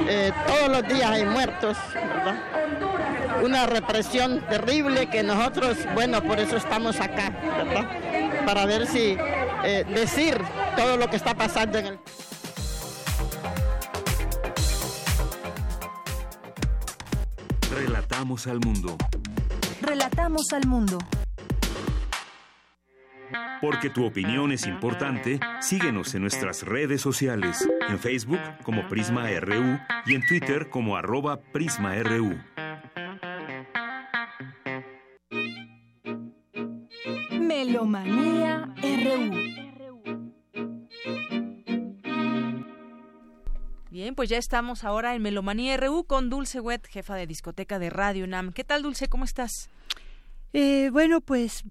[0.08, 2.36] Eh, todos los días hay muertos, ¿verdad?
[3.44, 8.46] Una represión terrible que nosotros bueno, por eso estamos acá, ¿verdad?
[8.46, 9.18] Para ver si
[9.64, 10.38] eh, decir
[10.76, 12.00] todo lo que está pasando en el...
[17.72, 18.98] Relatamos al mundo.
[19.82, 20.98] Relatamos al mundo.
[23.62, 29.80] Porque tu opinión es importante, síguenos en nuestras redes sociales, en Facebook como Prisma RU
[30.06, 32.38] y en Twitter como arroba PrismaRU.
[37.80, 39.32] Melomanía RU.
[43.90, 47.90] Bien, pues ya estamos ahora en Melomanía RU con Dulce Wet, jefa de discoteca de
[47.90, 48.52] Radio UNAM.
[48.52, 49.08] ¿Qué tal, Dulce?
[49.08, 49.70] ¿Cómo estás?
[50.52, 51.64] Eh, bueno, pues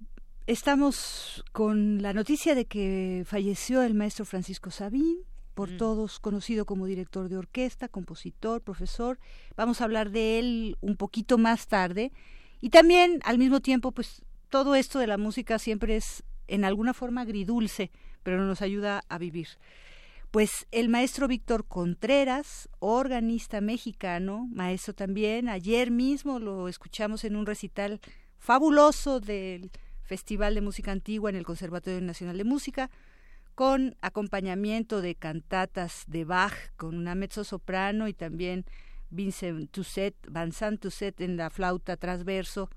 [0.47, 5.19] estamos con la noticia de que falleció el maestro Francisco Sabín,
[5.53, 5.77] por mm.
[5.77, 9.19] todos conocido como director de orquesta, compositor, profesor.
[9.59, 12.13] Vamos a hablar de él un poquito más tarde.
[12.63, 16.95] Y también, al mismo tiempo, pues todo esto de la música siempre es en alguna
[16.95, 17.91] forma agridulce,
[18.23, 19.49] pero nos ayuda a vivir.
[20.31, 27.47] Pues el maestro Víctor Contreras, organista mexicano, maestro también, ayer mismo lo escuchamos en un
[27.47, 28.01] recital
[28.39, 29.71] fabuloso del
[30.03, 32.91] Festival de Música Antigua en el Conservatorio Nacional de Música,
[33.55, 38.65] con acompañamiento de cantatas de Bach, con una mezzo soprano y también
[39.11, 42.71] Vincent Toussaint, Vincent Toussaint en la flauta transverso,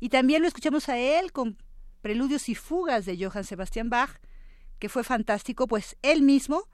[0.00, 1.56] y también lo escuchamos a él con
[2.02, 4.20] Preludios y Fugas de Johann Sebastian Bach,
[4.78, 6.68] que fue fantástico, pues él mismo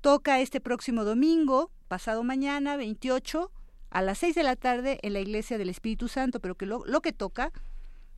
[0.00, 3.50] toca este próximo domingo, pasado mañana, 28,
[3.90, 6.84] a las 6 de la tarde en la Iglesia del Espíritu Santo, pero que lo,
[6.86, 7.52] lo que toca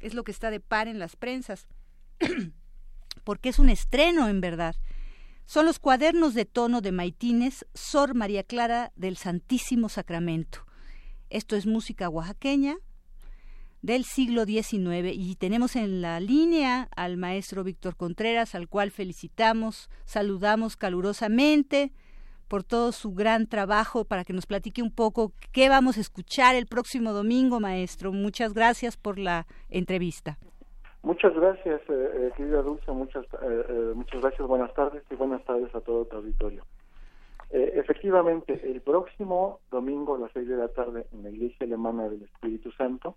[0.00, 1.66] es lo que está de par en las prensas,
[3.24, 4.76] porque es un estreno en verdad.
[5.46, 10.66] Son los cuadernos de tono de Maitines, Sor María Clara del Santísimo Sacramento.
[11.30, 12.76] Esto es música oaxaqueña,
[13.82, 19.90] del siglo XIX y tenemos en la línea al maestro Víctor Contreras, al cual felicitamos,
[20.04, 21.92] saludamos calurosamente
[22.48, 26.54] por todo su gran trabajo para que nos platique un poco qué vamos a escuchar
[26.54, 28.12] el próximo domingo, maestro.
[28.12, 30.38] Muchas gracias por la entrevista.
[31.02, 35.42] Muchas gracias, eh, eh querida Dulce, muchas, eh, eh, muchas gracias, buenas tardes y buenas
[35.44, 36.62] tardes a todo tu auditorio.
[37.50, 42.22] efectivamente, el próximo domingo a las seis de la tarde en la Iglesia Alemana del
[42.22, 43.16] Espíritu Santo,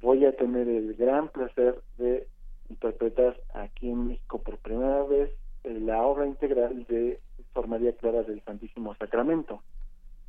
[0.00, 2.26] voy a tener el gran placer de
[2.68, 5.30] interpretar aquí en México por primera vez
[5.64, 7.20] la obra integral de
[7.52, 9.62] Sor María Clara del Santísimo Sacramento.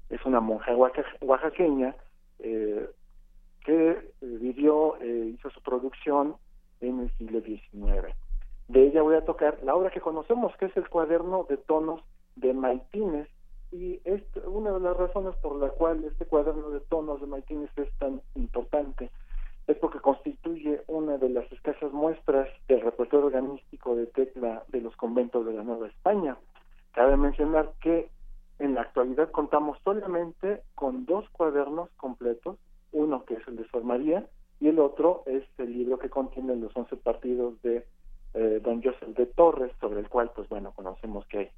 [0.10, 0.76] Es una monja
[1.22, 1.96] oaxaqueña
[2.40, 2.90] eh,
[3.64, 6.36] que vivió, eh, hizo su producción
[6.82, 8.16] en el siglo XIX.
[8.68, 12.02] De ella voy a tocar la obra que conocemos, que es el cuaderno de tonos
[12.36, 13.28] de Maitines,
[13.72, 17.70] y es una de las razones por la cual este cuaderno de tonos de Maitines
[17.78, 19.12] es tan importante
[19.70, 24.96] es porque constituye una de las escasas muestras del repertorio organístico de tecla de los
[24.96, 26.38] conventos de la Nueva España.
[26.92, 28.10] Cabe mencionar que
[28.58, 32.58] en la actualidad contamos solamente con dos cuadernos completos,
[32.92, 34.26] uno que es el de Sor María
[34.60, 37.86] y el otro es el libro que contiene los once partidos de
[38.34, 41.50] eh, don Joseph de Torres, sobre el cual, pues bueno, conocemos que hay,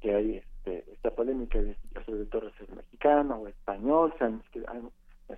[0.00, 4.24] que hay este, esta polémica de si Joseph de Torres es mexicano o español, se
[4.24, 4.42] han,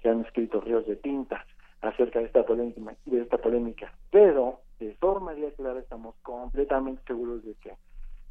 [0.03, 1.47] se han escrito ríos de tinta
[1.81, 3.93] acerca de esta polémica, de esta polémica.
[4.11, 7.75] pero de Sor María Clara estamos completamente seguros de que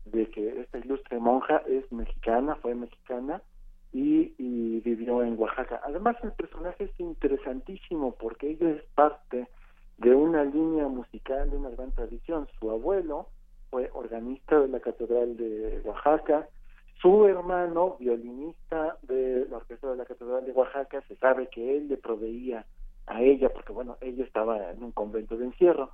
[0.05, 3.43] de que esta ilustre monja es mexicana, fue mexicana
[3.93, 5.81] y, y vivió en Oaxaca.
[5.83, 9.47] Además el personaje es interesantísimo porque ella es parte
[9.97, 12.47] de una línea musical de una gran tradición.
[12.59, 13.27] Su abuelo
[13.69, 16.47] fue organista de la Catedral de Oaxaca,
[17.01, 21.87] su hermano, violinista de la Orquesta de la Catedral de Oaxaca, se sabe que él
[21.87, 22.65] le proveía
[23.09, 25.91] a ella, porque bueno, ella estaba en un convento de encierro,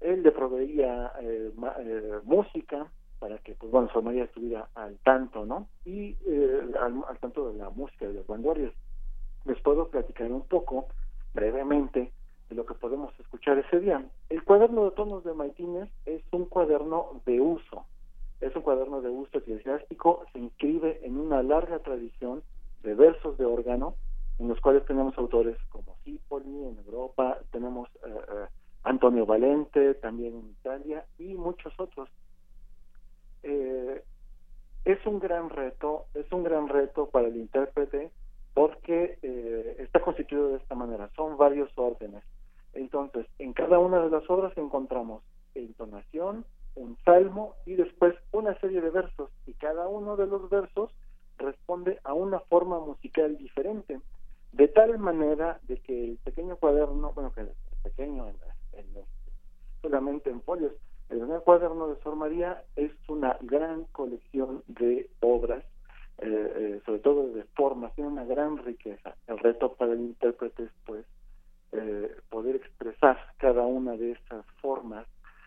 [0.00, 5.44] él le proveía eh, eh, música para que, pues bueno, Sor María estuviera al tanto,
[5.44, 5.68] ¿no?
[5.84, 8.72] Y eh, al, tanto de la música de las vanguardias.
[9.44, 10.88] Les puedo platicar un poco,
[11.34, 12.12] brevemente,
[12.48, 14.04] de lo que podemos escuchar ese día.
[14.28, 17.84] El cuaderno de tonos de Maitines es un cuaderno de uso,
[18.40, 22.42] es un cuaderno de uso eclesiástico, se inscribe en una larga tradición
[22.82, 23.94] de versos de órgano,
[24.42, 28.46] en los cuales tenemos autores como Cipoli en Europa, tenemos eh, eh,
[28.82, 32.08] Antonio Valente también en Italia y muchos otros.
[33.44, 34.02] Eh,
[34.84, 38.10] es un gran reto, es un gran reto para el intérprete
[38.52, 39.16] porque
[39.78, 42.24] está constituido de esta manera, son varios órdenes.
[42.74, 45.22] Entonces, en cada una de las obras encontramos
[45.54, 46.44] entonación,
[46.74, 50.90] un salmo y después una serie de versos y cada uno de los versos
[51.38, 54.00] responde a una forma musical diferente
[54.52, 57.50] de tal manera de que el pequeño cuaderno, bueno, que el
[57.82, 58.32] pequeño
[59.80, 60.72] solamente en folios,
[61.08, 65.64] el primer cuaderno de Sor María es una gran colección de obras,
[66.18, 69.16] eh, eh, sobre todo de formas, tiene una gran riqueza.
[69.26, 71.04] El reto para el intérprete es, pues,
[71.72, 75.06] eh, poder expresar cada una de esas formas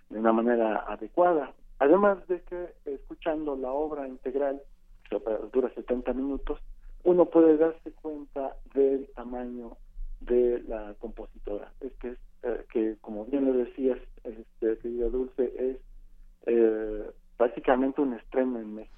[0.09, 1.53] de una manera adecuada.
[1.79, 4.61] Además de que, escuchando la obra integral,
[5.09, 5.19] que
[5.53, 6.59] dura 70 minutos,
[7.05, 9.77] uno puede darse cuenta del tamaño
[10.19, 11.71] de la compositora.
[11.79, 15.77] Es que, eh, que como bien lo decías, este, querida Dulce, es
[16.47, 18.95] eh, prácticamente un estreno en México.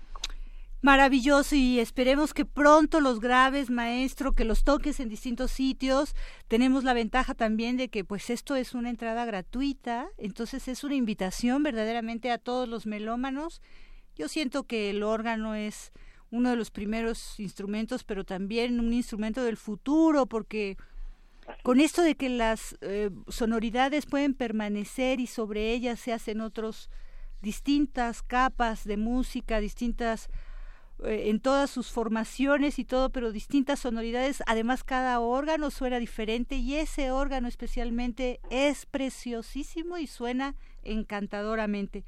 [0.81, 6.15] Maravilloso y esperemos que pronto los graves, maestro, que los toques en distintos sitios.
[6.47, 10.95] Tenemos la ventaja también de que pues esto es una entrada gratuita, entonces es una
[10.95, 13.61] invitación verdaderamente a todos los melómanos.
[14.15, 15.91] Yo siento que el órgano es
[16.31, 20.77] uno de los primeros instrumentos, pero también un instrumento del futuro, porque
[21.63, 26.89] con esto de que las eh, sonoridades pueden permanecer y sobre ellas se hacen otros
[27.41, 30.29] distintas capas de música, distintas
[31.03, 34.43] eh, en todas sus formaciones y todo, pero distintas sonoridades.
[34.47, 42.03] Además, cada órgano suena diferente y ese órgano especialmente es preciosísimo y suena encantadoramente.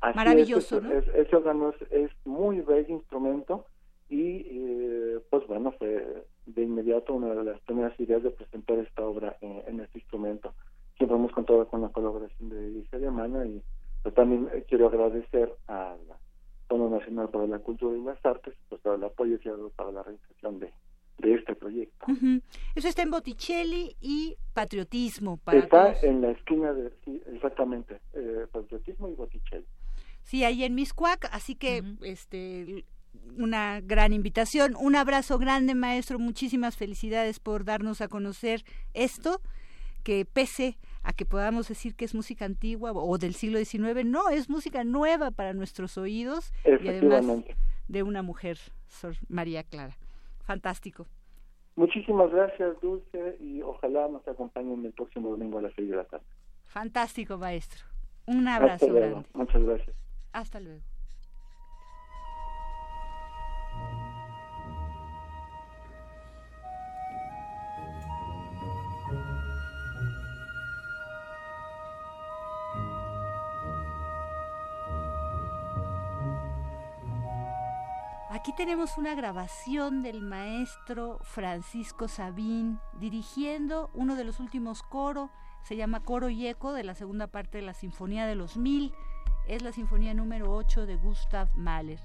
[0.00, 0.92] Maravilloso, ¿no?
[0.92, 3.66] ese órgano es, muy bello instrumento
[4.08, 9.02] y eh, pues bueno, fue de inmediato una de las primeras ideas de presentar esta
[9.02, 10.54] obra en, este instrumento.
[10.96, 13.62] Siempre hemos contado con la colaboración de Iglesia Alemana y
[14.02, 16.16] pues también eh, quiero agradecer a la
[16.68, 19.70] Fondo Nacional para la Cultura y las Artes pues todo el apoyo que ha dado
[19.70, 20.72] para la realización de,
[21.18, 22.06] de este proyecto.
[22.74, 25.38] Eso está en Botticelli y Patriotismo.
[25.38, 29.66] Para está en la esquina de, sí, exactamente, eh, Patriotismo y Botticelli.
[30.28, 32.84] Sí, ahí en Miscuac, así que este
[33.38, 34.74] una gran invitación.
[34.78, 36.18] Un abrazo grande, maestro.
[36.18, 38.60] Muchísimas felicidades por darnos a conocer
[38.92, 39.40] esto,
[40.04, 44.28] que pese a que podamos decir que es música antigua o del siglo XIX, no,
[44.28, 47.24] es música nueva para nuestros oídos y además
[47.88, 49.96] de una mujer, Sor María Clara.
[50.44, 51.06] Fantástico.
[51.74, 56.04] Muchísimas gracias, Dulce, y ojalá nos acompañen el próximo domingo a las seis de la
[56.04, 56.26] tarde.
[56.64, 57.82] Fantástico, maestro.
[58.26, 59.24] Un abrazo grande.
[59.32, 60.07] Muchas gracias.
[60.38, 60.84] Hasta luego.
[78.30, 85.30] Aquí tenemos una grabación del maestro Francisco Sabín dirigiendo uno de los últimos coros,
[85.64, 88.94] se llama Coro y Eco de la segunda parte de la Sinfonía de los Mil
[89.48, 92.00] es la Sinfonía número 8 de Gustav Mahler,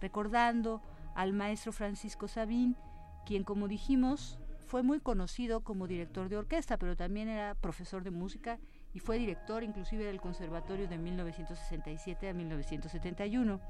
[0.00, 0.82] recordando
[1.14, 2.76] al maestro Francisco Sabín,
[3.24, 8.10] quien como dijimos fue muy conocido como director de orquesta, pero también era profesor de
[8.10, 8.58] música
[8.94, 13.60] y fue director inclusive del conservatorio de 1967 a 1971.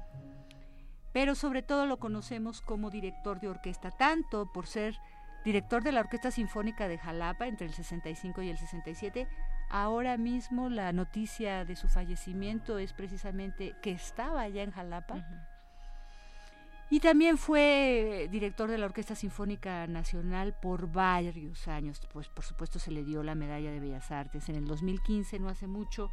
[1.11, 4.97] Pero sobre todo lo conocemos como director de orquesta, tanto por ser
[5.43, 9.27] director de la Orquesta Sinfónica de Jalapa entre el 65 y el 67.
[9.73, 15.25] Ahora mismo la noticia de su fallecimiento es precisamente que estaba allá en Jalapa.
[16.91, 21.99] Y también fue director de la Orquesta Sinfónica Nacional por varios años.
[22.13, 25.49] Pues por supuesto se le dio la medalla de Bellas Artes en el 2015, no
[25.49, 26.11] hace mucho,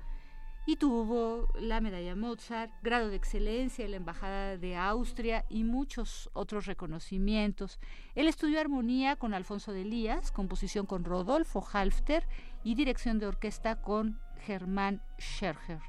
[0.67, 6.31] y tuvo la medalla Mozart, grado de excelencia en la Embajada de Austria y muchos
[6.33, 7.81] otros reconocimientos.
[8.15, 12.27] Él estudió armonía con Alfonso de Elías, composición con Rodolfo Halfter
[12.63, 15.81] y dirección de orquesta con Germán Scherger.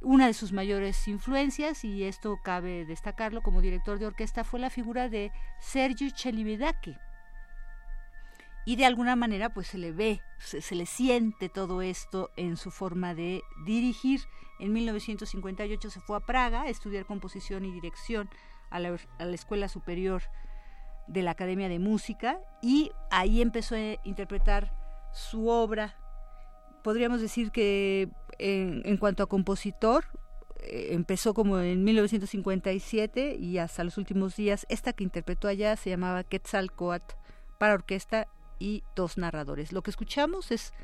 [0.00, 4.68] Una de sus mayores influencias, y esto cabe destacarlo como director de orquesta, fue la
[4.68, 6.98] figura de Sergio Celibidache.
[8.66, 12.70] Y de alguna manera pues se le ve, se, le siente todo esto en su
[12.70, 14.20] forma de dirigir.
[14.58, 18.28] En 1958 se fue a Praga a estudiar composición y dirección
[18.70, 20.22] a la, a la Escuela Superior
[21.06, 24.83] de la Academia de Música y ahí empezó a interpretar
[25.14, 25.96] su obra.
[26.82, 30.04] Podríamos decir que en, cuanto a compositor,
[30.60, 34.66] eh, empezó como en 1957 y hasta los últimos días.
[34.68, 37.14] Esta que interpretó allá se llamaba Quetzalcoatl
[37.58, 38.28] para orquesta
[38.58, 39.72] y dos narradores.
[39.72, 40.74] Lo que escuchamos es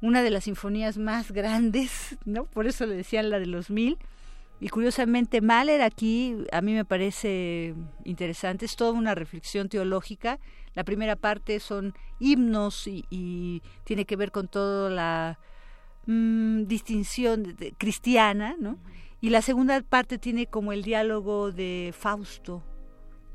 [0.00, 2.46] una de las sinfonías más grandes, ¿no?
[2.46, 3.98] Por eso le decían la de los mil.
[4.62, 7.74] Y curiosamente Mahler aquí a mí me parece
[8.04, 10.38] interesante, es toda una reflexión teológica.
[10.74, 15.38] La primera parte son himnos y tiene que ver con toda la
[16.06, 18.78] Mm, distinción cristiana, ¿no?
[19.20, 22.64] Y la segunda parte tiene como el diálogo de Fausto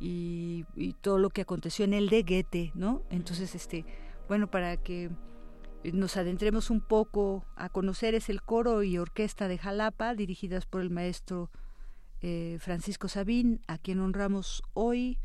[0.01, 0.65] y,
[1.01, 3.03] todo lo que aconteció en el de Goethe, ¿no?
[3.09, 3.85] Entonces, este,
[4.27, 5.09] bueno, para que
[5.93, 10.81] nos adentremos un poco a conocer es el coro y orquesta de Jalapa, dirigidas por
[10.81, 11.49] el maestro
[12.21, 15.19] eh, Francisco Sabín, a quien honramos hoy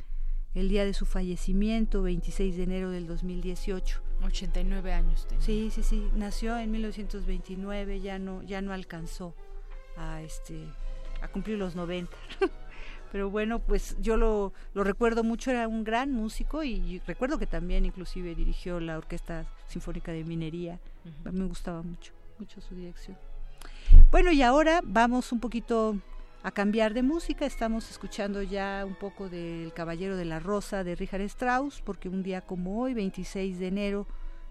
[0.55, 4.02] el día de su fallecimiento, 26 de enero del 2018.
[4.22, 5.44] 89 años tenía.
[5.44, 9.34] Sí, sí, sí, nació en 1929, ya no ya no alcanzó
[9.97, 10.66] a este
[11.22, 12.16] a cumplir los 90.
[13.12, 17.47] Pero bueno, pues yo lo, lo recuerdo mucho, era un gran músico y recuerdo que
[17.47, 20.80] también inclusive dirigió la Orquesta Sinfónica de Minería.
[21.26, 23.18] A mí me gustaba mucho, mucho su dirección.
[24.10, 25.98] Bueno, y ahora vamos un poquito
[26.43, 27.44] a cambiar de música.
[27.44, 32.22] Estamos escuchando ya un poco del Caballero de la Rosa de Richard Strauss, porque un
[32.22, 34.06] día como hoy, 26 de enero,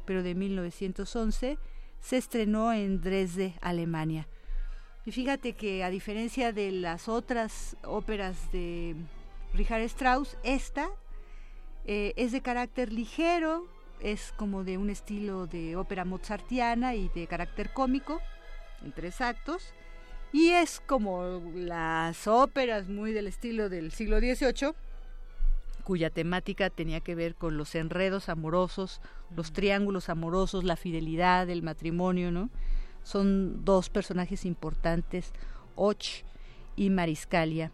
[0.06, 1.58] pero de 1911,
[2.00, 4.28] se estrenó en Dresde, Alemania.
[5.06, 8.96] Y fíjate que a diferencia de las otras óperas de
[9.54, 10.90] Richard Strauss, esta
[11.86, 13.66] eh, es de carácter ligero,
[14.00, 18.22] es como de un estilo de ópera mozartiana y de carácter cómico,
[18.84, 19.74] en tres actos
[20.34, 24.74] y es como las óperas muy del estilo del siglo XVIII,
[25.84, 29.02] cuya temática tenía que ver con los enredos amorosos,
[29.36, 32.50] los triángulos amorosos, la fidelidad, el matrimonio, ¿no?
[33.04, 35.32] Son dos personajes importantes,
[35.76, 36.24] Och
[36.76, 37.72] y Mariscalia.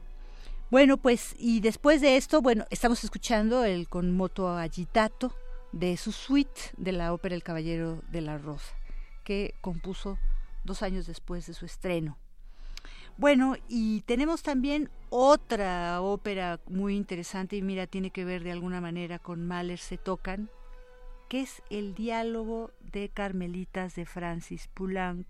[0.70, 5.34] Bueno, pues, y después de esto, bueno, estamos escuchando el con moto agitato
[5.72, 8.76] de su suite de la ópera El Caballero de la Rosa,
[9.24, 10.18] que compuso
[10.66, 12.18] dos años después de su estreno.
[13.18, 18.80] Bueno, y tenemos también otra ópera muy interesante y mira, tiene que ver de alguna
[18.80, 20.50] manera con Mahler se tocan,
[21.28, 25.28] que es El diálogo de Carmelitas de Francis Poulenc,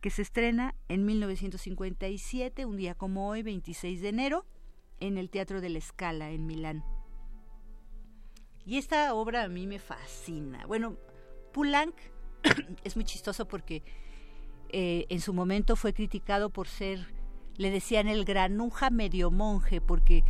[0.00, 4.44] que se estrena en 1957, un día como hoy, 26 de enero,
[4.98, 6.84] en el Teatro de la Scala en Milán.
[8.64, 10.66] Y esta obra a mí me fascina.
[10.66, 10.96] Bueno,
[11.52, 11.94] Poulenc
[12.84, 13.84] es muy chistoso porque
[14.70, 17.14] eh, en su momento fue criticado por ser
[17.56, 20.24] le decían el granuja medio monje, porque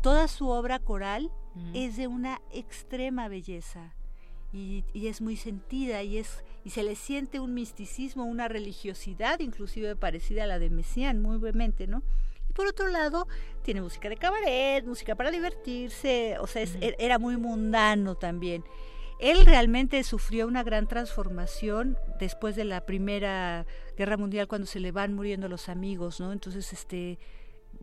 [0.00, 1.30] toda su obra coral
[1.74, 3.94] es de una extrema belleza
[4.52, 9.96] y, es muy sentida y, es, y se le siente un misticismo, una religiosidad inclusive
[9.96, 12.02] parecida a la de Messiaen, muy brevemente, ¿no?
[12.50, 13.26] Y por otro lado,
[13.62, 18.64] tiene música de cabaret, música para divertirse, o sea, e, era muy mundano también.
[19.18, 23.66] Él realmente sufrió una gran transformación después de la Primera
[23.96, 26.32] Guerra Mundial cuando se le van muriendo los amigos, ¿no?
[26.32, 27.18] Entonces, este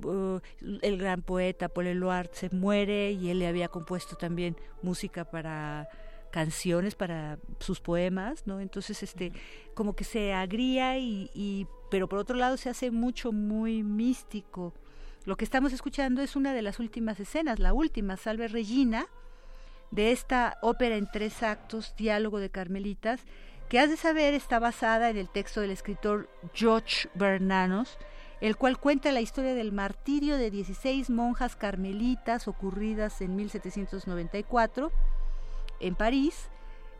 [0.03, 0.39] uh,
[0.81, 5.87] el gran poeta Paul Eluard se muere y él le había compuesto también música para
[6.31, 8.59] canciones para sus poemas, ¿no?
[8.59, 9.31] Entonces, este,
[9.73, 14.73] como que se agría y, y, pero por otro lado se hace mucho, muy místico.
[15.25, 19.07] Lo que estamos escuchando es una de las últimas escenas, la última, Salve Regina,
[19.91, 23.21] de esta ópera en tres actos, Diálogo de Carmelitas,
[23.69, 27.97] que has de saber está basada en el texto del escritor George Bernanos,
[28.41, 34.91] el cual cuenta la historia del martirio de 16 monjas carmelitas ocurridas en 1794
[35.79, 36.49] en París,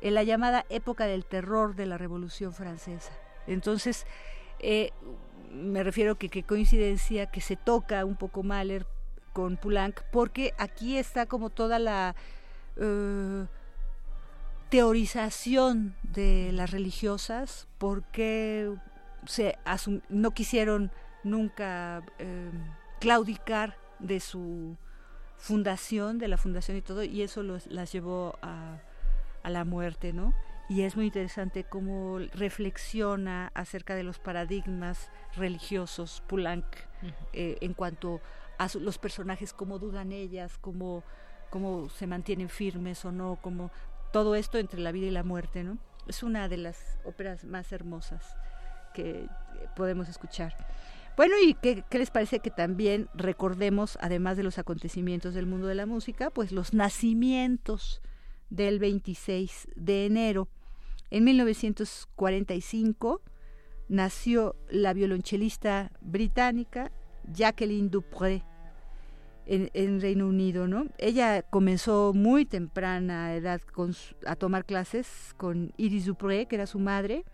[0.02, 3.12] en la llamada época del terror de la Revolución Francesa.
[3.48, 4.06] Entonces,
[4.60, 4.92] eh,
[5.52, 8.86] me refiero que qué coincidencia que se toca un poco Mahler
[9.34, 12.16] con Poulenc, porque aquí está como toda la
[12.76, 13.46] eh,
[14.70, 18.72] teorización de las religiosas, porque
[19.26, 19.58] se
[20.10, 20.92] no quisieron
[21.24, 22.52] nunca eh,
[23.00, 24.78] claudicar de su
[25.40, 28.78] fundación, de la fundación y todo, y eso las llevó a,
[29.42, 30.34] a la muerte, ¿no?
[30.70, 36.64] Y es muy interesante cómo reflexiona acerca de los paradigmas religiosos Poulenc
[37.34, 38.22] eh, en cuanto
[38.60, 41.04] a los personajes, cómo dudan ellas, cómo,
[41.50, 43.72] cómo se mantienen firmes o no, como
[44.12, 45.80] todo esto entre la vida y la muerte, ¿no?
[46.08, 48.36] Es una de las óperas más hermosas
[48.94, 49.28] que
[49.76, 50.56] podemos escuchar.
[51.20, 55.76] Bueno, ¿y qué, les parece que también recordemos, además de los acontecimientos del mundo de
[55.76, 58.02] la música, pues los nacimientos
[58.50, 60.48] del 26 de enero?
[61.12, 63.22] En 1945
[63.90, 66.90] nació la violonchelista británica
[67.34, 68.46] Jacqueline Dupré
[69.46, 70.86] en, Reino Unido, ¿no?
[70.98, 73.60] Ella comenzó muy temprana edad
[74.26, 77.26] a tomar clases con Iris Dupré, que era su madre,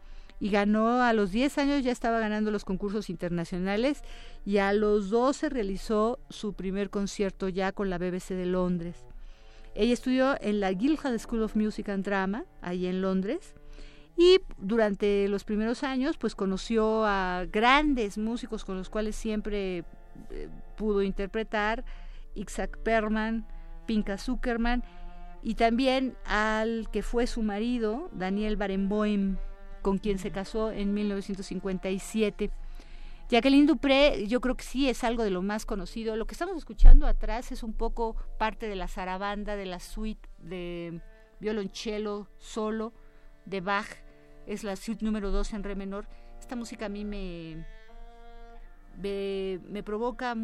[0.46, 4.04] y ganó a los 10 años ya estaba ganando los concursos internacionales
[4.46, 8.96] y a los 12 realizó su primer concierto ya con la BBC de Londres.
[9.74, 13.56] Ella estudió en la Guildhall School of Music and Drama, ahí en Londres,
[14.18, 19.84] y durante los primeros años pues conoció a grandes músicos con los cuales siempre
[20.30, 21.84] eh, pudo interpretar,
[22.36, 23.48] Isaac Perman,
[23.88, 24.84] Pinka Zuckerman,
[25.42, 29.38] y también al que fue su marido, Daniel Barenboim,
[29.86, 32.49] con quien se casó en 1957.
[33.30, 36.16] Jacqueline Dupré, yo creo que sí es algo de lo más conocido.
[36.16, 40.28] Lo que estamos escuchando atrás es un poco parte de la zarabanda, de la suite
[40.40, 41.02] de
[41.40, 42.94] violonchelo solo
[43.45, 43.86] de Bach.
[44.48, 46.07] Es la suite número 2 en re menor.
[46.40, 47.64] Esta música a mí me,
[48.98, 50.36] me, me provoca,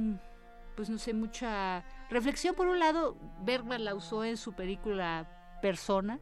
[0.76, 2.53] pues no sé, mucha reflexión.
[2.53, 6.19] Por un lado, Bergman la usó en su película Persona,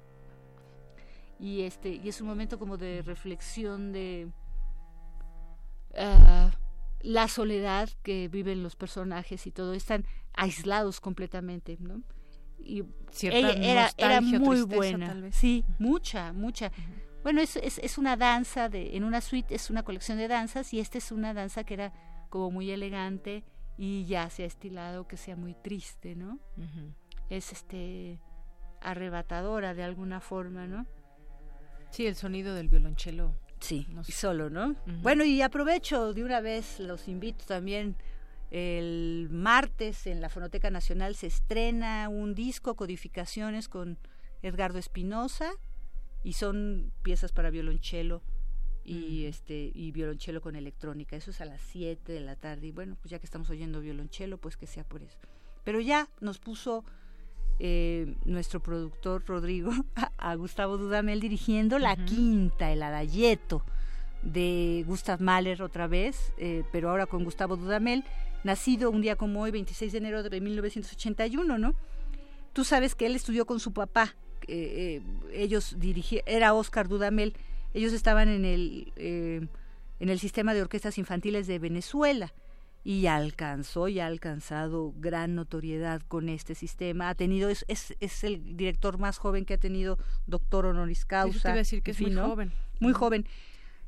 [1.39, 4.29] y este y es un momento como de reflexión de
[5.97, 6.51] ah,
[7.01, 9.73] la soledad que viven los personajes y todo.
[9.73, 12.03] Están aislados completamente no
[12.59, 12.83] y
[13.21, 15.31] ella era, era muy buena.
[15.31, 16.71] sí mucha mucha.
[17.23, 20.73] Bueno es, es, es, una danza de en una suite es una colección de danzas
[20.73, 21.93] y esta es una danza que era
[22.29, 23.43] como muy elegante
[23.77, 26.39] y ya se ha estilado que sea muy triste no
[27.29, 28.19] es este
[28.81, 30.85] arrebatadora de alguna forma no
[31.91, 33.35] Sí, el sonido del violonchelo.
[33.59, 34.75] Sí, y solo, ¿no?
[35.01, 37.95] Bueno, y aprovecho de una vez, los invito también.
[38.51, 43.97] El martes en la Fonoteca Nacional se estrena un disco, Codificaciones, con
[44.41, 45.51] Edgardo Espinosa,
[46.23, 48.21] y son piezas para violonchelo
[48.83, 51.15] y este y violonchelo con electrónica.
[51.15, 52.67] Eso es a las 7 de la tarde.
[52.67, 55.19] Y bueno, pues ya que estamos oyendo violonchelo, pues que sea por eso.
[55.63, 56.85] Pero ya nos puso
[57.61, 59.71] eh, nuestro productor Rodrigo
[60.17, 63.63] a, Gustavo Dudamel dirigiendo la quinta, el adayeto
[64.21, 68.05] de Gustav Mahler otra vez, eh, pero ahora con Gustavo Dudamel,
[68.45, 71.75] nacido un día como hoy, 26 de enero de 1981, ¿no?
[72.53, 74.15] Tú sabes que él estudió con su papá,
[74.47, 75.01] eh,
[75.33, 77.33] ellos dirigían, era Oscar Dudamel,
[77.73, 79.49] ellos estaban en el, en
[80.09, 82.33] el sistema de orquestas infantiles de Venezuela
[82.89, 87.09] y alcanzó y ha alcanzado gran notoriedad con este sistema.
[87.09, 91.53] Ha tenido, es, es, es el director más joven que ha tenido doctor honoris causa.
[91.53, 92.51] decir que es muy joven.
[92.79, 93.27] Muy joven.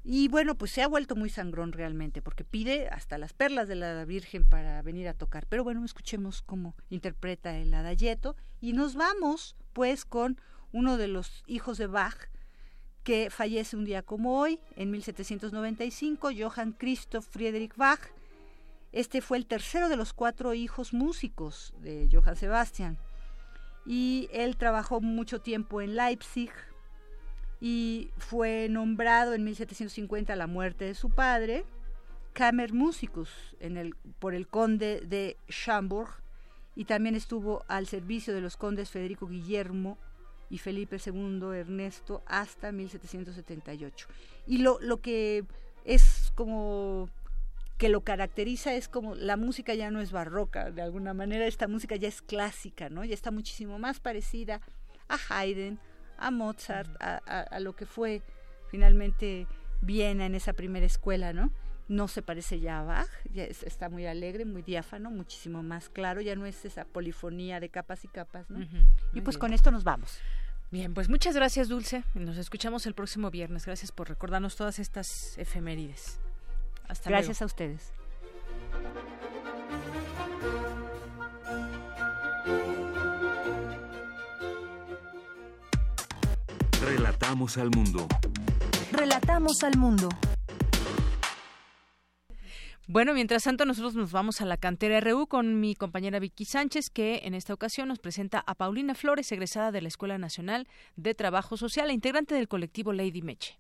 [0.04, 3.74] Y bueno, pues se ha vuelto muy sangrón realmente, porque pide hasta las perlas de
[3.74, 5.48] la Virgen para venir a tocar.
[5.48, 10.40] Pero bueno, escuchemos cómo interpreta el adayeto y nos vamos pues con
[10.74, 12.30] uno de los hijos de Bach,
[13.02, 18.12] que fallece un día como hoy, en 1795, Johann Christoph Friedrich Bach,
[18.92, 22.98] este fue el tercero de los cuatro hijos músicos de Johann Sebastian.
[23.86, 26.52] Y él trabajó mucho tiempo en Leipzig
[27.60, 31.64] y fue nombrado en 1750 a la muerte de su padre,
[32.34, 36.10] Kammermusicus en por el conde de Schamburg
[36.76, 39.98] y también estuvo al servicio de los condes Federico Guillermo
[40.50, 44.08] y Felipe II Ernesto hasta 1778.
[44.48, 45.46] Y lo, lo que
[45.86, 47.10] es como
[47.82, 51.68] que lo caracteriza es como la música ya no es barroca, de alguna manera esta
[51.68, 53.04] música ya es clásica, ¿no?
[53.04, 54.62] Ya está muchísimo más parecida
[55.10, 55.80] a Haydn,
[56.16, 58.22] a Mozart, a, lo que fue
[58.70, 59.48] finalmente
[59.82, 61.52] Viena en esa primera escuela, ¿no?
[61.88, 66.22] No se parece ya a Bach, ya está muy alegre, muy diáfano, muchísimo más claro,
[66.22, 68.64] ya no es esa polifonía de capas y capas, ¿no?
[69.12, 70.20] y pues con esto nos vamos.
[70.70, 72.04] Bien, pues muchas gracias, Dulce.
[72.14, 73.66] Nos escuchamos el próximo viernes.
[73.66, 76.21] Gracias por recordarnos todas estas efemérides.
[77.06, 77.94] Gracias a ustedes.
[86.82, 88.08] Relatamos al mundo.
[88.92, 90.10] Relatamos al mundo.
[92.88, 96.90] Bueno, mientras tanto nosotros nos vamos a la cantera RU con mi compañera Vicky Sánchez,
[96.90, 101.14] que en esta ocasión nos presenta a Paulina Flores, egresada de la Escuela Nacional de
[101.14, 103.60] Trabajo Social e integrante del colectivo Lady Meche.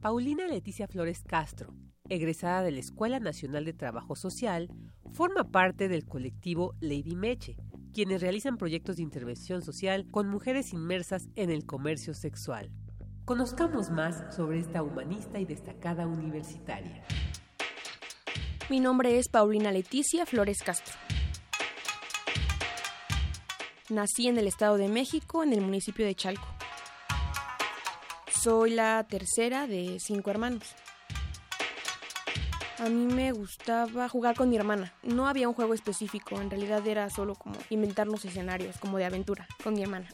[0.00, 1.74] Paulina Leticia Flores Castro,
[2.08, 4.70] egresada de la Escuela Nacional de Trabajo Social,
[5.12, 7.56] forma parte del colectivo Lady Meche,
[7.92, 12.70] quienes realizan proyectos de intervención social con mujeres inmersas en el comercio sexual.
[13.24, 17.02] Conozcamos más sobre esta humanista y destacada universitaria.
[18.70, 20.94] Mi nombre es Paulina Leticia Flores Castro.
[23.90, 26.57] Nací en el Estado de México, en el municipio de Chalco.
[28.40, 30.62] Soy la tercera de cinco hermanos.
[32.78, 34.92] A mí me gustaba jugar con mi hermana.
[35.02, 39.48] No había un juego específico, en realidad era solo como inventarnos escenarios, como de aventura,
[39.64, 40.06] con mi hermana.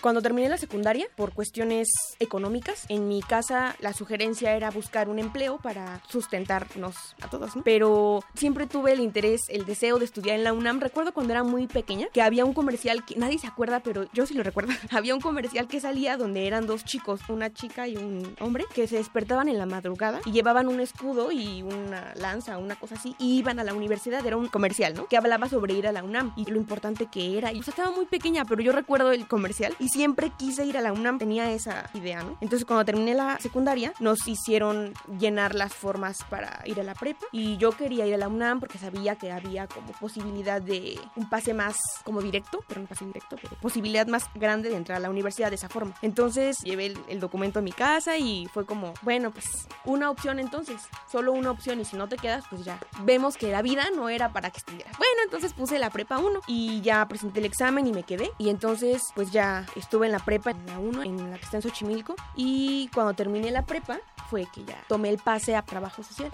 [0.00, 1.88] Cuando terminé la secundaria, por cuestiones
[2.20, 8.22] económicas, en mi casa la sugerencia era buscar un empleo para sustentarnos a todos, pero
[8.34, 10.80] siempre tuve el interés, el deseo de estudiar en la UNAM.
[10.80, 14.26] Recuerdo cuando era muy pequeña que había un comercial que nadie se acuerda, pero yo
[14.26, 14.72] sí lo recuerdo.
[14.90, 18.86] había un comercial que salía donde eran dos chicos, una chica y un hombre, que
[18.86, 23.16] se despertaban en la madrugada y llevaban un escudo y una lanza, una cosa así,
[23.18, 24.24] y iban a la universidad.
[24.24, 25.06] Era un comercial, ¿no?
[25.06, 27.52] Que hablaba sobre ir a la UNAM y lo importante que era.
[27.52, 30.92] Y estaba muy pequeña, pero yo recuerdo el comercial y siempre quise ir a la
[30.92, 32.36] UNAM, tenía esa idea, ¿no?
[32.40, 37.26] Entonces cuando terminé la secundaria nos hicieron llenar las formas para ir a la prepa
[37.32, 41.28] y yo quería ir a la UNAM porque sabía que había como posibilidad de un
[41.28, 45.00] pase más como directo, pero no pase directo, pero posibilidad más grande de entrar a
[45.00, 45.94] la universidad de esa forma.
[46.02, 50.80] Entonces llevé el, documento a mi casa y fue como, bueno, pues una opción entonces,
[51.10, 54.08] solo una opción y si no te quedas, pues ya vemos que la vida no
[54.08, 54.96] era para que estuvieras.
[54.96, 58.50] Bueno, entonces puse la prepa 1 y ya presenté el examen y me quedé y
[58.50, 61.62] entonces pues ya estuve en la prepa en la 1, en la que está en
[61.62, 62.14] Xochimilco.
[62.36, 63.98] Y cuando terminé la prepa
[64.28, 66.30] fue que ya tomé el pase a trabajo social.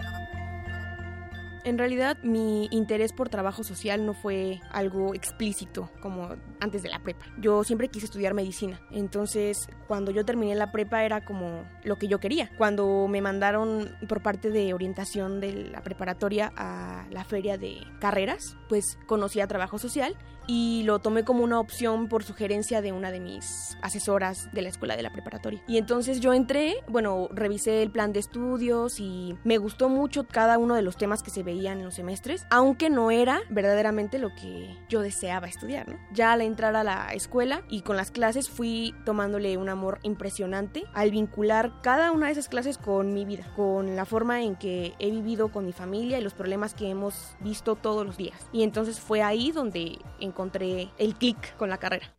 [1.65, 6.29] En realidad mi interés por trabajo social no fue algo explícito como
[6.59, 7.25] antes de la prepa.
[7.39, 8.79] Yo siempre quise estudiar medicina.
[8.91, 12.51] Entonces cuando yo terminé la prepa era como lo que yo quería.
[12.55, 18.57] Cuando me mandaron por parte de orientación de la preparatoria a la feria de carreras,
[18.69, 20.15] pues conocí a trabajo social
[20.47, 24.69] y lo tomé como una opción por sugerencia de una de mis asesoras de la
[24.69, 25.63] escuela de la preparatoria.
[25.67, 30.57] Y entonces yo entré, bueno, revisé el plan de estudios y me gustó mucho cada
[30.57, 34.29] uno de los temas que se veían en los semestres, aunque no era verdaderamente lo
[34.35, 35.97] que yo deseaba estudiar, ¿no?
[36.13, 40.83] Ya al entrar a la escuela y con las clases fui tomándole un amor impresionante
[40.93, 44.93] al vincular cada una de esas clases con mi vida, con la forma en que
[44.99, 48.49] he vivido con mi familia y los problemas que hemos visto todos los días.
[48.51, 52.13] Y entonces fue ahí donde encontré el clic con la carrera.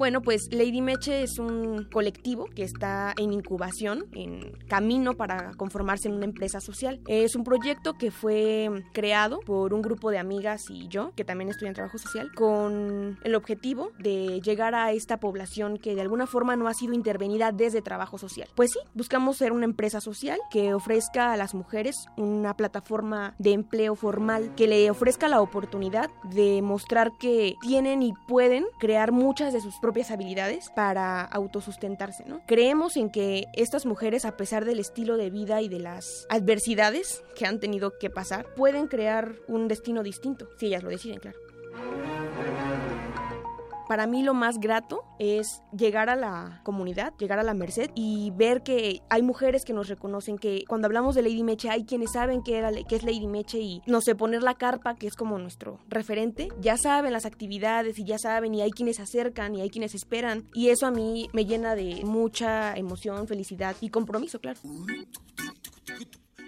[0.00, 6.08] Bueno, pues Lady Meche es un colectivo que está en incubación, en camino para conformarse
[6.08, 7.02] en una empresa social.
[7.06, 11.50] Es un proyecto que fue creado por un grupo de amigas y yo, que también
[11.50, 16.56] estudian trabajo social, con el objetivo de llegar a esta población que de alguna forma
[16.56, 18.48] no ha sido intervenida desde trabajo social.
[18.54, 23.52] Pues sí, buscamos ser una empresa social que ofrezca a las mujeres una plataforma de
[23.52, 29.52] empleo formal, que le ofrezca la oportunidad de mostrar que tienen y pueden crear muchas
[29.52, 32.42] de sus propias habilidades para autosustentarse, ¿no?
[32.46, 37.22] Creemos en que estas mujeres, a pesar del estilo de vida y de las adversidades
[37.34, 41.38] que han tenido que pasar, pueden crear un destino distinto, si ellas lo deciden, claro
[43.90, 48.30] para mí lo más grato es llegar a la comunidad, llegar a la Merced y
[48.36, 52.12] ver que hay mujeres que nos reconocen, que cuando hablamos de Lady Meche hay quienes
[52.12, 55.80] saben que, es Lady Meche y no sé, poner la carpa, que es como nuestro
[55.88, 59.70] referente, ya saben las actividades y ya saben y hay quienes se acercan y hay
[59.70, 64.60] quienes esperan y eso a mí me llena de mucha emoción, felicidad y compromiso, claro.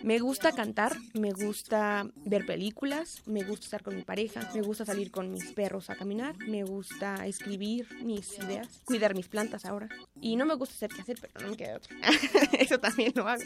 [0.02, 4.84] Me gusta cantar, me gusta ver películas, me gusta estar con mi pareja, me gusta
[4.84, 9.88] salir con mis perros a caminar, me gusta escribir mis ideas, cuidar mis plantas ahora.
[10.20, 11.94] Y no me gusta hacer qué hacer, pero no me queda otro.
[12.58, 13.44] Eso también lo hago.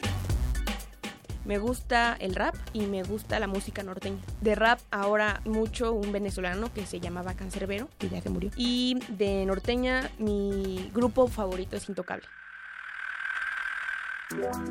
[1.44, 4.18] Me gusta el rap y me gusta la música norteña.
[4.40, 8.50] De rap ahora mucho un venezolano que se llamaba Cancerbero, que que murió.
[8.56, 12.26] Y de norteña mi grupo favorito es Intocable.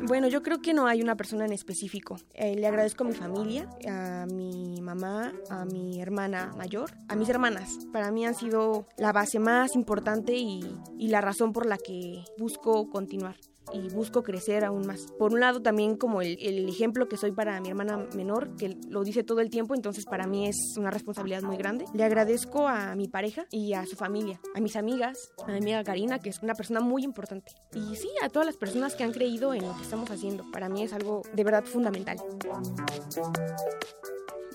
[0.02, 2.16] Bueno, yo creo que no hay una persona en específico.
[2.34, 7.28] Eh, le agradezco a mi familia, a mi mamá, a mi hermana mayor, a mis
[7.28, 7.78] hermanas.
[7.92, 10.60] Para mí han sido la base más importante y,
[10.98, 13.36] y la razón por la que busco continuar
[13.72, 15.12] y busco crecer aún más.
[15.18, 18.76] Por un lado también como el, el, ejemplo que soy para mi hermana menor, que
[18.88, 21.84] lo dice todo el tiempo, entonces para mí es una responsabilidad muy grande.
[21.94, 25.84] Le agradezco a mi pareja y a su familia, a mis amigas, a mi amiga
[25.84, 27.52] Karina, que es una persona muy importante.
[27.74, 30.44] Y sí, a todas las personas que han creído en lo que estamos haciendo.
[30.52, 32.18] Para mí es algo de verdad fundamental.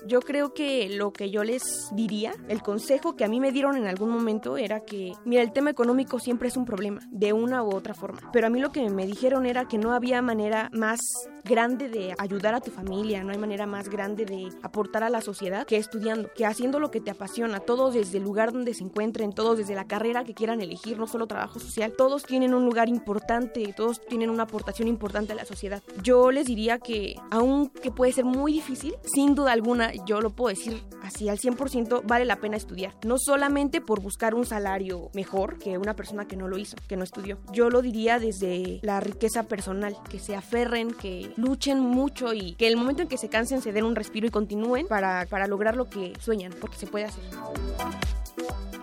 [0.06, 3.76] Yo creo que lo que yo les diría, el consejo que a mí me dieron
[3.76, 7.62] en algún momento era que, mira, el tema económico siempre es un problema, de una
[7.62, 8.30] u otra forma.
[8.32, 11.00] Pero a mí lo que me dijeron era que no había manera más
[11.44, 15.20] grande de ayudar a tu familia, no hay manera más grande de aportar a la
[15.20, 18.84] sociedad que estudiando, que haciendo lo que te apasiona, todos desde el lugar donde se
[18.84, 22.64] encuentren, todos desde la carrera que quieran elegir, no solo trabajo social, todos tienen un
[22.64, 25.82] lugar importante, todos tienen una aportación importante a la sociedad.
[26.02, 30.54] Yo les diría que, aunque puede ser muy difícil, sin duda alguna yo lo puedo
[30.54, 32.94] decir así al 100%, vale la pena estudiar.
[33.04, 36.96] No solamente por buscar un salario mejor que una persona que no lo hizo, que
[36.96, 37.38] no estudió.
[37.52, 42.68] Yo lo diría desde la riqueza personal, que se aferren, que luchen mucho y que
[42.68, 45.76] el momento en que se cansen se den un respiro y continúen para, para lograr
[45.76, 47.24] lo que sueñan, porque se puede hacer.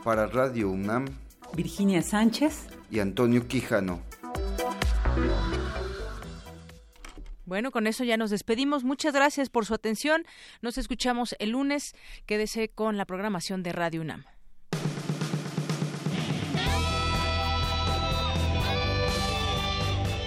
[0.03, 1.06] Para Radio UNAM,
[1.56, 4.02] Virginia Sánchez y Antonio Quijano.
[7.49, 8.84] Bueno, con eso ya nos despedimos.
[8.84, 10.23] Muchas gracias por su atención.
[10.61, 11.95] Nos escuchamos el lunes.
[12.27, 14.23] Quédese con la programación de Radio UNAM.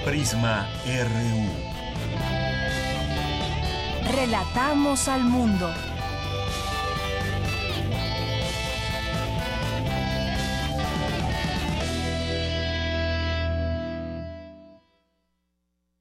[0.04, 1.46] Prisma RU.
[4.16, 5.72] Relatamos al mundo.